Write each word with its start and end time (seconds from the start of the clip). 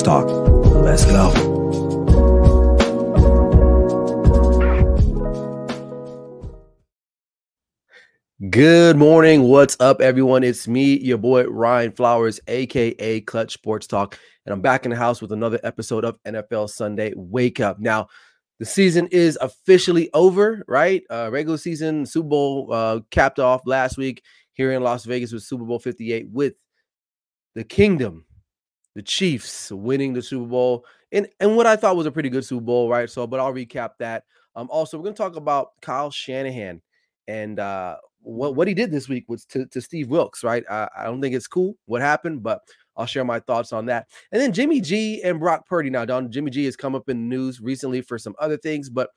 Talk. 0.00 0.28
Let's 0.72 1.04
go. 1.04 1.52
Good 8.50 8.96
morning. 8.96 9.44
What's 9.44 9.76
up, 9.78 10.00
everyone? 10.00 10.42
It's 10.42 10.66
me, 10.66 10.98
your 10.98 11.18
boy 11.18 11.44
Ryan 11.44 11.92
Flowers, 11.92 12.40
aka 12.48 13.20
Clutch 13.20 13.52
Sports 13.52 13.86
Talk, 13.86 14.18
and 14.46 14.52
I'm 14.52 14.60
back 14.60 14.84
in 14.84 14.90
the 14.90 14.96
house 14.96 15.20
with 15.20 15.32
another 15.32 15.60
episode 15.62 16.04
of 16.04 16.18
NFL 16.24 16.70
Sunday 16.70 17.12
Wake 17.14 17.60
Up. 17.60 17.78
Now, 17.78 18.08
the 18.58 18.64
season 18.64 19.08
is 19.12 19.38
officially 19.40 20.10
over, 20.12 20.64
right? 20.66 21.02
Uh, 21.10 21.28
regular 21.30 21.58
season, 21.58 22.06
Super 22.06 22.28
Bowl 22.28 22.72
uh, 22.72 23.00
capped 23.10 23.38
off 23.38 23.62
last 23.66 23.96
week 23.96 24.22
here 24.54 24.72
in 24.72 24.82
Las 24.82 25.04
Vegas 25.04 25.32
with 25.32 25.42
Super 25.42 25.64
Bowl 25.64 25.78
58 25.78 26.28
with 26.30 26.54
the 27.54 27.64
Kingdom, 27.64 28.24
the 28.94 29.02
Chiefs 29.02 29.70
winning 29.70 30.12
the 30.12 30.22
Super 30.22 30.46
Bowl, 30.46 30.84
and 31.12 31.28
and 31.40 31.56
what 31.56 31.66
I 31.66 31.76
thought 31.76 31.96
was 31.96 32.06
a 32.06 32.12
pretty 32.12 32.30
good 32.30 32.44
Super 32.44 32.64
Bowl, 32.64 32.88
right? 32.88 33.08
So, 33.08 33.26
but 33.26 33.40
I'll 33.40 33.52
recap 33.52 33.90
that. 33.98 34.24
Um, 34.54 34.68
also, 34.70 34.98
we're 34.98 35.04
gonna 35.04 35.16
talk 35.16 35.36
about 35.36 35.80
Kyle 35.80 36.10
Shanahan 36.10 36.82
and 37.28 37.58
uh, 37.58 37.96
what 38.20 38.54
what 38.54 38.68
he 38.68 38.74
did 38.74 38.90
this 38.90 39.08
week 39.08 39.24
was 39.28 39.44
to, 39.46 39.66
to 39.66 39.80
Steve 39.80 40.08
Wilks, 40.08 40.44
right? 40.44 40.64
I, 40.70 40.88
I 40.96 41.04
don't 41.04 41.20
think 41.20 41.34
it's 41.34 41.48
cool 41.48 41.76
what 41.86 42.00
happened, 42.00 42.42
but 42.42 42.60
I'll 42.96 43.06
share 43.06 43.24
my 43.24 43.40
thoughts 43.40 43.72
on 43.72 43.86
that. 43.86 44.08
And 44.30 44.40
then 44.40 44.52
Jimmy 44.52 44.80
G 44.80 45.22
and 45.22 45.40
Brock 45.40 45.66
Purdy. 45.66 45.90
Now, 45.90 46.04
Don 46.04 46.30
Jimmy 46.30 46.50
G 46.50 46.64
has 46.66 46.76
come 46.76 46.94
up 46.94 47.08
in 47.08 47.28
the 47.28 47.36
news 47.36 47.60
recently 47.60 48.02
for 48.02 48.18
some 48.18 48.34
other 48.38 48.56
things, 48.56 48.90
but 48.90 49.10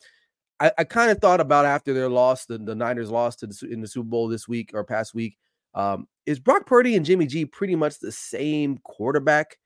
I, 0.59 0.71
I 0.77 0.83
kind 0.85 1.11
of 1.11 1.19
thought 1.19 1.41
about 1.41 1.65
after 1.65 1.93
their 1.93 2.09
loss, 2.09 2.45
the, 2.45 2.57
the 2.57 2.75
Niners 2.75 3.11
lost 3.11 3.39
to 3.39 3.47
the, 3.47 3.67
in 3.69 3.81
the 3.81 3.87
Super 3.87 4.07
Bowl 4.07 4.27
this 4.27 4.47
week 4.47 4.71
or 4.73 4.83
past 4.83 5.13
week. 5.13 5.37
Um, 5.73 6.07
is 6.25 6.39
Brock 6.39 6.65
Purdy 6.65 6.95
and 6.95 7.05
Jimmy 7.05 7.25
G 7.25 7.45
pretty 7.45 7.75
much 7.75 7.99
the 7.99 8.11
same 8.11 8.77
quarterback? 8.79 9.57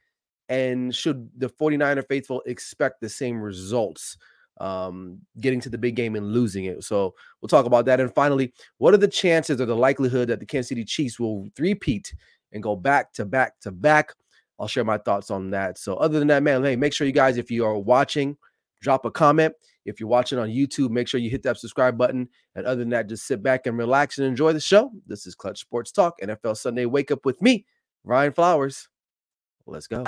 And 0.49 0.93
should 0.93 1.29
the 1.37 1.49
49er 1.49 2.07
faithful 2.07 2.41
expect 2.45 3.01
the 3.01 3.09
same 3.09 3.39
results? 3.39 4.17
um, 4.59 5.19
getting 5.39 5.61
to 5.61 5.69
the 5.69 5.77
big 5.77 5.95
game 5.95 6.15
and 6.15 6.33
losing 6.33 6.65
it. 6.65 6.83
So 6.83 7.15
we'll 7.41 7.47
talk 7.47 7.65
about 7.65 7.85
that. 7.85 7.99
And 7.99 8.13
finally, 8.13 8.53
what 8.77 8.93
are 8.93 8.97
the 8.97 9.07
chances 9.07 9.61
or 9.61 9.65
the 9.65 9.75
likelihood 9.75 10.27
that 10.29 10.39
the 10.39 10.45
Kansas 10.45 10.69
City 10.69 10.83
Chiefs 10.83 11.19
will 11.19 11.47
repeat 11.57 12.13
and 12.51 12.61
go 12.61 12.75
back 12.75 13.13
to 13.13 13.25
back 13.25 13.59
to 13.61 13.71
back? 13.71 14.13
I'll 14.59 14.67
share 14.67 14.83
my 14.83 14.97
thoughts 14.97 15.31
on 15.31 15.51
that. 15.51 15.77
So 15.77 15.95
other 15.95 16.19
than 16.19 16.27
that, 16.27 16.43
man, 16.43 16.63
hey, 16.63 16.75
make 16.75 16.93
sure 16.93 17.07
you 17.07 17.13
guys, 17.13 17.37
if 17.37 17.49
you 17.49 17.65
are 17.65 17.77
watching, 17.77 18.35
drop 18.81 19.05
a 19.05 19.11
comment. 19.11 19.53
If 19.85 19.99
you're 19.99 20.09
watching 20.09 20.37
on 20.37 20.49
YouTube, 20.49 20.89
make 20.89 21.07
sure 21.07 21.19
you 21.19 21.29
hit 21.29 21.43
that 21.43 21.57
subscribe 21.57 21.97
button. 21.97 22.27
And 22.55 22.65
other 22.65 22.79
than 22.79 22.89
that, 22.89 23.07
just 23.07 23.25
sit 23.25 23.41
back 23.41 23.65
and 23.65 23.77
relax 23.77 24.17
and 24.17 24.27
enjoy 24.27 24.51
the 24.51 24.59
show. 24.59 24.91
This 25.07 25.25
is 25.25 25.35
Clutch 25.35 25.59
Sports 25.59 25.91
Talk, 25.93 26.19
NFL 26.21 26.57
Sunday 26.57 26.85
Wake 26.85 27.11
Up 27.11 27.25
with 27.25 27.41
me, 27.41 27.65
Ryan 28.03 28.33
Flowers. 28.33 28.89
Let's 29.65 29.87
go. 29.87 30.03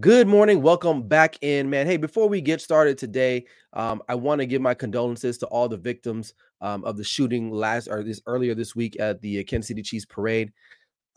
Good 0.00 0.28
morning. 0.28 0.62
Welcome 0.62 1.08
back 1.08 1.36
in, 1.42 1.68
man. 1.68 1.86
Hey, 1.86 1.98
before 1.98 2.26
we 2.26 2.40
get 2.40 2.62
started 2.62 2.96
today, 2.96 3.44
um, 3.74 4.02
I 4.08 4.14
want 4.14 4.40
to 4.40 4.46
give 4.46 4.62
my 4.62 4.72
condolences 4.72 5.36
to 5.38 5.46
all 5.48 5.68
the 5.68 5.76
victims 5.76 6.32
um, 6.62 6.84
of 6.84 6.96
the 6.96 7.04
shooting 7.04 7.50
last 7.50 7.86
or 7.86 8.02
this 8.02 8.22
earlier 8.24 8.54
this 8.54 8.74
week 8.74 8.98
at 8.98 9.20
the 9.20 9.40
uh, 9.40 9.42
Kansas 9.46 9.68
City 9.68 9.82
Chiefs 9.82 10.06
parade. 10.06 10.52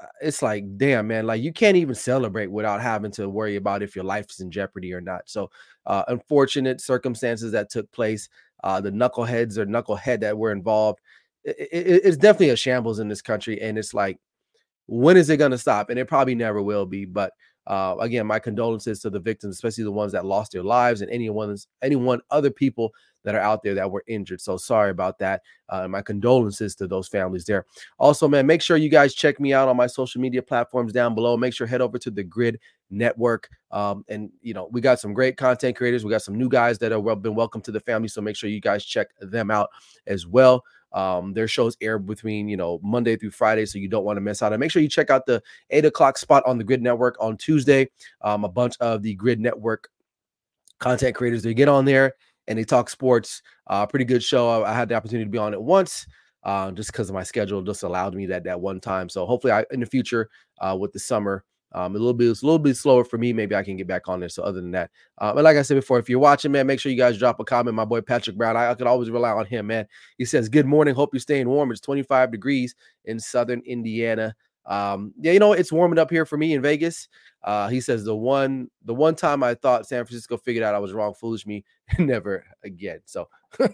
Uh, 0.02 0.08
it's 0.22 0.42
like, 0.42 0.66
damn, 0.76 1.08
man, 1.08 1.26
like 1.26 1.42
you 1.42 1.54
can't 1.54 1.78
even 1.78 1.96
celebrate 1.96 2.52
without 2.52 2.82
having 2.82 3.12
to 3.12 3.30
worry 3.30 3.56
about 3.56 3.84
if 3.84 3.96
your 3.96 4.04
life 4.04 4.30
is 4.30 4.42
in 4.42 4.52
jeopardy 4.52 4.94
or 4.94 5.00
not. 5.00 5.30
So, 5.30 5.50
uh, 5.86 6.04
unfortunate 6.10 6.82
circumstances 6.82 7.54
that 7.54 7.70
took 7.70 7.90
place. 7.94 8.28
Uh, 8.64 8.82
the 8.82 8.92
knuckleheads 8.92 9.58
or 9.58 9.66
knucklehead 9.66 10.22
that 10.22 10.38
were 10.38 10.52
involved. 10.52 11.00
It, 11.44 11.56
it, 11.72 12.02
it's 12.06 12.18
definitely 12.18 12.50
a 12.50 12.56
shambles 12.56 13.00
in 13.00 13.10
this 13.10 13.22
country, 13.22 13.62
and 13.62 13.78
it's 13.78 13.94
like, 13.94 14.18
when 14.88 15.18
is 15.18 15.30
it 15.30 15.38
going 15.38 15.52
to 15.52 15.58
stop? 15.58 15.90
And 15.90 16.00
it 16.00 16.08
probably 16.08 16.36
never 16.36 16.62
will 16.62 16.86
be, 16.86 17.06
but 17.06 17.34
uh, 17.68 17.96
again, 18.00 18.28
my 18.28 18.40
condolences 18.40 19.00
to 19.02 19.10
the 19.10 19.20
victims, 19.20 19.56
especially 19.56 19.86
the 19.86 19.92
ones 19.92 20.12
that 20.12 20.26
lost 20.26 20.52
their 20.52 20.64
lives, 20.64 21.02
and 21.02 21.10
anyone, 21.12 21.56
anyone, 21.82 22.20
other 22.30 22.52
people 22.52 22.92
that 23.24 23.36
are 23.36 23.42
out 23.42 23.64
there 23.64 23.76
that 23.76 23.90
were 23.90 24.04
injured. 24.08 24.42
So 24.42 24.58
sorry 24.58 24.92
about 24.92 25.20
that. 25.20 25.42
Uh, 25.70 25.88
my 25.88 26.02
condolences 26.02 26.76
to 26.76 26.88
those 26.88 27.08
families 27.08 27.46
there. 27.46 27.66
Also, 27.98 28.28
man, 28.28 28.46
make 28.46 28.62
sure 28.62 28.78
you 28.78 28.90
guys 28.90 29.14
check 29.14 29.40
me 29.40 29.54
out 29.54 29.68
on 29.68 29.78
my 29.78 29.88
social 29.88 30.22
media 30.22 30.42
platforms 30.42 30.94
down 30.94 31.16
below. 31.16 31.36
Make 31.38 31.54
sure 31.54 31.66
head 31.66 31.82
over 31.82 31.98
to 31.98 32.12
the 32.12 32.24
Gryd 32.24 32.58
Network, 32.90 33.50
um, 33.72 34.06
and 34.08 34.30
you 34.42 34.54
know 34.54 34.70
we 34.72 34.82
got 34.82 35.00
some 35.00 35.14
great 35.14 35.36
content 35.38 35.76
creators. 35.76 36.04
We 36.04 36.12
got 36.12 36.22
some 36.22 36.38
new 36.38 36.50
guys 36.50 36.78
that 36.80 36.92
have 36.92 37.22
been 37.22 37.36
welcome 37.36 37.62
to 37.62 37.72
the 37.72 37.80
family. 37.80 38.08
So 38.08 38.22
make 38.22 38.36
sure 38.36 38.50
you 38.50 38.62
guys 38.62 38.86
check 38.86 39.08
them 39.20 39.50
out 39.50 39.70
as 40.06 40.28
well. 40.28 40.64
Um, 40.92 41.34
their 41.34 41.48
shows 41.48 41.76
air 41.82 41.98
between 41.98 42.48
you 42.48 42.58
know 42.58 42.80
Monday 42.84 43.16
through 43.16 43.32
Friday, 43.32 43.66
so 43.66 43.80
you 43.80 43.88
don't 43.88 44.04
want 44.04 44.18
to 44.18 44.22
miss 44.22 44.44
out. 44.44 44.54
And 44.54 44.60
make 44.60 44.70
sure 44.70 44.82
you 44.82 44.90
check 44.90 45.10
out 45.10 45.26
the 45.26 45.42
eight 45.72 45.86
o'clock 45.86 46.20
spot 46.20 46.44
on 46.46 46.58
the 46.60 46.64
Gryd 46.64 46.82
Network 46.82 47.16
on 47.20 47.36
Tuesday. 47.38 47.90
Um, 48.22 48.44
a 48.44 48.50
bunch 48.50 48.76
of 48.80 49.02
the 49.02 49.16
Gryd 49.16 49.40
Network 49.40 49.90
content 50.80 51.16
creators 51.16 51.42
they 51.42 51.54
get 51.54 51.70
on 51.70 51.86
there 51.86 52.14
and 52.48 52.58
they 52.58 52.64
talk 52.64 52.90
sports. 52.90 53.42
Uh, 53.68 53.86
pretty 53.86 54.06
good 54.06 54.24
show. 54.24 54.50
I, 54.50 54.72
I 54.72 54.74
had 54.74 54.90
the 54.90 54.96
opportunity 54.96 55.26
to 55.26 55.32
be 55.32 55.38
on 55.38 55.54
it 55.54 55.62
once. 55.62 56.06
Uh, 56.44 56.72
just 56.72 56.92
because 56.92 57.08
of 57.10 57.14
my 57.14 57.24
schedule 57.24 57.62
just 57.62 57.84
allowed 57.84 58.14
me 58.14 58.26
that 58.26 58.44
that 58.44 58.60
one 58.60 58.80
time. 58.80 59.08
So 59.08 59.26
hopefully, 59.26 59.54
I 59.54 59.66
in 59.72 59.80
the 59.80 59.86
future 59.86 60.30
uh, 60.60 60.76
with 60.78 60.92
the 60.92 61.00
summer, 61.00 61.46
um, 61.72 61.96
a 61.96 61.98
little 61.98 62.14
bit, 62.14 62.26
a 62.26 62.46
little 62.46 62.60
bit 62.60 62.76
slower 62.76 63.06
for 63.06 63.18
me. 63.18 63.32
Maybe 63.32 63.56
I 63.56 63.64
can 63.64 63.78
get 63.78 63.88
back 63.88 64.10
on 64.10 64.20
there. 64.20 64.28
So 64.28 64.44
other 64.44 64.60
than 64.60 64.72
that, 64.72 64.92
uh, 65.20 65.34
but 65.34 65.46
like 65.46 65.56
I 65.56 65.62
said 65.62 65.76
before, 65.76 66.00
if 66.00 66.10
you're 66.10 66.20
watching, 66.20 66.52
man, 66.52 66.68
make 66.68 66.82
sure 66.82 66.92
you 66.92 66.98
guys 66.98 67.18
drop 67.18 67.40
a 67.40 67.46
comment. 67.46 67.76
My 67.76 67.86
boy 67.86 68.02
Patrick 68.02 68.36
Brown, 68.36 68.58
I, 68.58 68.72
I 68.72 68.74
could 68.76 68.88
always 68.88 69.10
rely 69.10 69.32
on 69.32 69.46
him, 69.46 69.68
man. 69.68 69.88
He 70.18 70.26
says, 70.26 70.50
"Good 70.50 70.66
morning. 70.66 70.96
Hope 70.96 71.14
you're 71.14 71.22
staying 71.22 71.48
warm. 71.48 71.72
It's 71.72 71.80
25 71.80 72.32
degrees 72.32 72.76
in 73.06 73.22
Southern 73.22 73.62
Indiana. 73.66 74.36
Um, 74.66 75.14
yeah, 75.20 75.34
you 75.34 75.40
know, 75.40 75.54
it's 75.54 75.72
warming 75.72 76.00
up 76.00 76.10
here 76.10 76.26
for 76.26 76.38
me 76.38 76.54
in 76.54 76.62
Vegas. 76.62 77.08
Uh, 77.44 77.68
he 77.68 77.82
says 77.82 78.06
the 78.06 78.16
one 78.16 78.70
the 78.86 78.94
one 78.94 79.16
time 79.16 79.44
I 79.44 79.54
thought 79.56 79.86
San 79.86 80.06
Francisco 80.06 80.38
figured 80.38 80.64
out 80.64 80.76
I 80.76 80.80
was 80.80 80.94
wrong, 80.94 81.14
foolish 81.14 81.46
me, 81.46 81.66
never 82.00 82.46
again. 82.64 83.00
So 83.06 83.28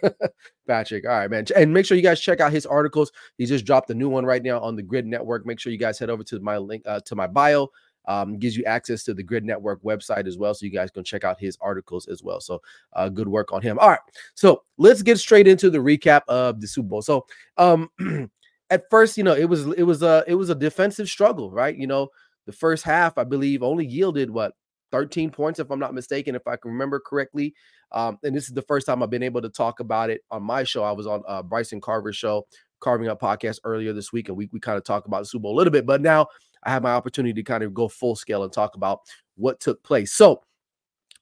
Patrick, 0.67 1.05
all 1.07 1.17
right, 1.17 1.29
man. 1.29 1.45
And 1.55 1.73
make 1.73 1.85
sure 1.85 1.95
you 1.95 2.03
guys 2.03 2.19
check 2.19 2.39
out 2.39 2.51
his 2.51 2.65
articles. 2.65 3.11
He 3.37 3.45
just 3.45 3.65
dropped 3.65 3.89
a 3.91 3.93
new 3.93 4.09
one 4.09 4.25
right 4.25 4.41
now 4.41 4.59
on 4.59 4.75
the 4.75 4.83
Gryd 4.83 5.05
Network. 5.05 5.45
Make 5.45 5.59
sure 5.59 5.71
you 5.71 5.77
guys 5.77 5.99
head 5.99 6.09
over 6.09 6.23
to 6.23 6.39
my 6.39 6.57
link 6.57 6.83
uh, 6.87 6.99
to 7.01 7.15
my 7.15 7.27
bio. 7.27 7.69
Um, 8.05 8.39
gives 8.39 8.57
you 8.57 8.63
access 8.63 9.03
to 9.03 9.13
the 9.13 9.23
Gryd 9.23 9.43
Network 9.43 9.83
website 9.83 10.25
as 10.25 10.35
well, 10.35 10.55
so 10.55 10.65
you 10.65 10.71
guys 10.71 10.89
can 10.89 11.03
check 11.03 11.23
out 11.23 11.39
his 11.39 11.57
articles 11.61 12.07
as 12.07 12.23
well. 12.23 12.41
So, 12.41 12.59
uh, 12.93 13.09
good 13.09 13.27
work 13.27 13.53
on 13.53 13.61
him. 13.61 13.77
All 13.77 13.89
right, 13.89 13.99
so 14.33 14.63
let's 14.77 15.03
get 15.03 15.19
straight 15.19 15.47
into 15.47 15.69
the 15.69 15.77
recap 15.77 16.21
of 16.27 16.59
the 16.59 16.67
Super 16.67 16.87
Bowl. 16.87 17.01
So, 17.03 17.27
um, 17.57 17.91
at 18.69 18.89
first, 18.89 19.17
you 19.17 19.23
know, 19.23 19.35
it 19.35 19.45
was 19.45 19.65
it 19.65 19.83
was 19.83 20.03
a 20.03 20.23
it 20.27 20.35
was 20.35 20.49
a 20.49 20.55
defensive 20.55 21.09
struggle, 21.09 21.51
right? 21.51 21.75
You 21.75 21.87
know, 21.87 22.09
the 22.45 22.51
first 22.51 22.83
half, 22.83 23.17
I 23.17 23.23
believe, 23.23 23.63
only 23.63 23.85
yielded 23.85 24.29
what 24.29 24.53
13 24.91 25.31
points, 25.31 25.59
if 25.59 25.69
I'm 25.69 25.79
not 25.79 25.93
mistaken, 25.93 26.35
if 26.35 26.47
I 26.47 26.55
can 26.55 26.71
remember 26.71 26.99
correctly. 26.99 27.53
Um, 27.91 28.17
and 28.23 28.35
this 28.35 28.47
is 28.47 28.53
the 28.53 28.61
first 28.63 28.85
time 28.85 29.01
I've 29.01 29.09
been 29.09 29.23
able 29.23 29.41
to 29.41 29.49
talk 29.49 29.79
about 29.79 30.09
it 30.09 30.21
on 30.31 30.43
my 30.43 30.63
show. 30.63 30.83
I 30.83 30.91
was 30.91 31.07
on 31.07 31.23
uh, 31.27 31.43
Bryson 31.43 31.81
Carver's 31.81 32.15
show, 32.15 32.45
Carving 32.79 33.07
Up 33.07 33.19
podcast 33.19 33.59
earlier 33.63 33.93
this 33.93 34.13
week, 34.13 34.29
and 34.29 34.37
we, 34.37 34.49
we 34.51 34.59
kind 34.59 34.77
of 34.77 34.83
talked 34.83 35.07
about 35.07 35.19
the 35.19 35.25
Super 35.25 35.43
Bowl 35.43 35.55
a 35.55 35.57
little 35.57 35.71
bit. 35.71 35.85
But 35.85 36.01
now 36.01 36.27
I 36.63 36.71
have 36.71 36.83
my 36.83 36.91
opportunity 36.91 37.33
to 37.33 37.43
kind 37.43 37.63
of 37.63 37.73
go 37.73 37.87
full 37.87 38.15
scale 38.15 38.43
and 38.43 38.53
talk 38.53 38.75
about 38.75 39.01
what 39.35 39.59
took 39.59 39.83
place. 39.83 40.13
So, 40.13 40.41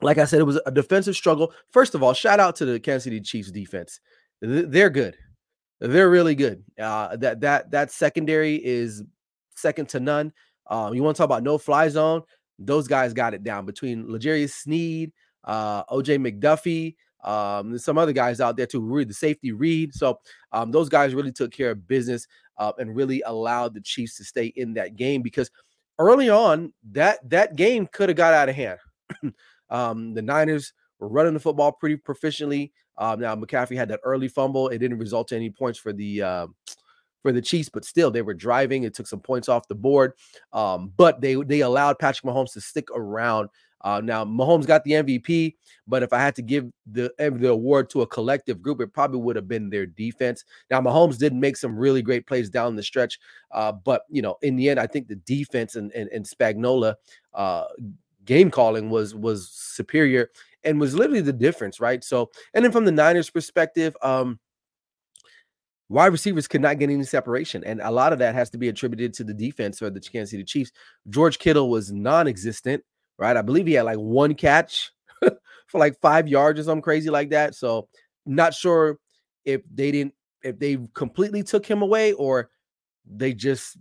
like 0.01 0.17
I 0.17 0.25
said, 0.25 0.39
it 0.39 0.43
was 0.43 0.59
a 0.65 0.71
defensive 0.71 1.15
struggle. 1.15 1.53
First 1.71 1.95
of 1.95 2.03
all, 2.03 2.13
shout 2.13 2.39
out 2.39 2.55
to 2.57 2.65
the 2.65 2.79
Kansas 2.79 3.05
City 3.05 3.21
Chiefs 3.21 3.51
defense. 3.51 3.99
They're 4.41 4.89
good. 4.89 5.17
They're 5.79 6.09
really 6.09 6.35
good. 6.35 6.63
Uh, 6.79 7.15
that 7.17 7.41
that 7.41 7.71
that 7.71 7.91
secondary 7.91 8.55
is 8.55 9.03
second 9.55 9.89
to 9.89 9.99
none. 9.99 10.33
Um, 10.67 10.93
you 10.93 11.03
want 11.03 11.15
to 11.15 11.19
talk 11.19 11.25
about 11.25 11.43
no 11.43 11.57
fly 11.57 11.87
zone? 11.89 12.23
Those 12.59 12.87
guys 12.87 13.13
got 13.13 13.33
it 13.33 13.43
down 13.43 13.65
between 13.65 14.11
L'Jarius 14.11 14.51
Sneed, 14.51 15.11
uh, 15.43 15.83
OJ 15.85 16.17
McDuffie, 16.19 16.95
um, 17.23 17.77
some 17.77 17.97
other 17.97 18.13
guys 18.13 18.41
out 18.41 18.57
there 18.57 18.65
too. 18.65 18.81
Reid 18.81 19.09
the 19.09 19.13
safety 19.13 19.51
Reid. 19.51 19.93
So 19.93 20.19
um, 20.51 20.71
those 20.71 20.89
guys 20.89 21.13
really 21.13 21.31
took 21.31 21.51
care 21.51 21.71
of 21.71 21.87
business 21.87 22.27
uh, 22.57 22.71
and 22.79 22.95
really 22.95 23.21
allowed 23.25 23.73
the 23.73 23.81
Chiefs 23.81 24.17
to 24.17 24.23
stay 24.23 24.47
in 24.55 24.73
that 24.73 24.95
game 24.95 25.21
because 25.21 25.51
early 25.99 26.29
on 26.29 26.73
that 26.91 27.27
that 27.29 27.55
game 27.55 27.87
could 27.91 28.09
have 28.09 28.17
got 28.17 28.33
out 28.33 28.49
of 28.49 28.55
hand. 28.55 28.79
um, 29.69 30.13
the 30.13 30.21
Niners 30.21 30.73
were 30.99 31.07
running 31.07 31.33
the 31.33 31.39
football 31.39 31.71
pretty 31.71 31.97
proficiently. 31.97 32.71
Um, 32.97 33.19
now 33.19 33.35
McCaffrey 33.35 33.75
had 33.75 33.89
that 33.89 33.99
early 34.03 34.27
fumble. 34.27 34.69
It 34.69 34.79
didn't 34.79 34.99
result 34.99 35.31
in 35.31 35.37
any 35.37 35.49
points 35.49 35.79
for 35.79 35.93
the 35.93 36.21
uh, 36.21 36.47
for 37.21 37.31
the 37.31 37.41
Chiefs, 37.41 37.69
but 37.69 37.85
still 37.85 38.11
they 38.11 38.21
were 38.21 38.33
driving. 38.33 38.83
It 38.83 38.93
took 38.93 39.07
some 39.07 39.19
points 39.19 39.49
off 39.49 39.67
the 39.67 39.75
board, 39.75 40.13
um, 40.53 40.93
but 40.97 41.21
they 41.21 41.35
they 41.35 41.61
allowed 41.61 41.99
Patrick 41.99 42.31
Mahomes 42.31 42.53
to 42.53 42.61
stick 42.61 42.87
around. 42.95 43.49
Uh, 43.81 44.01
now 44.03 44.25
Mahomes 44.25 44.65
got 44.65 44.83
the 44.83 44.91
MVP, 44.91 45.55
but 45.87 46.01
if 46.01 46.11
I 46.11 46.19
had 46.19 46.35
to 46.37 46.41
give 46.41 46.67
the 46.91 47.13
the 47.17 47.49
award 47.49 47.89
to 47.91 48.01
a 48.01 48.07
collective 48.07 48.61
group, 48.61 48.81
it 48.81 48.91
probably 48.91 49.19
would 49.19 49.35
have 49.35 49.47
been 49.47 49.69
their 49.69 49.85
defense. 49.85 50.43
Now 50.71 50.81
Mahomes 50.81 51.17
did 51.17 51.33
make 51.33 51.57
some 51.57 51.77
really 51.77 52.01
great 52.01 52.25
plays 52.25 52.49
down 52.49 52.75
the 52.75 52.83
stretch, 52.83 53.19
uh, 53.51 53.71
but 53.71 54.03
you 54.09 54.21
know 54.21 54.37
in 54.41 54.55
the 54.55 54.69
end, 54.69 54.79
I 54.79 54.87
think 54.87 55.07
the 55.07 55.15
defense 55.15 55.75
and 55.75 55.91
and, 55.91 56.09
and 56.09 56.25
Spagnuolo 56.25 56.95
uh, 57.33 57.65
game 58.27 58.51
calling 58.51 58.91
was 58.91 59.15
was 59.15 59.49
superior 59.49 60.29
and 60.63 60.79
was 60.79 60.93
literally 60.93 61.21
the 61.21 61.33
difference, 61.33 61.79
right? 61.79 62.03
So, 62.03 62.29
and 62.53 62.63
then 62.63 62.71
from 62.71 62.85
the 62.85 62.91
Niners' 62.91 63.29
perspective, 63.29 63.95
um, 64.03 64.39
wide 65.89 66.07
receivers 66.07 66.47
could 66.47 66.61
not 66.61 66.77
get 66.77 66.89
any 66.89 67.03
separation. 67.03 67.63
And 67.63 67.81
a 67.81 67.89
lot 67.89 68.13
of 68.13 68.19
that 68.19 68.35
has 68.35 68.49
to 68.51 68.57
be 68.57 68.67
attributed 68.67 69.13
to 69.15 69.23
the 69.23 69.33
defense 69.33 69.79
for 69.79 69.89
the 69.89 69.99
Kansas 69.99 70.31
City 70.31 70.43
Chiefs. 70.43 70.71
George 71.09 71.39
Kittle 71.39 71.69
was 71.69 71.91
non 71.91 72.27
existent, 72.27 72.83
right? 73.17 73.37
I 73.37 73.41
believe 73.41 73.65
he 73.65 73.73
had 73.73 73.83
like 73.85 73.97
one 73.97 74.35
catch 74.35 74.91
for 75.21 75.79
like 75.79 75.99
five 76.01 76.27
yards 76.27 76.59
or 76.59 76.63
something 76.63 76.81
crazy 76.81 77.09
like 77.09 77.29
that. 77.31 77.55
So, 77.55 77.87
not 78.25 78.53
sure 78.53 78.99
if 79.45 79.61
they 79.73 79.91
didn't, 79.91 80.13
if 80.43 80.59
they 80.59 80.77
completely 80.93 81.43
took 81.43 81.65
him 81.65 81.81
away 81.81 82.11
or 82.13 82.49
they 83.05 83.33
just, 83.33 83.77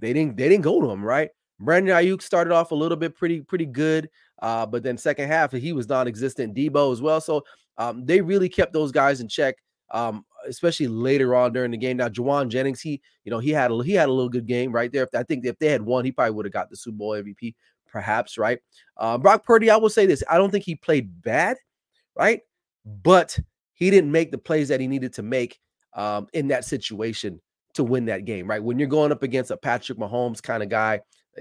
they 0.00 0.14
didn't, 0.14 0.36
they 0.38 0.48
didn't 0.48 0.64
go 0.64 0.80
to 0.80 0.90
him, 0.90 1.04
right? 1.04 1.30
Brandon 1.64 1.96
Aiyuk 1.96 2.22
started 2.22 2.52
off 2.52 2.70
a 2.70 2.74
little 2.74 2.96
bit 2.96 3.16
pretty, 3.16 3.40
pretty 3.40 3.66
good. 3.66 4.08
Uh, 4.40 4.66
but 4.66 4.82
then 4.82 4.98
second 4.98 5.28
half, 5.28 5.52
he 5.52 5.72
was 5.72 5.88
non-existent. 5.88 6.54
Deebo 6.54 6.92
as 6.92 7.00
well. 7.00 7.20
So 7.20 7.44
um, 7.78 8.04
they 8.04 8.20
really 8.20 8.48
kept 8.48 8.72
those 8.72 8.92
guys 8.92 9.20
in 9.20 9.28
check 9.28 9.56
um, 9.92 10.24
especially 10.48 10.88
later 10.88 11.34
on 11.34 11.52
during 11.52 11.70
the 11.70 11.76
game. 11.76 11.98
Now, 11.98 12.08
Jauan 12.08 12.48
Jennings, 12.48 12.80
he, 12.80 13.00
you 13.24 13.30
know, 13.30 13.38
he 13.38 13.50
had 13.50 13.70
a 13.70 13.82
he 13.84 13.92
had 13.92 14.08
a 14.08 14.12
little 14.12 14.30
good 14.30 14.46
game 14.46 14.72
right 14.72 14.90
there. 14.90 15.06
I 15.14 15.22
think 15.22 15.44
if 15.44 15.58
they 15.58 15.68
had 15.68 15.82
won, 15.82 16.04
he 16.04 16.12
probably 16.12 16.32
would 16.32 16.46
have 16.46 16.52
got 16.52 16.70
the 16.70 16.76
Super 16.76 16.96
Bowl 16.96 17.10
MVP, 17.10 17.54
perhaps, 17.86 18.38
right? 18.38 18.58
Uh, 18.96 19.18
Brock 19.18 19.44
Purdy, 19.44 19.70
I 19.70 19.76
will 19.76 19.90
say 19.90 20.06
this: 20.06 20.24
I 20.28 20.38
don't 20.38 20.50
think 20.50 20.64
he 20.64 20.74
played 20.74 21.22
bad, 21.22 21.58
right? 22.16 22.40
But 22.84 23.38
he 23.74 23.90
didn't 23.90 24.10
make 24.10 24.32
the 24.32 24.38
plays 24.38 24.68
that 24.68 24.80
he 24.80 24.88
needed 24.88 25.12
to 25.14 25.22
make 25.22 25.60
um, 25.94 26.26
in 26.32 26.48
that 26.48 26.64
situation 26.64 27.40
to 27.74 27.84
win 27.84 28.06
that 28.06 28.24
game, 28.24 28.48
right? 28.48 28.62
When 28.62 28.78
you're 28.78 28.88
going 28.88 29.12
up 29.12 29.22
against 29.22 29.50
a 29.50 29.56
Patrick 29.56 29.98
Mahomes 29.98 30.42
kind 30.42 30.62
of 30.62 30.68
guy, 30.68 31.00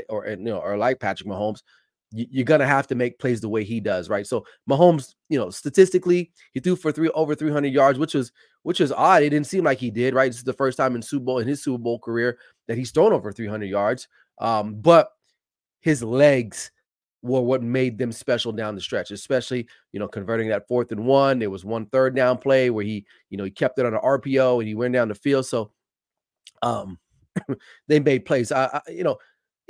or 0.10 0.28
you 0.28 0.38
know, 0.38 0.60
or 0.60 0.78
like 0.78 1.00
Patrick 1.00 1.28
Mahomes, 1.28 1.62
you're 2.12 2.46
gonna 2.46 2.68
have 2.68 2.88
to 2.88 2.96
make 2.96 3.20
plays 3.20 3.42
the 3.42 3.50
way 3.50 3.64
he 3.64 3.80
does, 3.80 4.10
right? 4.10 4.28
So 4.28 4.46
Mahomes, 4.70 5.16
you 5.30 5.40
know, 5.40 5.50
statistically, 5.50 6.32
he 6.54 6.60
threw 6.60 6.76
for 6.76 6.92
three 6.92 7.10
over 7.10 7.36
300 7.36 7.68
yards, 7.68 7.98
which 8.00 8.14
was 8.14 8.32
which 8.64 8.80
was 8.80 8.92
odd. 8.92 9.24
It 9.24 9.30
didn't 9.30 9.48
seem 9.48 9.64
like 9.64 9.80
he 9.80 9.90
did, 9.90 10.14
right? 10.14 10.30
This 10.30 10.38
is 10.38 10.44
the 10.44 10.54
first 10.54 10.78
time 10.78 10.96
in 10.96 11.02
Super 11.02 11.26
Bowl 11.26 11.40
in 11.40 11.48
his 11.48 11.64
Super 11.64 11.78
Bowl 11.78 12.00
career 12.00 12.38
that 12.68 12.78
he's 12.78 12.92
thrown 12.92 13.14
over 13.14 13.32
300 13.32 13.66
yards. 13.66 14.08
Um, 14.40 14.76
but 14.76 15.12
his 15.82 16.04
legs 16.04 16.72
were 17.24 17.42
what 17.42 17.62
made 17.62 17.98
them 17.98 18.12
special 18.12 18.52
down 18.52 18.76
the 18.76 18.82
stretch, 18.82 19.12
especially 19.12 19.68
you 19.94 20.00
know 20.00 20.08
converting 20.08 20.50
that 20.50 20.68
fourth 20.68 20.92
and 20.92 21.06
one. 21.06 21.40
There 21.40 21.50
was 21.50 21.64
one 21.64 21.86
third 21.88 22.16
down 22.16 22.38
play 22.38 22.70
where 22.70 22.86
he 22.86 23.06
you 23.30 23.38
know 23.38 23.44
he 23.44 23.52
kept 23.52 23.80
it 23.80 23.86
on 23.86 23.94
an 23.94 24.02
RPO 24.02 24.60
and 24.60 24.68
he 24.68 24.76
went 24.76 24.94
down 24.94 25.08
the 25.08 25.16
field. 25.16 25.46
So 25.46 25.72
um, 26.62 27.00
they 27.88 28.00
made 28.00 28.26
plays. 28.26 28.52
I, 28.52 28.66
I, 28.66 28.82
you 28.92 29.04
know, 29.04 29.18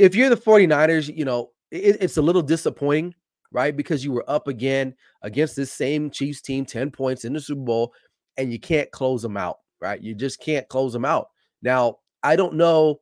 if 0.01 0.15
you're 0.15 0.29
the 0.29 0.35
49ers, 0.35 1.15
you 1.15 1.25
know 1.25 1.51
it, 1.69 1.97
it's 2.01 2.17
a 2.17 2.21
little 2.21 2.41
disappointing, 2.41 3.13
right? 3.51 3.75
Because 3.75 4.03
you 4.03 4.11
were 4.11 4.29
up 4.29 4.47
again 4.47 4.95
against 5.21 5.55
this 5.55 5.71
same 5.71 6.09
Chiefs 6.09 6.41
team, 6.41 6.65
10 6.65 6.91
points 6.91 7.23
in 7.23 7.33
the 7.33 7.39
Super 7.39 7.61
Bowl, 7.61 7.93
and 8.37 8.51
you 8.51 8.59
can't 8.59 8.89
close 8.91 9.21
them 9.21 9.37
out, 9.37 9.57
right? 9.79 10.01
You 10.01 10.15
just 10.15 10.41
can't 10.41 10.67
close 10.69 10.91
them 10.91 11.05
out. 11.05 11.27
Now, 11.61 11.97
I 12.23 12.35
don't 12.35 12.55
know. 12.55 12.99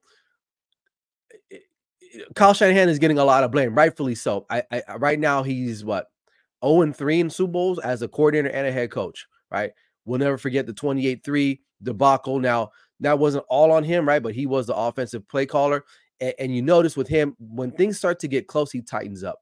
Kyle 2.36 2.54
Shanahan 2.54 2.90
is 2.90 3.00
getting 3.00 3.20
a 3.20 3.26
lot 3.26 3.44
of 3.44 3.52
blame, 3.52 3.76
rightfully 3.76 4.16
so. 4.16 4.46
I, 4.50 4.64
I 4.72 4.84
right 4.98 5.20
now 5.20 5.44
he's 5.44 5.86
what 5.86 6.08
0 6.66 6.82
and 6.82 6.96
3 6.96 7.22
in 7.22 7.30
Super 7.30 7.54
Bowls 7.54 7.80
as 7.80 8.02
a 8.02 8.08
coordinator 8.08 8.54
and 8.54 8.68
a 8.68 8.72
head 8.72 8.92
coach, 8.92 9.26
right? 9.52 9.72
We'll 10.06 10.20
never 10.20 10.38
forget 10.38 10.66
the 10.66 10.74
28-3 10.74 11.60
debacle. 11.82 12.40
Now, 12.40 12.72
that 13.00 13.20
wasn't 13.20 13.46
all 13.48 13.72
on 13.72 13.84
him, 13.84 14.08
right? 14.08 14.22
But 14.22 14.36
he 14.36 14.46
was 14.46 14.68
the 14.68 14.76
offensive 14.76 15.28
play 15.30 15.46
caller. 15.46 15.86
And, 16.22 16.34
and 16.40 16.56
you 16.56 16.62
notice 16.62 16.98
with 16.98 17.08
him, 17.08 17.36
when 17.40 17.72
things 17.72 17.98
start 17.98 18.20
to 18.20 18.28
get 18.28 18.48
close, 18.48 18.72
he 18.72 18.82
tightens 18.82 19.24
up. 19.24 19.40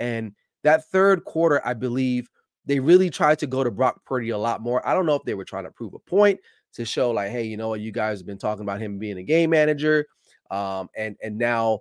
And 0.00 0.32
that 0.62 0.86
third 0.90 1.24
quarter, 1.24 1.60
I 1.64 1.74
believe 1.74 2.28
they 2.66 2.80
really 2.80 3.10
tried 3.10 3.38
to 3.40 3.46
go 3.46 3.62
to 3.62 3.70
Brock 3.70 4.04
Purdy 4.04 4.30
a 4.30 4.38
lot 4.38 4.62
more. 4.62 4.86
I 4.86 4.94
don't 4.94 5.06
know 5.06 5.14
if 5.14 5.24
they 5.24 5.34
were 5.34 5.44
trying 5.44 5.64
to 5.64 5.70
prove 5.70 5.94
a 5.94 5.98
point 5.98 6.40
to 6.74 6.84
show, 6.84 7.10
like, 7.10 7.30
hey, 7.30 7.44
you 7.44 7.56
know 7.56 7.68
what, 7.68 7.80
you 7.80 7.92
guys 7.92 8.18
have 8.18 8.26
been 8.26 8.38
talking 8.38 8.62
about 8.62 8.80
him 8.80 8.98
being 8.98 9.18
a 9.18 9.22
game 9.22 9.50
manager. 9.50 10.06
Um, 10.50 10.88
and 10.96 11.16
and 11.22 11.38
now, 11.38 11.80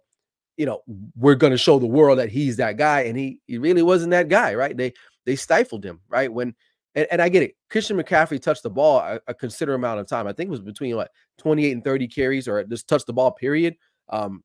you 0.57 0.65
know, 0.65 0.81
we're 1.15 1.35
gonna 1.35 1.57
show 1.57 1.79
the 1.79 1.87
world 1.87 2.19
that 2.19 2.29
he's 2.29 2.57
that 2.57 2.77
guy, 2.77 3.01
and 3.01 3.17
he 3.17 3.39
he 3.47 3.57
really 3.57 3.81
wasn't 3.81 4.11
that 4.11 4.29
guy, 4.29 4.55
right? 4.55 4.75
They 4.75 4.93
they 5.25 5.35
stifled 5.35 5.83
him, 5.83 6.01
right? 6.09 6.31
When 6.31 6.53
and, 6.95 7.07
and 7.11 7.21
I 7.21 7.29
get 7.29 7.43
it. 7.43 7.55
Christian 7.69 7.97
McCaffrey 7.97 8.41
touched 8.41 8.63
the 8.63 8.69
ball 8.69 8.99
a, 8.99 9.19
a 9.27 9.33
considerable 9.33 9.83
amount 9.83 9.99
of 9.99 10.07
time. 10.07 10.27
I 10.27 10.33
think 10.33 10.47
it 10.47 10.51
was 10.51 10.61
between 10.61 10.95
what 10.95 11.11
28 11.39 11.71
and 11.71 11.83
30 11.83 12.07
carries, 12.07 12.47
or 12.47 12.63
just 12.63 12.87
touched 12.87 13.07
the 13.07 13.13
ball, 13.13 13.31
period. 13.31 13.75
Um, 14.09 14.43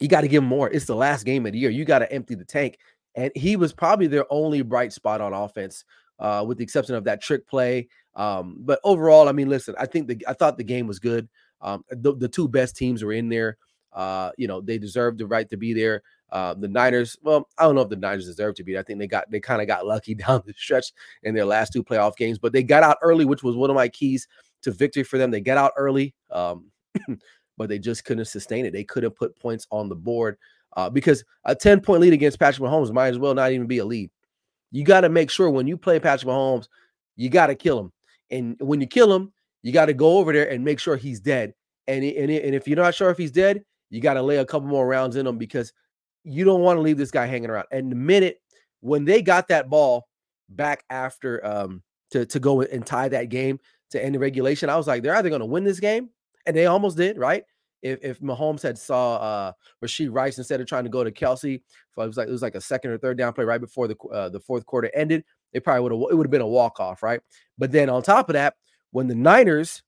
you 0.00 0.08
got 0.08 0.22
to 0.22 0.28
give 0.28 0.42
him 0.42 0.48
more. 0.48 0.70
It's 0.70 0.84
the 0.84 0.94
last 0.94 1.24
game 1.24 1.46
of 1.46 1.52
the 1.52 1.58
year. 1.58 1.70
You 1.70 1.84
got 1.84 2.00
to 2.00 2.12
empty 2.12 2.34
the 2.34 2.44
tank. 2.44 2.78
And 3.14 3.32
he 3.34 3.56
was 3.56 3.72
probably 3.72 4.06
their 4.08 4.26
only 4.30 4.60
bright 4.62 4.92
spot 4.92 5.20
on 5.20 5.32
offense, 5.32 5.84
uh, 6.18 6.44
with 6.46 6.58
the 6.58 6.64
exception 6.64 6.94
of 6.94 7.04
that 7.04 7.22
trick 7.22 7.48
play. 7.48 7.88
Um, 8.14 8.58
but 8.60 8.78
overall, 8.84 9.28
I 9.28 9.32
mean, 9.32 9.48
listen, 9.48 9.74
I 9.78 9.86
think 9.86 10.08
the 10.08 10.24
I 10.28 10.34
thought 10.34 10.58
the 10.58 10.64
game 10.64 10.86
was 10.86 10.98
good. 10.98 11.28
Um, 11.62 11.84
the, 11.90 12.14
the 12.14 12.28
two 12.28 12.48
best 12.48 12.76
teams 12.76 13.02
were 13.02 13.12
in 13.12 13.28
there. 13.28 13.56
Uh, 13.92 14.30
you 14.36 14.46
know, 14.46 14.60
they 14.60 14.76
deserved 14.76 15.18
the 15.18 15.26
right 15.26 15.48
to 15.48 15.56
be 15.56 15.72
there. 15.72 16.02
Uh, 16.30 16.54
the 16.54 16.68
Niners, 16.68 17.16
well, 17.22 17.48
I 17.56 17.62
don't 17.62 17.74
know 17.74 17.82
if 17.82 17.88
the 17.88 17.96
Niners 17.96 18.26
deserve 18.26 18.56
to 18.56 18.64
be. 18.64 18.72
There. 18.72 18.80
I 18.80 18.84
think 18.84 18.98
they 18.98 19.06
got 19.06 19.30
they 19.30 19.40
kind 19.40 19.62
of 19.62 19.66
got 19.66 19.86
lucky 19.86 20.14
down 20.26 20.42
the 20.44 20.52
stretch 20.54 20.92
in 21.22 21.34
their 21.34 21.46
last 21.46 21.72
two 21.72 21.82
playoff 21.82 22.16
games, 22.16 22.38
but 22.38 22.52
they 22.52 22.62
got 22.62 22.82
out 22.82 22.98
early, 23.00 23.24
which 23.24 23.42
was 23.42 23.56
one 23.56 23.70
of 23.70 23.76
my 23.76 23.88
keys 23.88 24.28
to 24.62 24.72
victory 24.72 25.04
for 25.04 25.18
them. 25.18 25.30
They 25.30 25.40
got 25.40 25.58
out 25.58 25.72
early. 25.76 26.14
Um, 26.30 26.70
but 27.56 27.68
they 27.68 27.78
just 27.78 28.04
couldn't 28.04 28.26
sustain 28.26 28.66
it. 28.66 28.72
They 28.72 28.84
couldn't 28.84 29.12
put 29.12 29.38
points 29.38 29.66
on 29.70 29.88
the 29.88 29.94
board 29.94 30.36
uh, 30.76 30.90
because 30.90 31.24
a 31.44 31.54
10 31.54 31.80
point 31.80 32.00
lead 32.00 32.12
against 32.12 32.38
Patrick 32.38 32.68
Mahomes 32.68 32.92
might 32.92 33.08
as 33.08 33.18
well 33.18 33.34
not 33.34 33.52
even 33.52 33.66
be 33.66 33.78
a 33.78 33.84
lead. 33.84 34.10
You 34.72 34.84
got 34.84 35.02
to 35.02 35.08
make 35.08 35.30
sure 35.30 35.50
when 35.50 35.66
you 35.66 35.76
play 35.76 35.98
Patrick 35.98 36.28
Mahomes, 36.28 36.68
you 37.16 37.30
got 37.30 37.46
to 37.46 37.54
kill 37.54 37.80
him. 37.80 37.92
And 38.30 38.56
when 38.60 38.80
you 38.80 38.86
kill 38.86 39.12
him, 39.12 39.32
you 39.62 39.72
got 39.72 39.86
to 39.86 39.94
go 39.94 40.18
over 40.18 40.32
there 40.32 40.50
and 40.50 40.64
make 40.64 40.78
sure 40.78 40.96
he's 40.96 41.20
dead. 41.20 41.54
And, 41.86 42.04
and, 42.04 42.30
and 42.30 42.54
if 42.54 42.66
you're 42.68 42.76
not 42.76 42.94
sure 42.94 43.10
if 43.10 43.18
he's 43.18 43.30
dead, 43.30 43.64
you 43.90 44.00
got 44.00 44.14
to 44.14 44.22
lay 44.22 44.36
a 44.36 44.44
couple 44.44 44.68
more 44.68 44.86
rounds 44.86 45.16
in 45.16 45.26
him 45.26 45.38
because 45.38 45.72
you 46.24 46.44
don't 46.44 46.60
want 46.60 46.76
to 46.76 46.82
leave 46.82 46.98
this 46.98 47.10
guy 47.10 47.26
hanging 47.26 47.50
around. 47.50 47.66
And 47.70 47.90
the 47.90 47.96
minute 47.96 48.40
when 48.80 49.04
they 49.04 49.22
got 49.22 49.48
that 49.48 49.70
ball 49.70 50.08
back 50.48 50.84
after 50.90 51.44
um, 51.46 51.82
to, 52.10 52.26
to 52.26 52.40
go 52.40 52.62
and 52.62 52.84
tie 52.84 53.08
that 53.08 53.28
game 53.28 53.60
to 53.90 54.04
end 54.04 54.14
the 54.14 54.18
regulation, 54.18 54.68
I 54.68 54.76
was 54.76 54.88
like, 54.88 55.02
they're 55.02 55.14
either 55.14 55.28
going 55.28 55.40
to 55.40 55.46
win 55.46 55.64
this 55.64 55.80
game 55.80 56.10
and 56.46 56.56
they 56.56 56.66
almost 56.66 56.96
did, 56.96 57.18
right? 57.18 57.44
If 57.82 57.98
if 58.02 58.20
Mahomes 58.20 58.62
had 58.62 58.78
saw 58.78 59.16
uh 59.16 59.52
Rashee 59.84 60.08
Rice 60.10 60.38
instead 60.38 60.60
of 60.60 60.66
trying 60.66 60.84
to 60.84 60.90
go 60.90 61.04
to 61.04 61.10
Kelce, 61.10 61.60
so 61.94 62.02
it 62.02 62.06
was 62.06 62.16
like 62.16 62.28
it 62.28 62.32
was 62.32 62.42
like 62.42 62.54
a 62.54 62.60
second 62.60 62.90
or 62.90 62.98
third 62.98 63.18
down 63.18 63.32
play 63.32 63.44
right 63.44 63.60
before 63.60 63.88
the 63.88 63.96
uh, 64.12 64.28
the 64.28 64.40
fourth 64.40 64.64
quarter 64.66 64.90
ended, 64.94 65.24
it 65.52 65.64
probably 65.64 65.82
would 65.82 65.92
have 65.92 66.00
it 66.10 66.14
would 66.14 66.26
have 66.26 66.30
been 66.30 66.40
a 66.40 66.46
walk 66.46 66.80
off, 66.80 67.02
right? 67.02 67.20
But 67.58 67.72
then 67.72 67.88
on 67.88 68.02
top 68.02 68.28
of 68.28 68.34
that, 68.34 68.54
when 68.90 69.08
the 69.08 69.14
Niners 69.14 69.82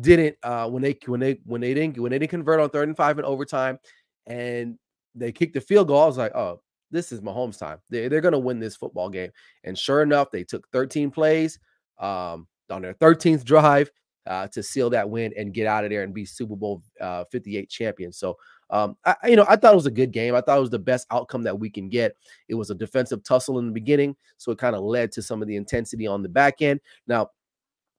didn't 0.00 0.36
uh 0.42 0.68
when 0.68 0.82
they 0.82 0.98
when 1.06 1.20
they 1.20 1.38
when 1.44 1.60
they 1.60 1.72
didn't 1.72 1.98
when 1.98 2.10
they 2.10 2.18
didn't 2.18 2.30
convert 2.30 2.60
on 2.60 2.68
third 2.70 2.88
and 2.88 2.96
five 2.96 3.18
in 3.18 3.24
overtime 3.24 3.78
and 4.26 4.76
they 5.14 5.32
kicked 5.32 5.54
the 5.54 5.60
field 5.60 5.88
goal, 5.88 6.02
I 6.02 6.06
was 6.06 6.18
like, 6.18 6.34
oh, 6.34 6.60
this 6.90 7.12
is 7.12 7.20
Mahomes 7.20 7.58
time. 7.58 7.78
They, 7.90 8.08
they're 8.08 8.20
gonna 8.20 8.38
win 8.38 8.58
this 8.58 8.76
football 8.76 9.08
game. 9.08 9.30
And 9.64 9.78
sure 9.78 10.02
enough, 10.02 10.30
they 10.30 10.44
took 10.44 10.68
13 10.72 11.10
plays 11.10 11.58
um 11.98 12.46
on 12.70 12.82
their 12.82 12.94
13th 12.94 13.44
drive 13.44 13.90
uh, 14.26 14.48
to 14.48 14.62
seal 14.62 14.90
that 14.90 15.08
win 15.08 15.32
and 15.36 15.54
get 15.54 15.66
out 15.66 15.84
of 15.84 15.90
there 15.90 16.02
and 16.02 16.14
be 16.14 16.24
Super 16.24 16.56
Bowl 16.56 16.82
uh, 17.00 17.24
58 17.24 17.68
champions. 17.68 18.18
So, 18.18 18.36
um, 18.70 18.96
I, 19.04 19.14
you 19.26 19.36
know, 19.36 19.46
I 19.48 19.56
thought 19.56 19.72
it 19.72 19.76
was 19.76 19.86
a 19.86 19.90
good 19.90 20.10
game. 20.12 20.34
I 20.34 20.40
thought 20.40 20.58
it 20.58 20.62
was 20.62 20.70
the 20.70 20.78
best 20.78 21.06
outcome 21.10 21.42
that 21.44 21.58
we 21.58 21.70
can 21.70 21.88
get. 21.88 22.16
It 22.48 22.54
was 22.54 22.70
a 22.70 22.74
defensive 22.74 23.22
tussle 23.22 23.58
in 23.58 23.66
the 23.66 23.72
beginning, 23.72 24.16
so 24.36 24.50
it 24.52 24.58
kind 24.58 24.74
of 24.74 24.82
led 24.82 25.12
to 25.12 25.22
some 25.22 25.42
of 25.42 25.48
the 25.48 25.56
intensity 25.56 26.06
on 26.06 26.22
the 26.22 26.28
back 26.28 26.62
end. 26.62 26.80
Now, 27.06 27.30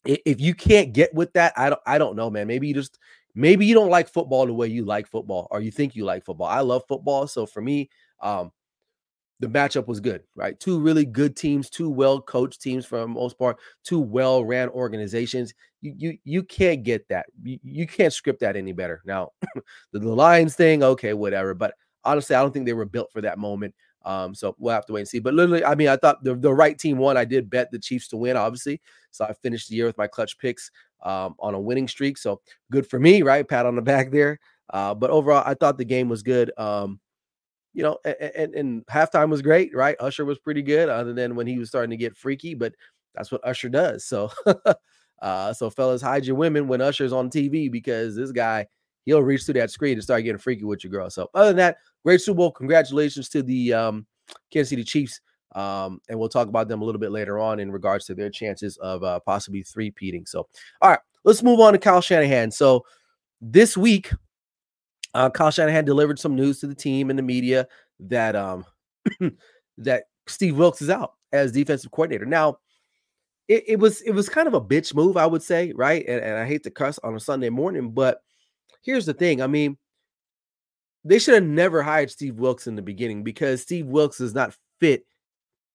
if 0.06 0.40
you 0.40 0.54
can't 0.54 0.94
get 0.94 1.14
with 1.14 1.34
that, 1.34 1.54
I 1.58 1.70
don't, 1.70 1.82
I 1.86 1.98
don't 1.98 2.16
know, 2.16 2.30
man. 2.30 2.48
Maybe 2.48 2.68
you 2.68 2.74
just, 2.74 3.00
maybe 3.36 3.66
you 3.66 3.74
don't 3.74 3.90
like 3.90 4.10
football 4.10 4.46
the 4.46 4.54
way 4.54 4.68
you 4.68 4.86
like 4.86 5.08
football, 5.08 5.48
or 5.52 5.62
you 5.62 5.72
think 5.72 5.96
you 5.96 6.06
like 6.06 6.24
football. 6.24 6.48
I 6.48 6.62
love 6.62 6.84
football, 6.88 7.28
so 7.28 7.46
for 7.46 7.62
me, 7.62 7.90
um, 8.22 8.52
the 9.40 9.48
matchup 9.48 9.88
was 9.88 10.00
good, 10.00 10.24
right? 10.36 10.60
Two 10.60 10.80
really 10.80 11.06
good 11.06 11.36
teams, 11.36 11.70
two 11.70 11.90
well 11.90 12.22
coached 12.22 12.62
teams 12.62 12.86
for 12.86 13.00
the 13.00 13.08
most 13.08 13.38
part, 13.38 13.58
two 13.84 14.00
well 14.00 14.44
ran 14.44 14.70
organizations. 14.70 15.54
You 15.82 15.94
you 15.98 16.18
you 16.24 16.44
can't 16.44 16.84
get 16.84 17.08
that. 17.10 17.28
You, 17.44 17.60
you 17.64 17.88
can't 17.88 18.14
script 18.14 18.40
that 18.40 18.56
any 18.56 18.74
better. 18.74 19.02
Now, 19.06 19.32
the, 19.92 20.00
the 20.00 20.14
Lions 20.14 20.56
thing, 20.56 20.84
okay, 20.84 21.14
whatever. 21.14 21.54
But 21.54 21.76
honestly, 22.04 22.36
I 22.36 22.42
don't 22.42 22.52
think 22.52 22.66
they 22.66 22.74
were 22.74 22.86
built 22.86 23.12
for 23.12 23.22
that 23.22 23.38
moment. 23.38 23.76
Um, 24.04 24.34
so 24.34 24.56
we'll 24.58 24.74
have 24.74 24.86
to 24.86 24.94
wait 24.94 25.02
and 25.02 25.08
see. 25.08 25.20
But 25.20 25.34
literally, 25.34 25.66
I 25.66 25.76
mean, 25.76 25.90
I 25.90 25.98
thought 25.98 26.24
the, 26.24 26.34
the 26.34 26.54
right 26.54 26.80
team 26.80 26.98
won. 26.98 27.18
I 27.18 27.26
did 27.26 27.50
bet 27.50 27.72
the 27.72 27.80
Chiefs 27.80 28.08
to 28.10 28.18
win, 28.18 28.38
obviously. 28.38 28.80
So 29.12 29.26
I 29.26 29.34
finished 29.34 29.68
the 29.68 29.76
year 29.76 29.86
with 29.86 29.98
my 29.98 30.08
clutch 30.08 30.38
picks 30.38 30.72
um, 31.04 31.36
on 31.40 31.54
a 31.54 31.60
winning 31.60 31.90
streak. 31.90 32.18
So 32.18 32.40
good 32.72 32.90
for 32.90 33.00
me, 33.00 33.22
right? 33.22 33.46
Pat 33.46 33.66
on 33.66 33.76
the 33.76 33.82
back 33.82 34.12
there. 34.12 34.40
Uh, 34.70 34.94
but 34.94 35.10
overall, 35.10 35.44
I 35.46 35.56
thought 35.56 35.78
the 35.78 35.86
game 35.86 36.08
was 36.08 36.24
good. 36.24 36.52
Um, 36.58 37.02
you 37.78 37.84
know, 37.84 38.00
and, 38.04 38.56
and, 38.56 38.86
halftime 38.88 39.30
was 39.30 39.44
great, 39.44 39.74
right? 39.76 39.96
Usher 40.00 40.26
was 40.26 40.40
pretty 40.40 40.64
good, 40.64 40.90
other 40.90 41.14
than 41.14 41.36
when 41.36 41.46
he 41.46 41.60
was 41.60 41.70
starting 41.70 41.92
to 41.92 41.96
get 41.96 42.18
freaky, 42.18 42.56
but 42.56 42.74
that's 43.14 43.32
what 43.32 43.46
Usher 43.46 43.70
does. 43.70 44.04
So, 44.04 44.32
uh, 45.22 45.54
so 45.54 45.70
fellas, 45.70 46.02
hide 46.02 46.26
your 46.26 46.38
women 46.38 46.68
when 46.68 46.82
Usher's 46.82 47.14
on 47.14 47.30
TV 47.30 47.72
because 47.72 48.16
this 48.16 48.32
guy 48.32 48.66
he'll 49.06 49.22
reach 49.22 49.44
through 49.44 49.54
that 49.54 49.70
screen 49.70 49.94
and 49.94 50.04
start 50.04 50.24
getting 50.24 50.40
freaky 50.40 50.64
with 50.64 50.84
your 50.84 50.90
girl. 50.90 51.12
So, 51.12 51.30
other 51.36 51.50
than 51.50 51.58
that, 51.58 51.78
great 52.04 52.20
Super 52.20 52.38
Bowl. 52.38 52.52
Congratulations 52.52 53.30
to 53.30 53.44
the 53.44 53.74
um, 53.74 54.08
Kansas 54.52 54.72
City 54.72 54.84
Chiefs. 54.84 55.22
Um, 55.54 56.02
and 56.10 56.18
we'll 56.18 56.30
talk 56.30 56.48
about 56.48 56.68
them 56.68 56.82
a 56.82 56.86
little 56.86 57.00
bit 57.00 57.12
later 57.12 57.38
on 57.38 57.60
in 57.60 57.72
regards 57.72 58.06
to 58.06 58.16
their 58.16 58.32
chances 58.32 58.78
of 58.78 59.04
uh, 59.04 59.20
possibly 59.20 59.62
three 59.62 59.92
peating. 59.92 60.26
So, 60.26 60.48
all 60.82 60.90
right, 60.90 61.00
let's 61.26 61.44
move 61.44 61.60
on 61.60 61.74
to 61.74 61.80
Kyle 61.80 62.02
Shanahan. 62.02 62.50
So 62.50 62.86
this 63.40 63.78
week, 63.78 64.12
uh, 65.14 65.30
Kyle 65.30 65.52
Shanahan 65.52 65.86
delivered 65.86 66.20
some 66.20 66.36
news 66.36 66.60
to 66.60 66.68
the 66.68 66.76
team 66.76 67.10
and 67.10 67.18
the 67.18 67.24
media 67.24 67.68
that 68.00 68.36
um 68.36 68.66
that 69.78 70.04
Steve 70.28 70.58
Wilks 70.58 70.82
is 70.82 70.90
out 70.90 71.14
as 71.32 71.52
defensive 71.52 71.92
coordinator. 71.92 72.26
Now, 72.26 72.58
it, 73.48 73.64
it, 73.68 73.80
was 73.80 74.02
it 74.02 74.12
was 74.12 74.30
kind 74.30 74.48
of 74.48 74.54
a 74.54 74.62
bitch 74.62 74.94
move, 74.94 75.18
I 75.18 75.26
would 75.26 75.42
say, 75.42 75.72
right? 75.74 76.06
And, 76.08 76.24
and 76.24 76.38
I 76.38 76.46
hate 76.46 76.64
to 76.64 76.72
cuss 76.72 77.00
on 77.04 77.16
a 77.16 77.20
Sunday 77.20 77.50
morning, 77.50 77.92
but 77.92 78.22
here's 78.82 79.06
the 79.06 79.14
thing. 79.14 79.42
I 79.42 79.48
mean, 79.48 79.78
they 81.06 81.20
should 81.20 81.36
have 81.36 81.44
never 81.44 81.82
hired 81.82 82.12
Steve 82.12 82.36
Wilks 82.36 82.68
in 82.68 82.76
the 82.76 82.82
beginning 82.82 83.24
because 83.24 83.62
Steve 83.62 83.86
Wilks 83.88 84.18
does 84.18 84.34
not 84.34 84.56
fit 84.82 85.06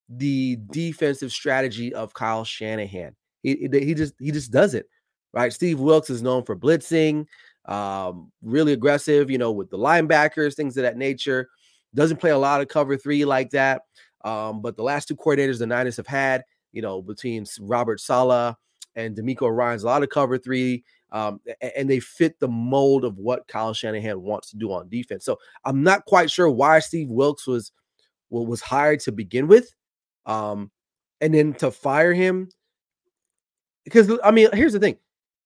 the 0.09 0.59
defensive 0.71 1.33
strategy 1.33 1.95
of 1.95 2.13
Kyle 2.13 2.45
Shanahan. 2.45 3.17
He, 3.43 3.69
he 3.73 3.95
just 3.95 4.15
he 4.19 4.31
just 4.31 4.53
does 4.53 4.75
it, 4.75 4.87
right? 5.33 5.53
Steve 5.53 5.81
Wilks 5.81 6.11
is 6.11 6.23
known 6.23 6.45
for 6.45 6.55
blitzing, 6.55 7.27
um, 7.67 8.33
really 8.43 8.73
aggressive, 8.73 9.31
you 9.31 9.39
know, 9.39 9.53
with 9.53 9.71
the 9.71 9.79
linebackers, 9.79 10.55
things 10.55 10.77
of 10.77 10.83
that 10.83 10.97
nature. 10.97 11.49
Doesn't 11.95 12.19
play 12.19 12.31
a 12.31 12.39
lot 12.39 12.61
of 12.61 12.69
cover 12.69 12.97
three 12.97 13.25
like 13.25 13.51
that. 13.51 13.83
Um, 14.25 14.63
but 14.63 14.77
the 14.77 14.83
last 14.83 15.09
two 15.09 15.17
coordinators 15.17 15.59
the 15.59 15.67
Niners 15.67 15.97
have 15.97 16.07
had, 16.07 16.45
you 16.73 16.81
know, 16.83 17.03
between 17.03 17.45
Robert 17.61 18.01
Saleh 18.01 18.57
and 18.95 19.17
DeMeco 19.17 19.55
Ryans, 19.55 19.83
a 19.83 19.87
lot 19.87 20.03
of 20.03 20.09
cover 20.09 20.39
three, 20.39 20.85
um, 21.11 21.41
and 21.77 21.91
they 21.91 22.01
fit 22.01 22.39
the 22.41 22.49
mold 22.49 23.05
of 23.05 23.19
what 23.19 23.47
Kyle 23.49 23.75
Shanahan 23.75 24.23
wants 24.23 24.51
to 24.51 24.57
do 24.57 24.73
on 24.73 24.89
defense. 24.89 25.25
So 25.25 25.39
I'm 25.65 25.83
not 25.83 26.05
quite 26.07 26.31
sure 26.31 26.51
why 26.51 26.79
Steve 26.79 27.09
Wilks 27.09 27.47
was 27.47 27.73
was 28.31 28.63
hired 28.63 29.01
to 29.01 29.13
begin 29.13 29.47
with, 29.47 29.75
um, 30.25 30.71
and 31.21 31.35
then 31.35 31.53
to 31.55 31.71
fire 31.71 32.15
him. 32.15 32.49
Because 33.85 34.11
I 34.25 34.31
mean, 34.31 34.49
here's 34.55 34.73
the 34.73 34.81
thing: 34.81 34.97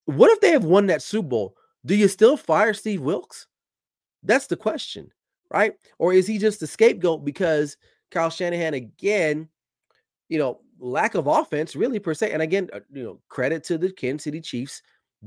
what 0.05 0.31
if 0.31 0.41
they 0.41 0.51
have 0.51 0.65
won 0.65 0.87
that 0.87 1.03
Super 1.03 1.29
Bowl? 1.29 1.57
Do 1.87 1.95
you 1.95 2.09
still 2.09 2.37
fire 2.37 2.75
Steve 2.75 3.01
Wilks? 3.01 3.47
That's 4.23 4.49
the 4.49 4.57
question, 4.57 5.11
right? 5.51 5.75
Or 5.99 6.13
is 6.13 6.27
he 6.27 6.37
just 6.37 6.63
a 6.63 6.67
scapegoat 6.67 7.25
because 7.25 7.77
Kyle 8.11 8.31
Shanahan 8.31 8.75
again, 8.75 9.49
you 10.29 10.39
know, 10.39 10.61
lack 10.79 11.15
of 11.15 11.27
offense 11.27 11.77
really 11.77 11.99
per 11.99 12.15
se. 12.15 12.33
And 12.33 12.43
again, 12.43 12.69
uh, 12.73 12.81
you 12.93 13.03
know, 13.03 13.21
credit 13.29 13.65
to 13.65 13.79
the 13.79 13.93
Kansas 13.93 14.25
City 14.25 14.41
Chiefs 14.41 14.83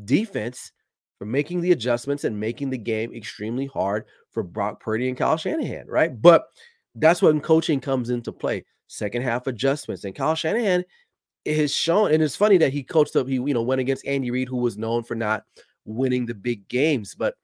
defense 0.05 0.71
for 1.17 1.25
making 1.25 1.61
the 1.61 1.71
adjustments 1.71 2.23
and 2.23 2.39
making 2.39 2.69
the 2.69 2.77
game 2.77 3.13
extremely 3.13 3.65
hard 3.65 4.05
for 4.31 4.43
Brock 4.43 4.79
Purdy 4.79 5.07
and 5.07 5.17
Kyle 5.17 5.37
Shanahan, 5.37 5.87
right? 5.87 6.21
But 6.21 6.45
that's 6.95 7.21
when 7.21 7.41
coaching 7.41 7.79
comes 7.79 8.09
into 8.09 8.31
play. 8.31 8.65
Second 8.87 9.21
half 9.21 9.47
adjustments. 9.47 10.03
And 10.03 10.15
Kyle 10.15 10.35
Shanahan 10.35 10.83
has 11.45 11.73
shown, 11.73 12.11
and 12.11 12.23
it's 12.23 12.35
funny 12.35 12.57
that 12.57 12.73
he 12.73 12.83
coached 12.83 13.15
up, 13.15 13.27
he 13.27 13.35
you 13.35 13.53
know 13.53 13.61
went 13.61 13.81
against 13.81 14.05
Andy 14.05 14.31
Reid, 14.31 14.47
who 14.47 14.57
was 14.57 14.77
known 14.77 15.03
for 15.03 15.15
not 15.15 15.43
winning 15.89 16.25
the 16.25 16.35
big 16.35 16.67
games. 16.67 17.15
But 17.15 17.35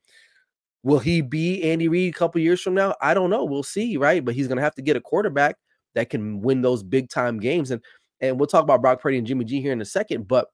will 0.84 1.00
he 1.00 1.22
be 1.22 1.64
Andy 1.64 1.88
Reid 1.88 2.14
a 2.14 2.18
couple 2.18 2.42
years 2.42 2.62
from 2.62 2.76
now? 2.76 2.96
I 3.02 3.14
don't 3.14 3.30
know. 3.30 3.44
We'll 3.44 3.64
see, 3.64 3.98
right? 3.98 4.24
But 4.24 4.36
he's 4.36 4.48
gonna 4.48 4.62
have 4.62 4.76
to 4.76 4.82
get 4.82 4.96
a 4.96 5.02
quarterback 5.02 5.58
that 5.96 6.10
can 6.10 6.42
win 6.42 6.62
those 6.62 6.84
big 6.84 7.10
time 7.10 7.40
games. 7.40 7.72
And 7.72 7.82
and 8.22 8.40
we'll 8.40 8.48
talk 8.48 8.64
about 8.64 8.82
Brock 8.82 9.02
Purdy 9.02 9.18
and 9.18 9.28
Jimmy 9.28 9.46
G 9.46 9.62
here 9.62 9.74
in 9.74 9.82
a 9.82 9.86
second, 9.86 10.28
but 10.28 10.48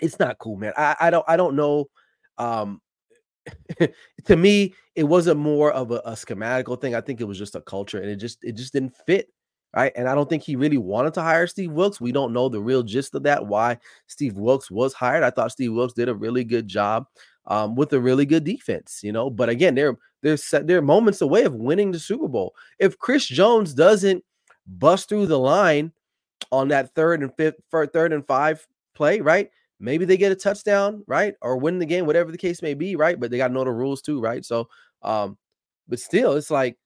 it's 0.00 0.18
not 0.18 0.38
cool, 0.38 0.56
man. 0.56 0.72
I, 0.76 0.96
I 1.00 1.10
don't 1.10 1.24
I 1.26 1.36
don't 1.36 1.56
know. 1.56 1.86
Um 2.36 2.80
to 4.26 4.36
me, 4.36 4.74
it 4.94 5.04
wasn't 5.04 5.40
more 5.40 5.72
of 5.72 5.90
a, 5.90 6.02
a 6.04 6.12
schematical 6.12 6.78
thing. 6.78 6.94
I 6.94 7.00
think 7.00 7.20
it 7.20 7.24
was 7.24 7.38
just 7.38 7.54
a 7.54 7.60
culture 7.62 8.00
and 8.00 8.10
it 8.10 8.16
just 8.16 8.44
it 8.44 8.52
just 8.56 8.72
didn't 8.72 8.94
fit. 9.06 9.28
Right. 9.76 9.92
And 9.96 10.08
I 10.08 10.14
don't 10.14 10.28
think 10.28 10.42
he 10.42 10.56
really 10.56 10.78
wanted 10.78 11.12
to 11.14 11.22
hire 11.22 11.46
Steve 11.46 11.72
Wilks. 11.72 12.00
We 12.00 12.10
don't 12.10 12.32
know 12.32 12.48
the 12.48 12.60
real 12.60 12.82
gist 12.82 13.14
of 13.14 13.22
that, 13.24 13.46
why 13.46 13.78
Steve 14.06 14.36
Wilks 14.38 14.70
was 14.70 14.94
hired. 14.94 15.22
I 15.22 15.30
thought 15.30 15.52
Steve 15.52 15.72
Wilks 15.74 15.92
did 15.92 16.08
a 16.08 16.14
really 16.14 16.42
good 16.42 16.66
job 16.66 17.06
um, 17.46 17.74
with 17.76 17.92
a 17.92 18.00
really 18.00 18.24
good 18.24 18.44
defense, 18.44 19.00
you 19.02 19.12
know. 19.12 19.28
But 19.28 19.50
again, 19.50 19.74
they're 19.74 19.96
they're 20.22 20.38
set, 20.38 20.66
they're 20.66 20.82
moments 20.82 21.20
away 21.20 21.44
of 21.44 21.54
winning 21.54 21.92
the 21.92 21.98
Super 21.98 22.28
Bowl. 22.28 22.54
If 22.78 22.98
Chris 22.98 23.26
Jones 23.26 23.74
doesn't 23.74 24.24
bust 24.66 25.08
through 25.08 25.26
the 25.26 25.38
line 25.38 25.92
on 26.50 26.68
that 26.68 26.94
third 26.94 27.22
and 27.22 27.34
fifth, 27.36 27.56
third 27.70 28.12
and 28.12 28.26
five 28.26 28.66
play, 28.94 29.20
right? 29.20 29.50
Maybe 29.80 30.04
they 30.04 30.16
get 30.16 30.32
a 30.32 30.36
touchdown, 30.36 31.04
right? 31.06 31.34
Or 31.42 31.56
win 31.58 31.78
the 31.78 31.86
game, 31.86 32.06
whatever 32.06 32.32
the 32.32 32.38
case 32.38 32.62
may 32.62 32.74
be, 32.74 32.96
right? 32.96 33.18
But 33.20 33.30
they 33.30 33.36
got 33.36 33.48
to 33.48 33.54
know 33.54 33.64
the 33.64 33.70
rules 33.70 34.02
too, 34.02 34.20
right? 34.20 34.44
So, 34.44 34.68
um, 35.02 35.36
but 35.86 36.00
still, 36.00 36.34
it's 36.34 36.50
like 36.50 36.76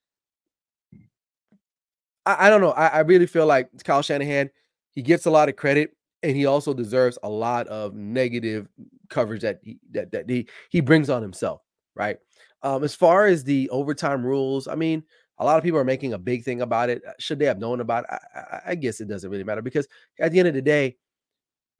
I, 2.27 2.47
I 2.47 2.51
don't 2.51 2.61
know. 2.61 2.73
I, 2.73 2.87
I 2.89 3.01
really 3.01 3.27
feel 3.27 3.47
like 3.47 3.69
Kyle 3.85 4.03
Shanahan, 4.03 4.51
he 4.93 5.03
gets 5.03 5.27
a 5.27 5.31
lot 5.31 5.49
of 5.49 5.57
credit 5.57 5.97
and 6.23 6.37
he 6.37 6.47
also 6.47 6.75
deserves 6.75 7.19
a 7.23 7.29
lot 7.29 7.67
of 7.69 7.95
negative 7.95 8.69
coverage 9.09 9.43
that 9.43 9.61
he 9.63 9.79
that, 9.91 10.11
that 10.13 10.29
he 10.29 10.49
he 10.71 10.81
brings 10.81 11.11
on 11.11 11.23
himself, 11.23 11.63
right? 11.95 12.19
Um, 12.63 12.85
as 12.85 12.95
far 12.95 13.27
as 13.27 13.43
the 13.45 13.69
overtime 13.71 14.25
rules, 14.25 14.69
I 14.69 14.77
mean, 14.77 15.03
a 15.39 15.45
lot 15.45 15.59
of 15.59 15.65
people 15.65 15.79
are 15.81 15.85
making 15.85 16.13
a 16.13 16.19
big 16.19 16.45
thing 16.45 16.63
about 16.63 16.91
it. 16.91 17.03
Uh, 17.07 17.13
should 17.19 17.39
they 17.39 17.47
have 17.47 17.59
known 17.59 17.81
about 17.81 18.05
it? 18.05 18.11
I, 18.11 18.39
I, 18.39 18.61
I 18.69 18.75
guess 18.77 19.01
it 19.01 19.09
doesn't 19.09 19.31
really 19.31 19.45
matter 19.45 19.63
because 19.63 19.89
at 20.21 20.31
the 20.33 20.39
end 20.39 20.49
of 20.49 20.55
the 20.55 20.63
day, 20.63 20.97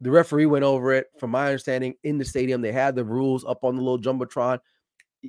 the 0.01 0.11
referee 0.11 0.45
went 0.47 0.65
over 0.65 0.93
it. 0.93 1.07
From 1.19 1.31
my 1.31 1.45
understanding, 1.45 1.95
in 2.03 2.17
the 2.17 2.25
stadium, 2.25 2.61
they 2.61 2.73
had 2.73 2.95
the 2.95 3.05
rules 3.05 3.45
up 3.45 3.63
on 3.63 3.75
the 3.75 3.81
little 3.81 3.99
jumbotron. 3.99 4.59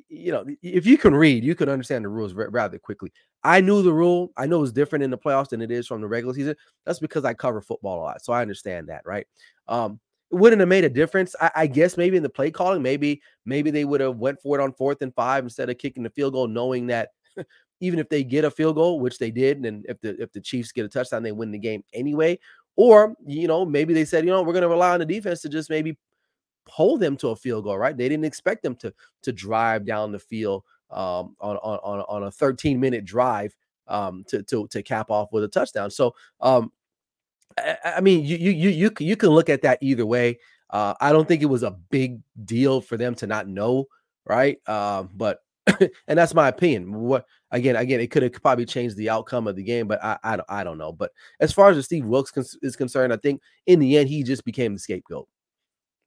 You 0.08 0.32
know, 0.32 0.44
if 0.62 0.86
you 0.86 0.98
can 0.98 1.14
read, 1.14 1.44
you 1.44 1.54
can 1.54 1.68
understand 1.68 2.04
the 2.04 2.08
rules 2.08 2.34
rather 2.34 2.78
quickly. 2.78 3.12
I 3.44 3.60
knew 3.60 3.82
the 3.82 3.92
rule. 3.92 4.32
I 4.36 4.46
know 4.46 4.62
it's 4.62 4.72
different 4.72 5.04
in 5.04 5.10
the 5.10 5.18
playoffs 5.18 5.50
than 5.50 5.62
it 5.62 5.70
is 5.70 5.86
from 5.86 6.00
the 6.00 6.08
regular 6.08 6.34
season. 6.34 6.56
That's 6.84 6.98
because 6.98 7.24
I 7.24 7.34
cover 7.34 7.60
football 7.60 8.00
a 8.00 8.02
lot, 8.02 8.24
so 8.24 8.32
I 8.32 8.42
understand 8.42 8.88
that, 8.88 9.02
right? 9.04 9.26
Um, 9.68 10.00
it 10.32 10.36
wouldn't 10.36 10.60
have 10.60 10.68
made 10.68 10.84
a 10.84 10.88
difference. 10.88 11.36
I, 11.40 11.50
I, 11.54 11.66
guess 11.66 11.96
maybe 11.96 12.16
in 12.16 12.22
the 12.22 12.28
play 12.28 12.50
calling, 12.50 12.82
maybe 12.82 13.22
maybe 13.46 13.70
they 13.70 13.84
would 13.84 14.00
have 14.00 14.16
went 14.16 14.40
for 14.40 14.58
it 14.58 14.62
on 14.62 14.72
fourth 14.72 15.00
and 15.02 15.14
five 15.14 15.44
instead 15.44 15.70
of 15.70 15.78
kicking 15.78 16.02
the 16.02 16.10
field 16.10 16.32
goal, 16.32 16.48
knowing 16.48 16.88
that 16.88 17.10
even 17.80 17.98
if 17.98 18.08
they 18.08 18.24
get 18.24 18.44
a 18.44 18.50
field 18.50 18.74
goal, 18.74 18.98
which 18.98 19.18
they 19.18 19.30
did, 19.30 19.64
and 19.64 19.84
if 19.88 20.00
the 20.00 20.20
if 20.20 20.32
the 20.32 20.40
Chiefs 20.40 20.72
get 20.72 20.86
a 20.86 20.88
touchdown, 20.88 21.22
they 21.22 21.32
win 21.32 21.52
the 21.52 21.58
game 21.58 21.84
anyway. 21.92 22.38
Or 22.76 23.14
you 23.26 23.46
know, 23.46 23.64
maybe 23.64 23.94
they 23.94 24.04
said, 24.04 24.24
you 24.24 24.30
know, 24.30 24.42
we're 24.42 24.52
going 24.52 24.62
to 24.62 24.68
rely 24.68 24.92
on 24.92 25.00
the 25.00 25.06
defense 25.06 25.42
to 25.42 25.48
just 25.48 25.70
maybe 25.70 25.96
hold 26.68 27.00
them 27.00 27.16
to 27.18 27.28
a 27.28 27.36
field 27.36 27.64
goal. 27.64 27.78
Right? 27.78 27.96
They 27.96 28.08
didn't 28.08 28.24
expect 28.24 28.62
them 28.62 28.76
to 28.76 28.92
to 29.22 29.32
drive 29.32 29.84
down 29.84 30.12
the 30.12 30.18
field 30.18 30.64
um, 30.90 31.36
on 31.40 31.56
on 31.56 32.00
on 32.08 32.22
a 32.24 32.30
13 32.30 32.78
minute 32.78 33.04
drive 33.04 33.54
um, 33.88 34.24
to 34.28 34.42
to 34.44 34.66
to 34.68 34.82
cap 34.82 35.10
off 35.10 35.32
with 35.32 35.44
a 35.44 35.48
touchdown. 35.48 35.90
So 35.90 36.14
um, 36.40 36.72
I, 37.58 37.76
I 37.96 38.00
mean, 38.00 38.24
you 38.24 38.36
you 38.36 38.70
you 38.70 38.90
you 38.98 39.16
can 39.16 39.30
look 39.30 39.48
at 39.48 39.62
that 39.62 39.78
either 39.80 40.06
way. 40.06 40.38
Uh, 40.70 40.94
I 41.00 41.12
don't 41.12 41.28
think 41.28 41.42
it 41.42 41.46
was 41.46 41.62
a 41.62 41.70
big 41.70 42.20
deal 42.44 42.80
for 42.80 42.96
them 42.96 43.14
to 43.16 43.26
not 43.26 43.46
know, 43.46 43.86
right? 44.24 44.58
Uh, 44.66 45.04
but 45.14 45.40
and 46.08 46.18
that's 46.18 46.34
my 46.34 46.48
opinion. 46.48 46.92
What 46.94 47.26
again? 47.50 47.76
Again, 47.76 48.00
it 48.00 48.10
could 48.10 48.22
have 48.22 48.32
probably 48.32 48.66
changed 48.66 48.96
the 48.96 49.10
outcome 49.10 49.46
of 49.46 49.56
the 49.56 49.62
game, 49.62 49.86
but 49.86 50.02
I, 50.02 50.18
I, 50.22 50.38
I 50.48 50.64
don't 50.64 50.78
know. 50.78 50.92
But 50.92 51.12
as 51.40 51.52
far 51.52 51.70
as 51.70 51.84
Steve 51.84 52.06
Wilks 52.06 52.30
cons- 52.30 52.58
is 52.62 52.76
concerned, 52.76 53.12
I 53.12 53.16
think 53.16 53.40
in 53.66 53.78
the 53.78 53.96
end 53.96 54.08
he 54.08 54.22
just 54.22 54.44
became 54.44 54.74
the 54.74 54.80
scapegoat. 54.80 55.28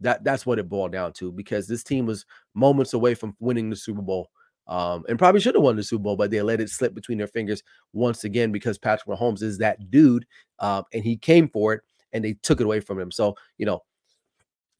That 0.01 0.23
that's 0.23 0.45
what 0.45 0.59
it 0.59 0.69
boiled 0.69 0.91
down 0.91 1.13
to 1.13 1.31
because 1.31 1.67
this 1.67 1.83
team 1.83 2.05
was 2.05 2.25
moments 2.53 2.93
away 2.93 3.15
from 3.15 3.35
winning 3.39 3.69
the 3.69 3.75
Super 3.75 4.01
Bowl, 4.01 4.29
um, 4.67 5.03
and 5.09 5.17
probably 5.17 5.41
should 5.41 5.55
have 5.55 5.63
won 5.63 5.75
the 5.75 5.83
Super 5.83 6.03
Bowl, 6.03 6.15
but 6.15 6.29
they 6.29 6.41
let 6.41 6.61
it 6.61 6.69
slip 6.69 6.93
between 6.93 7.17
their 7.17 7.27
fingers 7.27 7.63
once 7.93 8.23
again 8.23 8.51
because 8.51 8.77
Patrick 8.77 9.07
Mahomes 9.07 9.41
is 9.41 9.57
that 9.57 9.89
dude, 9.89 10.25
um, 10.59 10.83
and 10.93 11.03
he 11.03 11.17
came 11.17 11.49
for 11.49 11.73
it, 11.73 11.81
and 12.13 12.23
they 12.23 12.33
took 12.43 12.61
it 12.61 12.65
away 12.65 12.79
from 12.79 12.99
him. 12.99 13.11
So 13.11 13.35
you 13.57 13.65
know, 13.65 13.81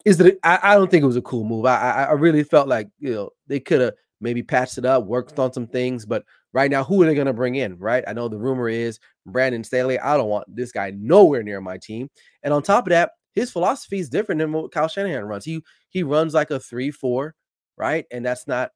is 0.05 0.17
that 0.17 0.38
I, 0.43 0.59
I 0.62 0.75
don't 0.75 0.91
think 0.91 1.03
it 1.03 1.07
was 1.07 1.15
a 1.15 1.21
cool 1.21 1.43
move. 1.43 1.65
I 1.65 1.77
I, 1.77 2.03
I 2.03 2.12
really 2.12 2.43
felt 2.43 2.67
like 2.67 2.89
you 3.00 3.13
know 3.13 3.29
they 3.47 3.59
could 3.59 3.81
have 3.81 3.93
maybe 4.21 4.43
patched 4.43 4.77
it 4.77 4.86
up, 4.86 5.05
worked 5.05 5.39
on 5.39 5.53
some 5.53 5.67
things. 5.67 6.05
But 6.05 6.24
right 6.53 6.71
now, 6.71 6.83
who 6.83 7.01
are 7.01 7.05
they 7.05 7.15
going 7.15 7.27
to 7.27 7.33
bring 7.33 7.55
in? 7.55 7.77
Right? 7.77 8.03
I 8.07 8.13
know 8.13 8.27
the 8.27 8.38
rumor 8.38 8.69
is 8.69 9.00
Brandon 9.25 9.63
Staley. 9.63 10.00
I 10.00 10.17
don't 10.17 10.29
want 10.29 10.53
this 10.53 10.71
guy 10.71 10.91
nowhere 10.95 11.43
near 11.43 11.62
my 11.62 11.77
team. 11.77 12.09
And 12.43 12.53
on 12.53 12.63
top 12.63 12.88
of 12.88 12.91
that, 12.91 13.12
his 13.38 13.51
philosophy 13.51 14.00
is 14.00 14.10
different 14.10 14.39
than 14.39 14.51
what 14.51 14.72
Kyle 14.72 14.88
Shanahan 14.88 15.25
runs. 15.25 15.46
He 15.46 15.62
he 15.89 16.01
runs 16.01 16.34
like 16.34 16.50
a 16.50 16.60
three-four, 16.60 17.36
right? 17.77 18.06
And 18.10 18.25
that's 18.25 18.48
not 18.48 18.72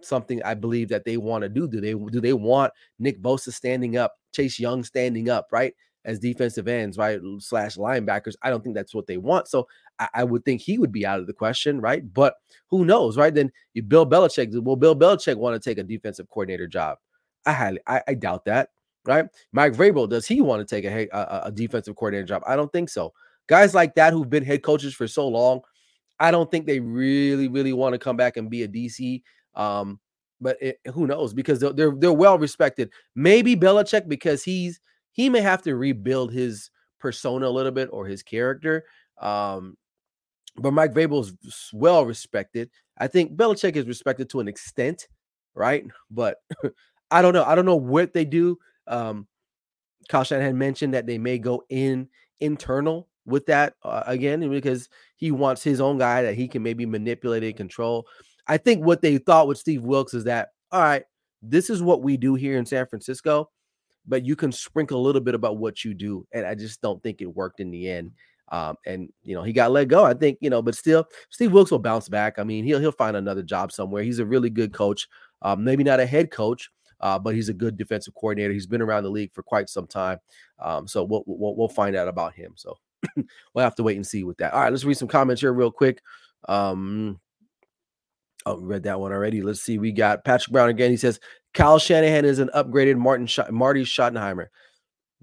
something 0.00 0.42
I 0.42 0.54
believe 0.54 0.88
that 0.88 1.04
they 1.04 1.18
want 1.18 1.42
to 1.42 1.50
do. 1.50 1.68
Do 1.68 1.82
they 1.82 1.92
do 1.92 2.20
they 2.20 2.32
want 2.32 2.72
Nick 2.98 3.20
Bosa 3.20 3.52
standing 3.52 3.98
up, 3.98 4.14
Chase 4.32 4.58
Young 4.58 4.84
standing 4.84 5.28
up, 5.28 5.48
right? 5.52 5.74
As 6.06 6.18
defensive 6.18 6.66
ends, 6.66 6.96
right? 6.96 7.20
Slash 7.40 7.76
linebackers. 7.76 8.36
I 8.40 8.48
don't 8.48 8.64
think 8.64 8.74
that's 8.74 8.94
what 8.94 9.06
they 9.06 9.18
want. 9.18 9.48
So 9.48 9.68
I, 9.98 10.08
I, 10.14 10.24
would 10.24 10.44
think 10.44 10.62
he 10.62 10.78
would 10.78 10.92
be 10.92 11.04
out 11.04 11.18
of 11.18 11.26
the 11.26 11.32
question, 11.32 11.80
right? 11.80 12.02
But 12.14 12.36
who 12.68 12.84
knows, 12.84 13.18
right? 13.18 13.34
Then 13.34 13.50
you 13.74 13.82
Bill 13.82 14.06
Belichick. 14.06 14.62
Will 14.62 14.76
Bill 14.76 14.96
Belichick 14.96 15.36
want 15.36 15.60
to 15.60 15.68
take 15.70 15.78
a 15.78 15.82
defensive 15.82 16.30
coordinator 16.30 16.68
job? 16.68 16.98
I 17.44 17.52
highly, 17.52 17.80
I, 17.86 18.02
I 18.08 18.14
doubt 18.14 18.44
that, 18.46 18.70
right? 19.04 19.26
Mike 19.52 19.72
Vrabel, 19.74 20.08
does 20.08 20.26
he 20.26 20.40
want 20.40 20.66
to 20.66 20.74
take 20.74 20.84
a, 20.84 21.08
a, 21.12 21.48
a 21.48 21.52
defensive 21.52 21.96
coordinator 21.96 22.26
job? 22.26 22.42
I 22.46 22.56
don't 22.56 22.72
think 22.72 22.88
so. 22.88 23.12
Guys 23.46 23.74
like 23.74 23.94
that 23.94 24.12
who've 24.12 24.30
been 24.30 24.44
head 24.44 24.62
coaches 24.62 24.94
for 24.94 25.06
so 25.06 25.28
long, 25.28 25.60
I 26.18 26.30
don't 26.30 26.50
think 26.50 26.66
they 26.66 26.80
really, 26.80 27.48
really 27.48 27.72
want 27.72 27.92
to 27.92 27.98
come 27.98 28.16
back 28.16 28.36
and 28.36 28.50
be 28.50 28.62
a 28.62 28.68
DC. 28.68 29.22
Um, 29.54 30.00
but 30.40 30.60
it, 30.60 30.78
who 30.92 31.06
knows? 31.06 31.32
Because 31.32 31.60
they're, 31.60 31.72
they're 31.72 31.94
they're 31.96 32.12
well 32.12 32.38
respected. 32.38 32.90
Maybe 33.14 33.56
Belichick 33.56 34.08
because 34.08 34.42
he's 34.42 34.80
he 35.12 35.28
may 35.28 35.40
have 35.40 35.62
to 35.62 35.76
rebuild 35.76 36.32
his 36.32 36.70
persona 36.98 37.48
a 37.48 37.50
little 37.50 37.72
bit 37.72 37.88
or 37.92 38.06
his 38.06 38.22
character. 38.22 38.84
Um, 39.20 39.76
but 40.56 40.72
Mike 40.72 40.92
Vrabel 40.92 41.20
is 41.20 41.70
well 41.72 42.04
respected. 42.04 42.70
I 42.98 43.08
think 43.08 43.36
Belichick 43.36 43.76
is 43.76 43.86
respected 43.86 44.28
to 44.30 44.40
an 44.40 44.48
extent, 44.48 45.08
right? 45.54 45.84
But 46.10 46.38
I 47.10 47.22
don't 47.22 47.34
know. 47.34 47.44
I 47.44 47.54
don't 47.54 47.66
know 47.66 47.76
what 47.76 48.12
they 48.12 48.24
do. 48.24 48.58
Um, 48.86 49.26
Kyle 50.08 50.24
Shanahan 50.24 50.58
mentioned 50.58 50.94
that 50.94 51.06
they 51.06 51.18
may 51.18 51.38
go 51.38 51.64
in 51.68 52.08
internal 52.40 53.08
with 53.26 53.46
that 53.46 53.74
uh, 53.82 54.02
again 54.06 54.48
because 54.48 54.88
he 55.16 55.30
wants 55.30 55.62
his 55.62 55.80
own 55.80 55.98
guy 55.98 56.22
that 56.22 56.34
he 56.34 56.48
can 56.48 56.62
maybe 56.62 56.86
manipulate 56.86 57.44
and 57.44 57.56
control. 57.56 58.06
I 58.46 58.56
think 58.56 58.84
what 58.84 59.02
they 59.02 59.18
thought 59.18 59.48
with 59.48 59.58
Steve 59.58 59.82
Wilks 59.82 60.14
is 60.14 60.24
that 60.24 60.50
all 60.72 60.80
right, 60.80 61.04
this 61.42 61.70
is 61.70 61.82
what 61.82 62.02
we 62.02 62.16
do 62.16 62.34
here 62.34 62.58
in 62.58 62.66
San 62.66 62.86
Francisco, 62.86 63.50
but 64.06 64.24
you 64.24 64.36
can 64.36 64.52
sprinkle 64.52 65.00
a 65.00 65.04
little 65.04 65.20
bit 65.20 65.34
about 65.34 65.58
what 65.58 65.84
you 65.84 65.94
do, 65.94 66.26
and 66.32 66.46
I 66.46 66.54
just 66.54 66.80
don't 66.80 67.02
think 67.02 67.20
it 67.20 67.26
worked 67.26 67.60
in 67.60 67.70
the 67.70 67.88
end. 67.88 68.12
Um, 68.52 68.76
and 68.86 69.08
you 69.24 69.34
know 69.34 69.42
he 69.42 69.52
got 69.52 69.72
let 69.72 69.88
go. 69.88 70.04
I 70.04 70.14
think 70.14 70.38
you 70.40 70.50
know, 70.50 70.62
but 70.62 70.76
still, 70.76 71.04
Steve 71.30 71.52
Wilks 71.52 71.70
will 71.70 71.80
bounce 71.80 72.08
back. 72.08 72.38
I 72.38 72.44
mean, 72.44 72.64
he'll 72.64 72.78
he'll 72.78 72.92
find 72.92 73.16
another 73.16 73.42
job 73.42 73.72
somewhere. 73.72 74.02
He's 74.02 74.20
a 74.20 74.26
really 74.26 74.50
good 74.50 74.72
coach. 74.72 75.08
Um, 75.42 75.64
maybe 75.64 75.84
not 75.84 76.00
a 76.00 76.06
head 76.06 76.30
coach, 76.30 76.70
uh, 77.00 77.18
but 77.18 77.34
he's 77.34 77.48
a 77.48 77.54
good 77.54 77.76
defensive 77.76 78.14
coordinator. 78.14 78.52
He's 78.52 78.66
been 78.66 78.82
around 78.82 79.02
the 79.02 79.10
league 79.10 79.32
for 79.34 79.42
quite 79.42 79.68
some 79.68 79.86
time. 79.86 80.18
Um, 80.58 80.88
so 80.88 81.04
we'll, 81.04 81.24
we'll, 81.26 81.56
we'll 81.56 81.68
find 81.68 81.94
out 81.96 82.08
about 82.08 82.34
him. 82.34 82.52
So 82.56 82.78
we'll 83.54 83.64
have 83.64 83.74
to 83.76 83.82
wait 83.82 83.96
and 83.96 84.06
see 84.06 84.24
with 84.24 84.36
that. 84.38 84.52
All 84.52 84.60
right, 84.60 84.70
let's 84.72 84.84
read 84.84 84.96
some 84.96 85.08
comments 85.08 85.40
here 85.40 85.52
real 85.52 85.70
quick. 85.70 86.00
Um, 86.48 87.20
oh, 88.44 88.56
we 88.56 88.64
read 88.64 88.84
that 88.84 89.00
one 89.00 89.12
already. 89.12 89.42
Let's 89.42 89.62
see. 89.62 89.78
We 89.78 89.92
got 89.92 90.24
Patrick 90.24 90.52
Brown 90.52 90.68
again. 90.68 90.90
He 90.90 90.96
says 90.96 91.20
Kyle 91.54 91.78
Shanahan 91.78 92.24
is 92.24 92.38
an 92.38 92.50
upgraded 92.54 92.96
Martin 92.96 93.26
Sch- 93.26 93.50
Marty 93.50 93.84
Schottenheimer. 93.84 94.46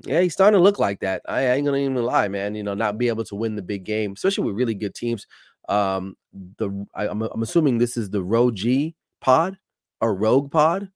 Yeah, 0.06 0.22
he's 0.22 0.34
starting 0.34 0.58
to 0.58 0.64
look 0.64 0.80
like 0.80 1.00
that. 1.02 1.22
I, 1.28 1.52
ain't 1.52 1.66
gonna 1.66 1.78
even 1.78 1.96
lie, 1.96 2.28
man. 2.28 2.56
You 2.56 2.64
know, 2.64 2.74
not 2.74 2.98
be 2.98 3.08
able 3.08 3.24
to 3.26 3.36
win 3.36 3.56
the 3.56 3.62
big 3.62 3.84
game, 3.84 4.14
especially 4.14 4.46
with 4.46 4.56
really 4.56 4.74
good 4.74 4.96
teams. 4.96 5.28
Um, 5.70 6.16
the 6.58 6.86
I, 6.94 7.06
am 7.08 7.22
I'm, 7.22 7.30
I'm 7.36 7.44
assuming 7.44 7.78
this 7.78 7.96
is 7.96 8.10
the 8.10 8.24
Row 8.24 8.52
G 8.52 8.96
pod 9.22 9.58
or 10.02 10.16
Rogue 10.16 10.52
pod. 10.52 10.90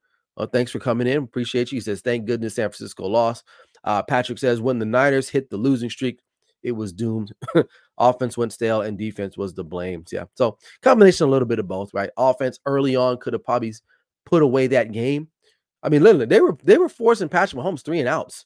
Thanks 0.51 0.71
for 0.71 0.79
coming 0.79 1.07
in. 1.07 1.23
Appreciate 1.23 1.71
you. 1.71 1.77
He 1.77 1.81
says, 1.81 2.01
thank 2.01 2.25
goodness 2.25 2.55
San 2.55 2.69
Francisco 2.69 3.07
lost. 3.07 3.43
Uh, 3.83 4.03
Patrick 4.03 4.37
says, 4.37 4.61
when 4.61 4.77
the 4.77 4.85
Niners 4.85 5.29
hit 5.29 5.49
the 5.49 5.57
losing 5.57 5.89
streak, 5.89 6.19
it 6.67 6.75
was 6.75 6.91
doomed. 6.91 7.33
Offense 7.97 8.37
went 8.37 8.53
stale 8.53 8.81
and 8.81 8.97
defense 8.97 9.37
was 9.37 9.53
the 9.53 9.63
blame. 9.63 10.03
Yeah. 10.11 10.25
So 10.35 10.57
combination 10.81 11.27
a 11.27 11.29
little 11.29 11.47
bit 11.47 11.59
of 11.59 11.67
both, 11.67 11.93
right? 11.93 12.09
Offense 12.17 12.59
early 12.65 12.95
on 12.95 13.17
could 13.17 13.33
have 13.33 13.43
probably 13.43 13.73
put 14.25 14.43
away 14.43 14.67
that 14.67 14.91
game. 14.91 15.29
I 15.81 15.89
mean, 15.89 16.03
literally, 16.03 16.25
they 16.25 16.41
were 16.41 16.57
they 16.63 16.77
were 16.77 16.89
forcing 16.89 17.29
Patrick 17.29 17.61
Mahomes 17.61 17.83
three 17.83 17.99
and 17.99 18.09
outs 18.09 18.45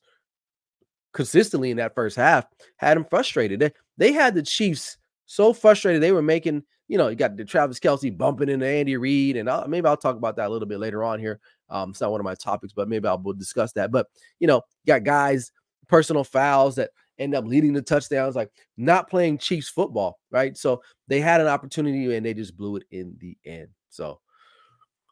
consistently 1.13 1.71
in 1.71 1.77
that 1.77 1.95
first 1.95 2.15
half, 2.15 2.45
had 2.77 2.97
him 2.97 3.05
frustrated. 3.09 3.59
They, 3.59 3.71
they 3.97 4.11
had 4.11 4.35
the 4.35 4.43
Chiefs 4.43 4.97
so 5.25 5.53
frustrated 5.53 6.01
they 6.01 6.11
were 6.11 6.21
making, 6.21 6.63
you 6.87 6.97
know, 6.97 7.07
you 7.07 7.15
got 7.15 7.35
the 7.35 7.45
Travis 7.45 7.79
Kelce 7.79 8.15
bumping 8.15 8.49
into 8.49 8.65
Andy 8.65 8.97
Reid, 8.97 9.37
and 9.37 9.49
I'll, 9.49 9.67
maybe 9.67 9.87
I'll 9.87 9.97
talk 9.97 10.15
about 10.15 10.35
that 10.37 10.47
a 10.47 10.51
little 10.51 10.67
bit 10.67 10.79
later 10.79 11.03
on 11.03 11.19
here. 11.19 11.39
Um, 11.69 11.91
it's 11.91 12.01
not 12.01 12.11
one 12.11 12.19
of 12.19 12.25
my 12.25 12.35
topics, 12.35 12.73
but 12.73 12.87
maybe 12.87 13.07
I'll 13.07 13.17
we'll 13.17 13.33
discuss 13.33 13.71
that. 13.73 13.91
But 13.91 14.07
you 14.39 14.47
know, 14.47 14.61
got 14.85 15.03
guys 15.03 15.51
personal 15.87 16.23
fouls 16.23 16.75
that 16.75 16.91
end 17.20 17.36
up 17.36 17.46
leading 17.46 17.74
the 17.74 17.82
touchdowns, 17.82 18.36
like 18.36 18.51
not 18.77 19.10
playing 19.10 19.38
Chiefs 19.38 19.70
football, 19.70 20.20
right? 20.32 20.58
So 20.58 20.82
they 21.08 21.20
had 21.20 21.41
an 21.41 21.48
opportunity 21.48 22.15
and 22.15 22.25
they 22.25 22.34
just 22.34 22.58
blew 22.58 22.77
it 22.77 22.84
in 22.91 23.15
the 23.20 23.38
end. 23.46 23.68
So, 23.89 24.20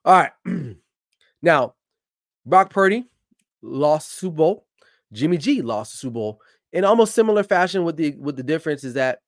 all 0.05 0.21
right, 0.21 0.31
now 1.41 1.75
Brock 2.45 2.69
Purdy 2.69 3.05
lost 3.61 4.13
Super 4.13 4.35
Bowl. 4.35 4.65
Jimmy 5.11 5.37
G 5.37 5.61
lost 5.61 5.99
Super 5.99 6.13
Bowl 6.13 6.41
in 6.71 6.85
almost 6.85 7.15
similar 7.15 7.43
fashion. 7.43 7.83
With 7.83 7.97
the 7.97 8.15
with 8.17 8.35
the 8.35 8.43
difference 8.43 8.83
is 8.83 8.93
that 8.93 9.19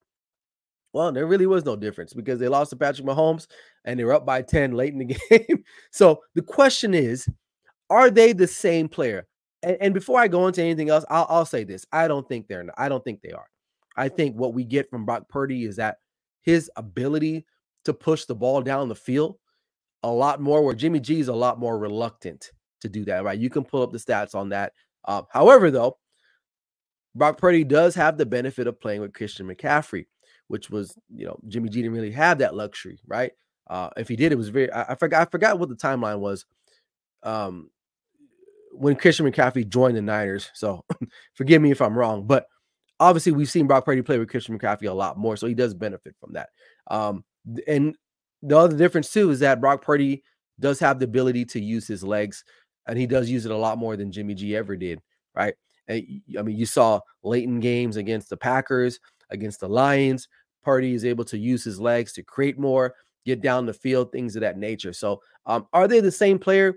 well, 0.94 1.12
there 1.12 1.26
really 1.26 1.48
was 1.48 1.66
no 1.66 1.76
difference 1.76 2.14
because 2.14 2.40
they 2.40 2.48
lost 2.48 2.72
to 2.72 2.76
Patrick 2.76 3.08
Mahomes 3.08 3.48
and 3.86 4.00
they 4.00 4.04
were 4.04 4.14
up 4.14 4.26
by 4.26 4.42
10 4.42 4.74
late 4.74 4.94
in 4.94 5.00
the 5.00 5.18
game. 5.30 5.64
so 5.92 6.22
the 6.36 6.42
question 6.42 6.94
is, 6.94 7.28
are 7.90 8.10
they 8.10 8.34
the 8.34 8.48
same 8.48 8.90
player? 8.90 9.26
And, 9.64 9.78
and 9.82 9.94
before 9.94 10.20
I 10.20 10.28
go 10.28 10.48
into 10.48 10.62
anything 10.62 10.90
else, 10.90 11.06
I'll, 11.10 11.28
I'll, 11.30 11.46
say 11.46 11.64
this. 11.64 11.86
I 11.92 12.08
don't 12.08 12.28
think 12.28 12.48
they're 12.48 12.66
I 12.78 12.90
don't 12.90 13.04
think 13.04 13.22
they 13.22 13.32
are. 13.32 13.48
I 13.96 14.10
think 14.10 14.36
what 14.36 14.54
we 14.54 14.64
get 14.64 14.90
from 14.90 15.06
Brock 15.06 15.30
Purdy 15.30 15.66
is 15.66 15.76
that 15.76 15.98
his 16.42 16.72
ability 16.76 17.46
to 17.86 17.94
push 17.94 18.26
the 18.26 18.36
ball 18.36 18.62
down 18.62 18.90
the 18.90 18.96
field 18.96 19.38
a 20.04 20.12
lot 20.12 20.42
more, 20.42 20.64
where 20.64 20.74
Jimmy 20.74 21.00
G 21.00 21.20
is 21.20 21.28
a 21.28 21.34
lot 21.34 21.60
more 21.60 21.78
reluctant 21.78 22.52
to 22.82 22.90
do 22.90 23.06
that, 23.06 23.24
right? 23.24 23.38
You 23.38 23.50
can 23.50 23.64
pull 23.64 23.84
up 23.84 23.92
the 23.92 24.00
stats 24.00 24.34
on 24.34 24.50
that. 24.50 24.74
Uh, 25.06 25.24
however, 25.30 25.70
though, 25.70 25.98
Brock 27.14 27.38
Purdy 27.38 27.64
does 27.64 27.94
have 27.96 28.18
the 28.18 28.26
benefit 28.26 28.66
of 28.68 28.80
playing 28.80 29.02
with 29.02 29.14
Christian 29.14 29.48
McCaffrey 29.48 30.06
which 30.52 30.70
was 30.70 30.94
you 31.10 31.26
know 31.26 31.40
Jimmy 31.48 31.70
G 31.70 31.82
didn't 31.82 31.96
really 31.96 32.12
have 32.12 32.40
that 32.40 32.54
luxury, 32.54 33.00
right? 33.08 33.32
Uh, 33.68 33.90
if 33.96 34.10
he 34.10 34.18
did, 34.18 34.34
it 34.34 34.38
was 34.38 34.50
very. 34.50 34.70
I, 34.70 34.92
I, 34.92 34.96
forgot. 34.96 35.22
I 35.22 35.32
forgot 35.32 35.58
what 35.58 35.70
the 35.70 35.76
timeline 35.76 36.20
was. 36.20 36.46
Um, 37.24 37.70
when 38.72 38.96
Christian 38.96 39.30
McCaffrey 39.30 39.68
joined 39.68 39.98
the 39.98 40.02
Niners. 40.02 40.50
So 40.54 40.86
forgive 41.34 41.62
me 41.62 41.72
if 41.72 41.82
I'm 41.82 41.98
wrong, 41.98 42.26
but 42.26 42.46
obviously 43.00 43.32
we've 43.32 43.50
seen 43.50 43.68
Brock 43.68 43.86
Purdy 43.86 44.02
play 44.02 44.18
with 44.20 44.30
Christian 44.30 44.58
McCaffrey 44.58 44.90
a 44.90 44.94
lot 44.94 45.18
more, 45.18 45.36
so 45.38 45.48
he 45.48 45.54
does 45.54 45.74
benefit 45.74 46.16
from 46.20 46.34
that. 46.34 46.50
Um, 46.88 47.24
and 47.68 47.96
the 48.42 48.58
other 48.58 48.78
difference 48.78 49.12
too 49.12 49.30
is 49.32 49.40
that 49.40 49.62
Brock 49.62 49.82
Purdy 49.82 50.24
does 50.60 50.80
have 50.80 51.00
the 51.00 51.06
ability 51.06 51.46
to 51.46 51.60
use 51.60 51.88
his 51.88 52.04
legs, 52.04 52.44
and 52.88 52.98
he 52.98 53.08
does 53.08 53.30
use 53.30 53.46
it 53.46 53.52
a 53.52 53.58
lot 53.58 53.78
more 53.78 53.98
than 53.98 54.12
Jimmy 54.12 54.36
G 54.36 54.56
ever 54.56 54.76
did, 54.76 55.02
right? 55.36 55.56
And, 55.88 56.22
I 56.38 56.42
mean, 56.44 56.58
you 56.58 56.66
saw 56.66 57.00
late 57.24 57.44
in 57.44 57.60
games 57.60 57.98
against 57.98 58.30
the 58.30 58.38
Packers, 58.38 59.00
against 59.30 59.60
the 59.60 59.70
Lions, 59.70 60.28
Purdy 60.64 60.94
is 60.94 61.06
able 61.06 61.26
to 61.26 61.38
use 61.38 61.64
his 61.64 61.80
legs 61.80 62.14
to 62.14 62.24
create 62.24 62.60
more, 62.60 62.94
get 63.26 63.42
down 63.42 63.66
the 63.66 63.74
field, 63.74 64.12
things 64.12 64.36
of 64.36 64.42
that 64.42 64.58
nature. 64.58 64.94
So, 64.94 65.22
um, 65.46 65.68
are 65.74 65.88
they 65.88 66.00
the 66.00 66.12
same 66.12 66.38
player? 66.38 66.76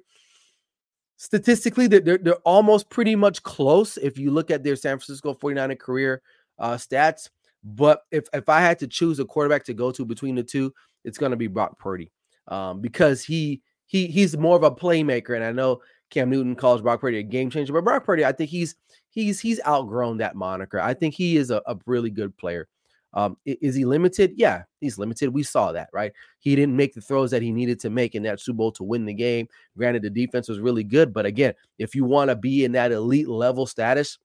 Statistically, 1.16 1.86
they're, 1.86 2.18
they're, 2.18 2.34
almost 2.44 2.90
pretty 2.90 3.14
much 3.14 3.42
close 3.42 3.96
if 3.96 4.18
you 4.18 4.30
look 4.30 4.50
at 4.50 4.64
their 4.64 4.76
San 4.76 4.98
Francisco 4.98 5.32
49er 5.32 5.78
career 5.78 6.22
uh, 6.58 6.74
stats. 6.74 7.30
But 7.62 8.02
if, 8.10 8.26
if 8.34 8.48
I 8.48 8.60
had 8.60 8.78
to 8.80 8.86
choose 8.86 9.20
a 9.20 9.24
quarterback 9.24 9.64
to 9.64 9.74
go 9.74 9.90
to 9.92 10.04
between 10.04 10.34
the 10.34 10.42
two, 10.42 10.74
it's 11.04 11.18
going 11.18 11.30
to 11.30 11.36
be 11.36 11.46
Brock 11.46 11.78
Purdy 11.78 12.10
um, 12.48 12.80
because 12.80 13.22
he 13.22 13.62
he 13.86 14.06
he's 14.06 14.36
more 14.36 14.56
of 14.56 14.62
a 14.64 14.70
playmaker. 14.70 15.34
And 15.34 15.44
I 15.44 15.52
know 15.52 15.80
Cam 16.10 16.30
Newton 16.30 16.56
calls 16.56 16.82
Brock 16.82 17.00
Purdy 17.00 17.18
a 17.18 17.22
game 17.22 17.50
changer, 17.50 17.72
but 17.72 17.84
Brock 17.84 18.04
Purdy, 18.04 18.24
I 18.24 18.32
think 18.32 18.50
he's 18.50 18.74
he's 19.10 19.40
he's 19.40 19.60
outgrown 19.66 20.18
that 20.18 20.34
moniker. 20.34 20.80
I 20.80 20.94
think 20.94 21.14
he 21.14 21.36
is 21.36 21.50
a, 21.50 21.62
a 21.66 21.76
really 21.86 22.10
good 22.10 22.36
player. 22.36 22.68
Um, 23.14 23.36
is 23.44 23.76
he 23.76 23.84
limited? 23.84 24.34
Yeah, 24.36 24.64
he's 24.80 24.98
limited. 24.98 25.28
We 25.30 25.44
saw 25.44 25.72
that, 25.72 25.88
right? 25.92 26.12
He 26.40 26.56
didn't 26.56 26.76
make 26.76 26.94
the 26.94 27.00
throws 27.00 27.30
that 27.30 27.42
he 27.42 27.52
needed 27.52 27.78
to 27.80 27.90
make 27.90 28.14
in 28.14 28.24
that 28.24 28.40
Super 28.40 28.56
Bowl 28.56 28.72
to 28.72 28.84
win 28.84 29.04
the 29.04 29.14
game. 29.14 29.46
Granted, 29.78 30.02
the 30.02 30.10
defense 30.10 30.48
was 30.48 30.58
really 30.58 30.82
good, 30.84 31.12
but 31.12 31.24
again, 31.24 31.54
if 31.78 31.94
you 31.94 32.04
want 32.04 32.30
to 32.30 32.36
be 32.36 32.64
in 32.64 32.72
that 32.72 32.90
elite 32.90 33.28
level 33.28 33.66
status, 33.66 34.18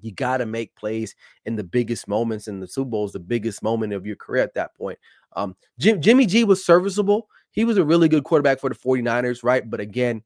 you 0.00 0.12
got 0.12 0.36
to 0.38 0.46
make 0.46 0.74
plays 0.76 1.16
in 1.44 1.56
the 1.56 1.64
biggest 1.64 2.06
moments 2.06 2.46
in 2.46 2.60
the 2.60 2.68
Super 2.68 2.90
Bowl 2.90 3.04
is 3.06 3.12
the 3.12 3.18
biggest 3.18 3.62
moment 3.62 3.92
of 3.92 4.06
your 4.06 4.16
career 4.16 4.42
at 4.42 4.54
that 4.54 4.74
point. 4.76 4.98
Um, 5.34 5.56
Jim, 5.78 6.00
Jimmy 6.00 6.26
G 6.26 6.44
was 6.44 6.64
serviceable. 6.64 7.28
He 7.50 7.64
was 7.64 7.78
a 7.78 7.84
really 7.84 8.08
good 8.08 8.24
quarterback 8.24 8.60
for 8.60 8.68
the 8.68 8.76
49ers, 8.76 9.42
right? 9.42 9.68
But 9.68 9.80
again, 9.80 10.22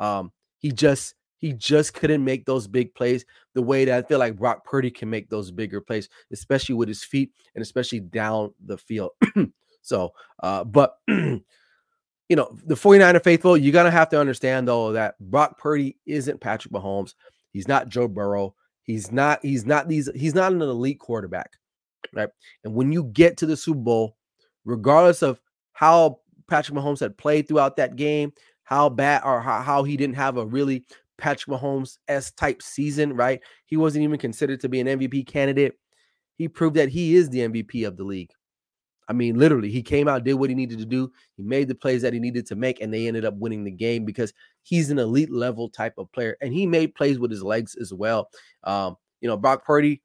um, 0.00 0.32
he 0.58 0.72
just 0.72 1.14
he 1.38 1.52
just 1.52 1.94
couldn't 1.94 2.24
make 2.24 2.44
those 2.44 2.66
big 2.66 2.94
plays 2.94 3.24
the 3.54 3.62
way 3.62 3.84
that 3.84 4.04
I 4.04 4.06
feel 4.06 4.18
like 4.18 4.36
Brock 4.36 4.64
Purdy 4.64 4.90
can 4.90 5.08
make 5.08 5.30
those 5.30 5.50
bigger 5.50 5.80
plays, 5.80 6.08
especially 6.32 6.74
with 6.74 6.88
his 6.88 7.04
feet 7.04 7.30
and 7.54 7.62
especially 7.62 8.00
down 8.00 8.52
the 8.64 8.76
field. 8.76 9.12
so, 9.82 10.10
uh, 10.42 10.64
but 10.64 10.96
you 11.08 11.42
know, 12.30 12.56
the 12.66 12.74
49er 12.74 13.22
faithful, 13.22 13.56
you're 13.56 13.72
gonna 13.72 13.90
have 13.90 14.08
to 14.10 14.20
understand 14.20 14.68
though 14.68 14.92
that 14.92 15.18
Brock 15.20 15.58
Purdy 15.58 15.96
isn't 16.06 16.40
Patrick 16.40 16.74
Mahomes. 16.74 17.14
He's 17.52 17.68
not 17.68 17.88
Joe 17.88 18.08
Burrow. 18.08 18.54
He's 18.82 19.12
not, 19.12 19.38
he's 19.42 19.64
not 19.64 19.88
these, 19.88 20.10
he's 20.14 20.34
not 20.34 20.52
an 20.52 20.60
elite 20.60 20.98
quarterback, 20.98 21.52
right? 22.12 22.30
And 22.64 22.74
when 22.74 22.90
you 22.90 23.04
get 23.04 23.36
to 23.38 23.46
the 23.46 23.56
Super 23.56 23.80
Bowl, 23.80 24.16
regardless 24.64 25.22
of 25.22 25.40
how 25.72 26.20
Patrick 26.48 26.76
Mahomes 26.76 27.00
had 27.00 27.16
played 27.16 27.46
throughout 27.46 27.76
that 27.76 27.96
game, 27.96 28.32
how 28.64 28.88
bad 28.88 29.22
or 29.24 29.40
how, 29.40 29.60
how 29.62 29.82
he 29.82 29.96
didn't 29.96 30.16
have 30.16 30.36
a 30.36 30.46
really 30.46 30.84
Patrick 31.18 31.60
Mahomes 31.60 31.98
S 32.08 32.30
type 32.32 32.62
season, 32.62 33.12
right? 33.12 33.40
He 33.66 33.76
wasn't 33.76 34.04
even 34.04 34.18
considered 34.18 34.60
to 34.60 34.68
be 34.68 34.80
an 34.80 34.86
MVP 34.86 35.26
candidate. 35.26 35.74
He 36.36 36.48
proved 36.48 36.76
that 36.76 36.88
he 36.88 37.16
is 37.16 37.28
the 37.28 37.40
MVP 37.40 37.86
of 37.86 37.96
the 37.96 38.04
league. 38.04 38.30
I 39.08 39.14
mean, 39.14 39.38
literally, 39.38 39.70
he 39.70 39.82
came 39.82 40.06
out, 40.06 40.24
did 40.24 40.34
what 40.34 40.50
he 40.50 40.54
needed 40.54 40.78
to 40.78 40.84
do. 40.84 41.10
He 41.36 41.42
made 41.42 41.68
the 41.68 41.74
plays 41.74 42.02
that 42.02 42.12
he 42.12 42.20
needed 42.20 42.46
to 42.46 42.56
make, 42.56 42.80
and 42.80 42.92
they 42.92 43.08
ended 43.08 43.24
up 43.24 43.34
winning 43.34 43.64
the 43.64 43.70
game 43.70 44.04
because 44.04 44.32
he's 44.62 44.90
an 44.90 44.98
elite 44.98 45.32
level 45.32 45.68
type 45.70 45.94
of 45.96 46.12
player, 46.12 46.36
and 46.42 46.52
he 46.52 46.66
made 46.66 46.94
plays 46.94 47.18
with 47.18 47.30
his 47.30 47.42
legs 47.42 47.74
as 47.74 47.92
well. 47.92 48.28
Um, 48.64 48.96
you 49.20 49.28
know, 49.28 49.36
Brock 49.36 49.64
Purdy. 49.64 50.02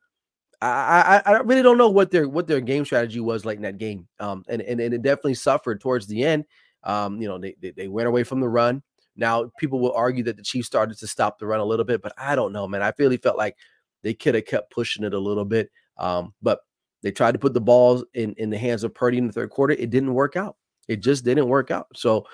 I, 0.61 1.21
I 1.25 1.33
I 1.33 1.39
really 1.41 1.61
don't 1.61 1.77
know 1.77 1.89
what 1.89 2.09
their 2.09 2.29
what 2.29 2.47
their 2.47 2.61
game 2.61 2.85
strategy 2.85 3.19
was 3.19 3.43
like 3.43 3.57
in 3.57 3.63
that 3.63 3.77
game. 3.77 4.07
Um, 4.21 4.45
and 4.47 4.61
and, 4.61 4.79
and 4.79 4.93
it 4.93 5.01
definitely 5.01 5.33
suffered 5.33 5.81
towards 5.81 6.07
the 6.07 6.23
end. 6.23 6.45
Um, 6.85 7.21
you 7.21 7.27
know, 7.27 7.37
they, 7.37 7.55
they 7.61 7.71
they 7.71 7.87
went 7.89 8.07
away 8.07 8.23
from 8.23 8.39
the 8.39 8.47
run. 8.47 8.81
Now, 9.15 9.51
people 9.59 9.79
will 9.79 9.93
argue 9.93 10.23
that 10.23 10.37
the 10.37 10.43
Chiefs 10.43 10.67
started 10.67 10.97
to 10.97 11.07
stop 11.07 11.37
the 11.39 11.45
run 11.45 11.59
a 11.59 11.65
little 11.65 11.85
bit, 11.85 12.01
but 12.01 12.13
I 12.17 12.35
don't 12.35 12.53
know, 12.53 12.67
man. 12.67 12.81
I 12.81 12.91
really 12.97 13.17
felt 13.17 13.37
like 13.37 13.55
they 14.01 14.13
could 14.13 14.35
have 14.35 14.45
kept 14.45 14.71
pushing 14.71 15.03
it 15.03 15.13
a 15.13 15.19
little 15.19 15.45
bit. 15.45 15.71
Um, 15.97 16.33
but 16.41 16.59
They 17.03 17.11
tried 17.11 17.33
to 17.33 17.39
put 17.39 17.53
the 17.53 17.61
balls 17.61 18.03
in 18.13 18.33
in 18.37 18.49
the 18.49 18.57
hands 18.57 18.83
of 18.83 18.93
Purdy 18.93 19.17
in 19.17 19.27
the 19.27 19.33
third 19.33 19.49
quarter. 19.49 19.73
It 19.73 19.89
didn't 19.89 20.13
work 20.13 20.35
out. 20.35 20.55
It 20.87 21.01
just 21.01 21.23
didn't 21.25 21.47
work 21.47 21.69
out. 21.69 21.87
So, 21.95 22.25